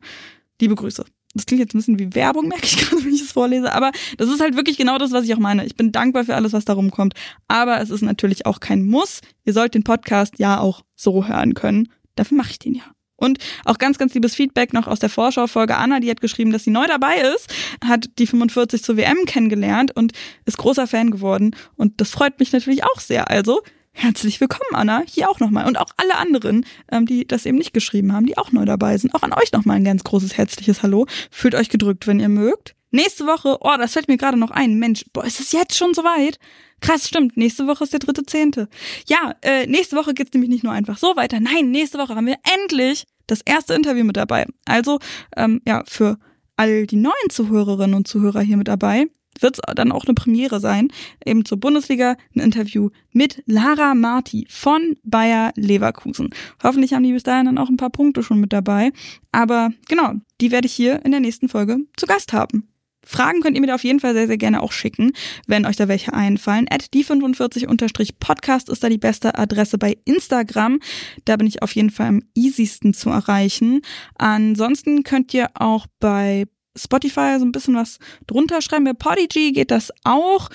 Liebe 0.60 0.74
Grüße. 0.74 1.04
Das 1.34 1.46
klingt 1.46 1.60
jetzt 1.60 1.74
ein 1.74 1.78
bisschen 1.78 1.98
wie 1.98 2.14
Werbung, 2.14 2.48
merke 2.48 2.64
ich 2.64 2.76
gerade, 2.88 3.04
wenn 3.04 3.14
ich 3.14 3.22
es 3.22 3.32
vorlese. 3.32 3.72
Aber 3.72 3.92
das 4.18 4.28
ist 4.28 4.40
halt 4.40 4.56
wirklich 4.56 4.76
genau 4.76 4.98
das, 4.98 5.12
was 5.12 5.24
ich 5.24 5.34
auch 5.34 5.38
meine. 5.38 5.64
Ich 5.64 5.76
bin 5.76 5.92
dankbar 5.92 6.24
für 6.24 6.34
alles, 6.34 6.52
was 6.52 6.64
darum 6.64 6.90
kommt. 6.90 7.14
Aber 7.48 7.80
es 7.80 7.90
ist 7.90 8.02
natürlich 8.02 8.46
auch 8.46 8.60
kein 8.60 8.84
Muss. 8.84 9.20
Ihr 9.44 9.52
sollt 9.52 9.74
den 9.74 9.84
Podcast 9.84 10.38
ja 10.38 10.58
auch 10.58 10.82
so 10.96 11.26
hören 11.26 11.54
können. 11.54 11.88
Dafür 12.16 12.36
mache 12.36 12.50
ich 12.50 12.58
den 12.58 12.74
ja. 12.74 12.84
Und 13.20 13.38
auch 13.66 13.76
ganz, 13.76 13.98
ganz 13.98 14.14
liebes 14.14 14.34
Feedback 14.34 14.72
noch 14.72 14.86
aus 14.86 14.98
der 14.98 15.10
Vorschau-Folge. 15.10 15.76
Anna, 15.76 16.00
die 16.00 16.10
hat 16.10 16.22
geschrieben, 16.22 16.52
dass 16.52 16.64
sie 16.64 16.70
neu 16.70 16.86
dabei 16.86 17.16
ist, 17.34 17.52
hat 17.84 18.08
die 18.18 18.26
45 18.26 18.82
zur 18.82 18.96
WM 18.96 19.26
kennengelernt 19.26 19.94
und 19.94 20.12
ist 20.46 20.56
großer 20.56 20.86
Fan 20.86 21.10
geworden. 21.10 21.54
Und 21.76 22.00
das 22.00 22.10
freut 22.10 22.40
mich 22.40 22.50
natürlich 22.50 22.82
auch 22.82 22.98
sehr. 22.98 23.30
Also 23.30 23.60
herzlich 24.00 24.40
willkommen, 24.40 24.74
Anna, 24.74 25.02
hier 25.06 25.28
auch 25.28 25.40
nochmal. 25.40 25.66
Und 25.66 25.78
auch 25.78 25.90
alle 25.96 26.16
anderen, 26.16 26.64
ähm, 26.90 27.04
die 27.04 27.26
das 27.26 27.44
eben 27.44 27.58
nicht 27.58 27.74
geschrieben 27.74 28.12
haben, 28.12 28.24
die 28.24 28.38
auch 28.38 28.50
neu 28.50 28.64
dabei 28.64 28.96
sind. 28.96 29.14
Auch 29.14 29.22
an 29.22 29.34
euch 29.34 29.52
nochmal 29.52 29.76
ein 29.76 29.84
ganz 29.84 30.04
großes 30.04 30.36
herzliches 30.36 30.82
Hallo. 30.82 31.06
Fühlt 31.30 31.54
euch 31.54 31.68
gedrückt, 31.68 32.06
wenn 32.06 32.18
ihr 32.18 32.30
mögt. 32.30 32.74
Nächste 32.92 33.26
Woche, 33.26 33.58
oh, 33.60 33.76
das 33.78 33.92
fällt 33.92 34.08
mir 34.08 34.16
gerade 34.16 34.38
noch 34.38 34.50
ein. 34.50 34.78
Mensch, 34.78 35.04
boah, 35.12 35.24
ist 35.24 35.38
es 35.38 35.52
jetzt 35.52 35.76
schon 35.76 35.94
soweit? 35.94 36.38
Krass, 36.80 37.06
stimmt. 37.06 37.36
Nächste 37.36 37.66
Woche 37.66 37.84
ist 37.84 37.92
der 37.92 38.00
dritte 38.00 38.24
Zehnte. 38.24 38.68
Ja, 39.06 39.34
äh, 39.42 39.66
nächste 39.66 39.96
Woche 39.96 40.14
geht's 40.14 40.32
nämlich 40.32 40.50
nicht 40.50 40.64
nur 40.64 40.72
einfach 40.72 40.96
so 40.96 41.14
weiter. 41.14 41.38
Nein, 41.38 41.70
nächste 41.70 41.98
Woche 41.98 42.16
haben 42.16 42.26
wir 42.26 42.38
endlich 42.54 43.04
das 43.26 43.42
erste 43.42 43.74
Interview 43.74 44.04
mit 44.04 44.16
dabei. 44.16 44.46
Also, 44.64 44.98
ähm, 45.36 45.60
ja, 45.66 45.84
für 45.86 46.18
all 46.56 46.86
die 46.86 46.96
neuen 46.96 47.30
Zuhörerinnen 47.30 47.94
und 47.94 48.08
Zuhörer 48.08 48.40
hier 48.40 48.56
mit 48.56 48.68
dabei 48.68 49.06
wird 49.40 49.56
es 49.56 49.74
dann 49.74 49.92
auch 49.92 50.04
eine 50.04 50.14
Premiere 50.14 50.60
sein, 50.60 50.88
eben 51.24 51.44
zur 51.44 51.58
Bundesliga, 51.58 52.16
ein 52.34 52.40
Interview 52.40 52.90
mit 53.12 53.42
Lara 53.46 53.94
Marti 53.94 54.46
von 54.48 54.96
Bayer 55.02 55.52
Leverkusen. 55.56 56.30
Hoffentlich 56.62 56.92
haben 56.92 57.02
die 57.02 57.12
bis 57.12 57.22
dahin 57.22 57.46
dann 57.46 57.58
auch 57.58 57.68
ein 57.68 57.76
paar 57.76 57.90
Punkte 57.90 58.22
schon 58.22 58.40
mit 58.40 58.52
dabei. 58.52 58.92
Aber 59.32 59.70
genau, 59.88 60.14
die 60.40 60.50
werde 60.50 60.66
ich 60.66 60.72
hier 60.72 61.04
in 61.04 61.10
der 61.10 61.20
nächsten 61.20 61.48
Folge 61.48 61.78
zu 61.96 62.06
Gast 62.06 62.32
haben. 62.32 62.70
Fragen 63.04 63.40
könnt 63.40 63.56
ihr 63.56 63.60
mir 63.60 63.68
da 63.68 63.74
auf 63.74 63.84
jeden 63.84 64.00
Fall 64.00 64.12
sehr, 64.12 64.26
sehr 64.26 64.36
gerne 64.36 64.62
auch 64.62 64.72
schicken, 64.72 65.12
wenn 65.46 65.64
euch 65.64 65.76
da 65.76 65.88
welche 65.88 66.12
einfallen. 66.12 66.66
At 66.70 66.86
die45-podcast 66.92 68.70
ist 68.70 68.84
da 68.84 68.88
die 68.88 68.98
beste 68.98 69.38
Adresse 69.38 69.78
bei 69.78 69.96
Instagram. 70.04 70.80
Da 71.24 71.36
bin 71.36 71.46
ich 71.46 71.62
auf 71.62 71.74
jeden 71.74 71.90
Fall 71.90 72.08
am 72.08 72.22
easiesten 72.34 72.92
zu 72.92 73.10
erreichen. 73.10 73.80
Ansonsten 74.16 75.02
könnt 75.02 75.32
ihr 75.32 75.50
auch 75.54 75.86
bei 75.98 76.44
Spotify 76.76 77.36
so 77.38 77.44
ein 77.44 77.52
bisschen 77.52 77.74
was 77.74 77.98
drunter 78.26 78.62
schreiben. 78.62 78.84
Bei 78.84 78.92
Podigy 78.92 79.52
geht 79.52 79.70
das 79.70 79.92
auch. 80.04 80.50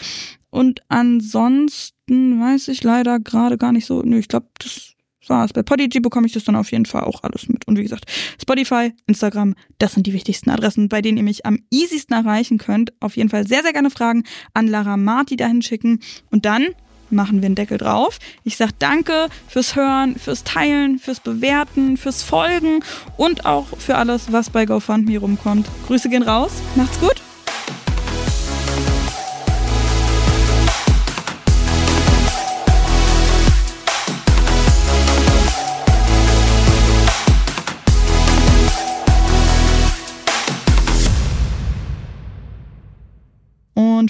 Und 0.50 0.82
ansonsten 0.88 2.40
weiß 2.40 2.70
ich 2.70 2.84
leider 2.84 3.20
gerade 3.20 3.58
gar 3.58 3.72
nicht 3.72 3.86
so. 3.86 4.02
Nö, 4.02 4.18
ich 4.18 4.28
glaube, 4.28 4.48
das 4.60 4.96
war's. 5.30 5.54
Bei 5.54 5.64
Podigy 5.64 6.00
bekomme 6.00 6.28
ich 6.28 6.34
das 6.34 6.44
dann 6.44 6.56
auf 6.56 6.72
jeden 6.72 6.86
Fall 6.86 7.04
auch 7.04 7.24
alles 7.24 7.50
mit. 7.50 7.68
Und 7.68 7.78
wie 7.78 7.84
gesagt, 7.84 8.06
Spotify, 8.42 8.94
Instagram, 9.08 9.56
das 9.80 9.94
sind 9.94 10.08
die 10.08 10.14
wichtigsten 10.14 10.50
Adressen, 10.50 10.90
bei 10.90 11.02
denen 11.02 11.18
ihr 11.18 11.24
mich 11.24 11.46
am 11.46 11.60
easiesten 11.72 12.16
erreichen 12.16 12.58
könnt. 12.58 12.94
Auf 13.02 13.18
jeden 13.18 13.30
Fall 13.30 13.48
sehr, 13.48 13.64
sehr 13.64 13.74
gerne 13.74 13.90
Fragen 13.90 14.24
an 14.54 14.68
Lara 14.68 14.98
Marti 14.98 15.36
dahin 15.36 15.62
schicken. 15.62 16.00
Und 16.32 16.46
dann 16.46 16.68
machen 17.12 17.42
wir 17.42 17.48
einen 17.48 17.56
Deckel 17.56 17.78
drauf. 17.78 18.20
Ich 18.44 18.58
sage 18.58 18.74
danke 18.80 19.28
fürs 19.48 19.76
Hören, 19.76 20.16
fürs 20.18 20.44
Teilen, 20.44 21.00
fürs 21.00 21.20
Bewerten, 21.20 21.98
fürs 21.98 22.24
Folgen 22.24 22.84
und 23.18 23.46
auch 23.46 23.66
für 23.78 23.96
alles, 23.96 24.32
was 24.32 24.50
bei 24.50 24.66
GoFundMe 24.66 25.18
rumkommt. 25.18 25.68
Grüße 25.88 26.10
gehen 26.10 26.24
raus. 26.24 26.52
Macht's 26.76 27.00
gut. 27.00 27.22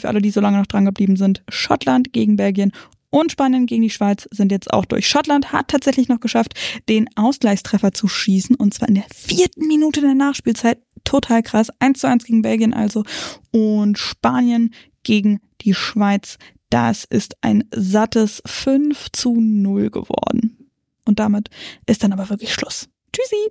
Für 0.06 0.10
alle, 0.10 0.22
die 0.22 0.30
so 0.30 0.40
lange 0.40 0.60
noch 0.60 0.68
dran 0.68 0.86
geblieben 0.86 1.16
sind, 1.16 1.44
Schottland 1.50 2.14
gegen 2.14 2.36
Belgien 2.36 2.72
und 3.10 3.32
Spanien 3.32 3.66
gegen 3.66 3.82
die 3.82 3.90
Schweiz 3.90 4.28
sind 4.30 4.52
jetzt 4.52 4.72
auch 4.72 4.86
durch. 4.86 5.08
Schottland 5.08 5.52
hat 5.52 5.70
tatsächlich 5.70 6.10
noch 6.10 6.20
geschafft, 6.20 6.54
den 6.88 7.10
Ausgleichstreffer 7.16 7.92
zu 7.92 8.08
schießen 8.08 8.56
und 8.56 8.76
zwar 8.76 8.88
in 8.88 8.96
der 8.96 9.06
vierten 9.12 9.66
Minute 9.66 10.02
der 10.02 10.14
Nachspielzeit. 10.14 10.78
Total 11.06 11.42
krass. 11.42 11.70
1 11.80 12.00
zu 12.00 12.08
1 12.08 12.26
gegen 12.26 12.44
Belgien 12.44 12.74
also. 12.74 13.04
Und 13.52 13.98
Spanien 13.98 14.76
gegen 15.02 15.40
die 15.62 15.74
Schweiz. 15.74 16.38
Das 16.70 17.04
ist 17.06 17.36
ein 17.42 17.64
sattes 17.74 18.44
5 18.46 19.12
zu 19.12 19.34
0 19.40 19.90
geworden. 19.90 20.70
Und 21.06 21.20
damit 21.20 21.50
ist 21.88 22.04
dann 22.04 22.14
aber 22.14 22.30
wirklich 22.30 22.54
Schluss. 22.54 22.90
Tschüssi! 23.12 23.50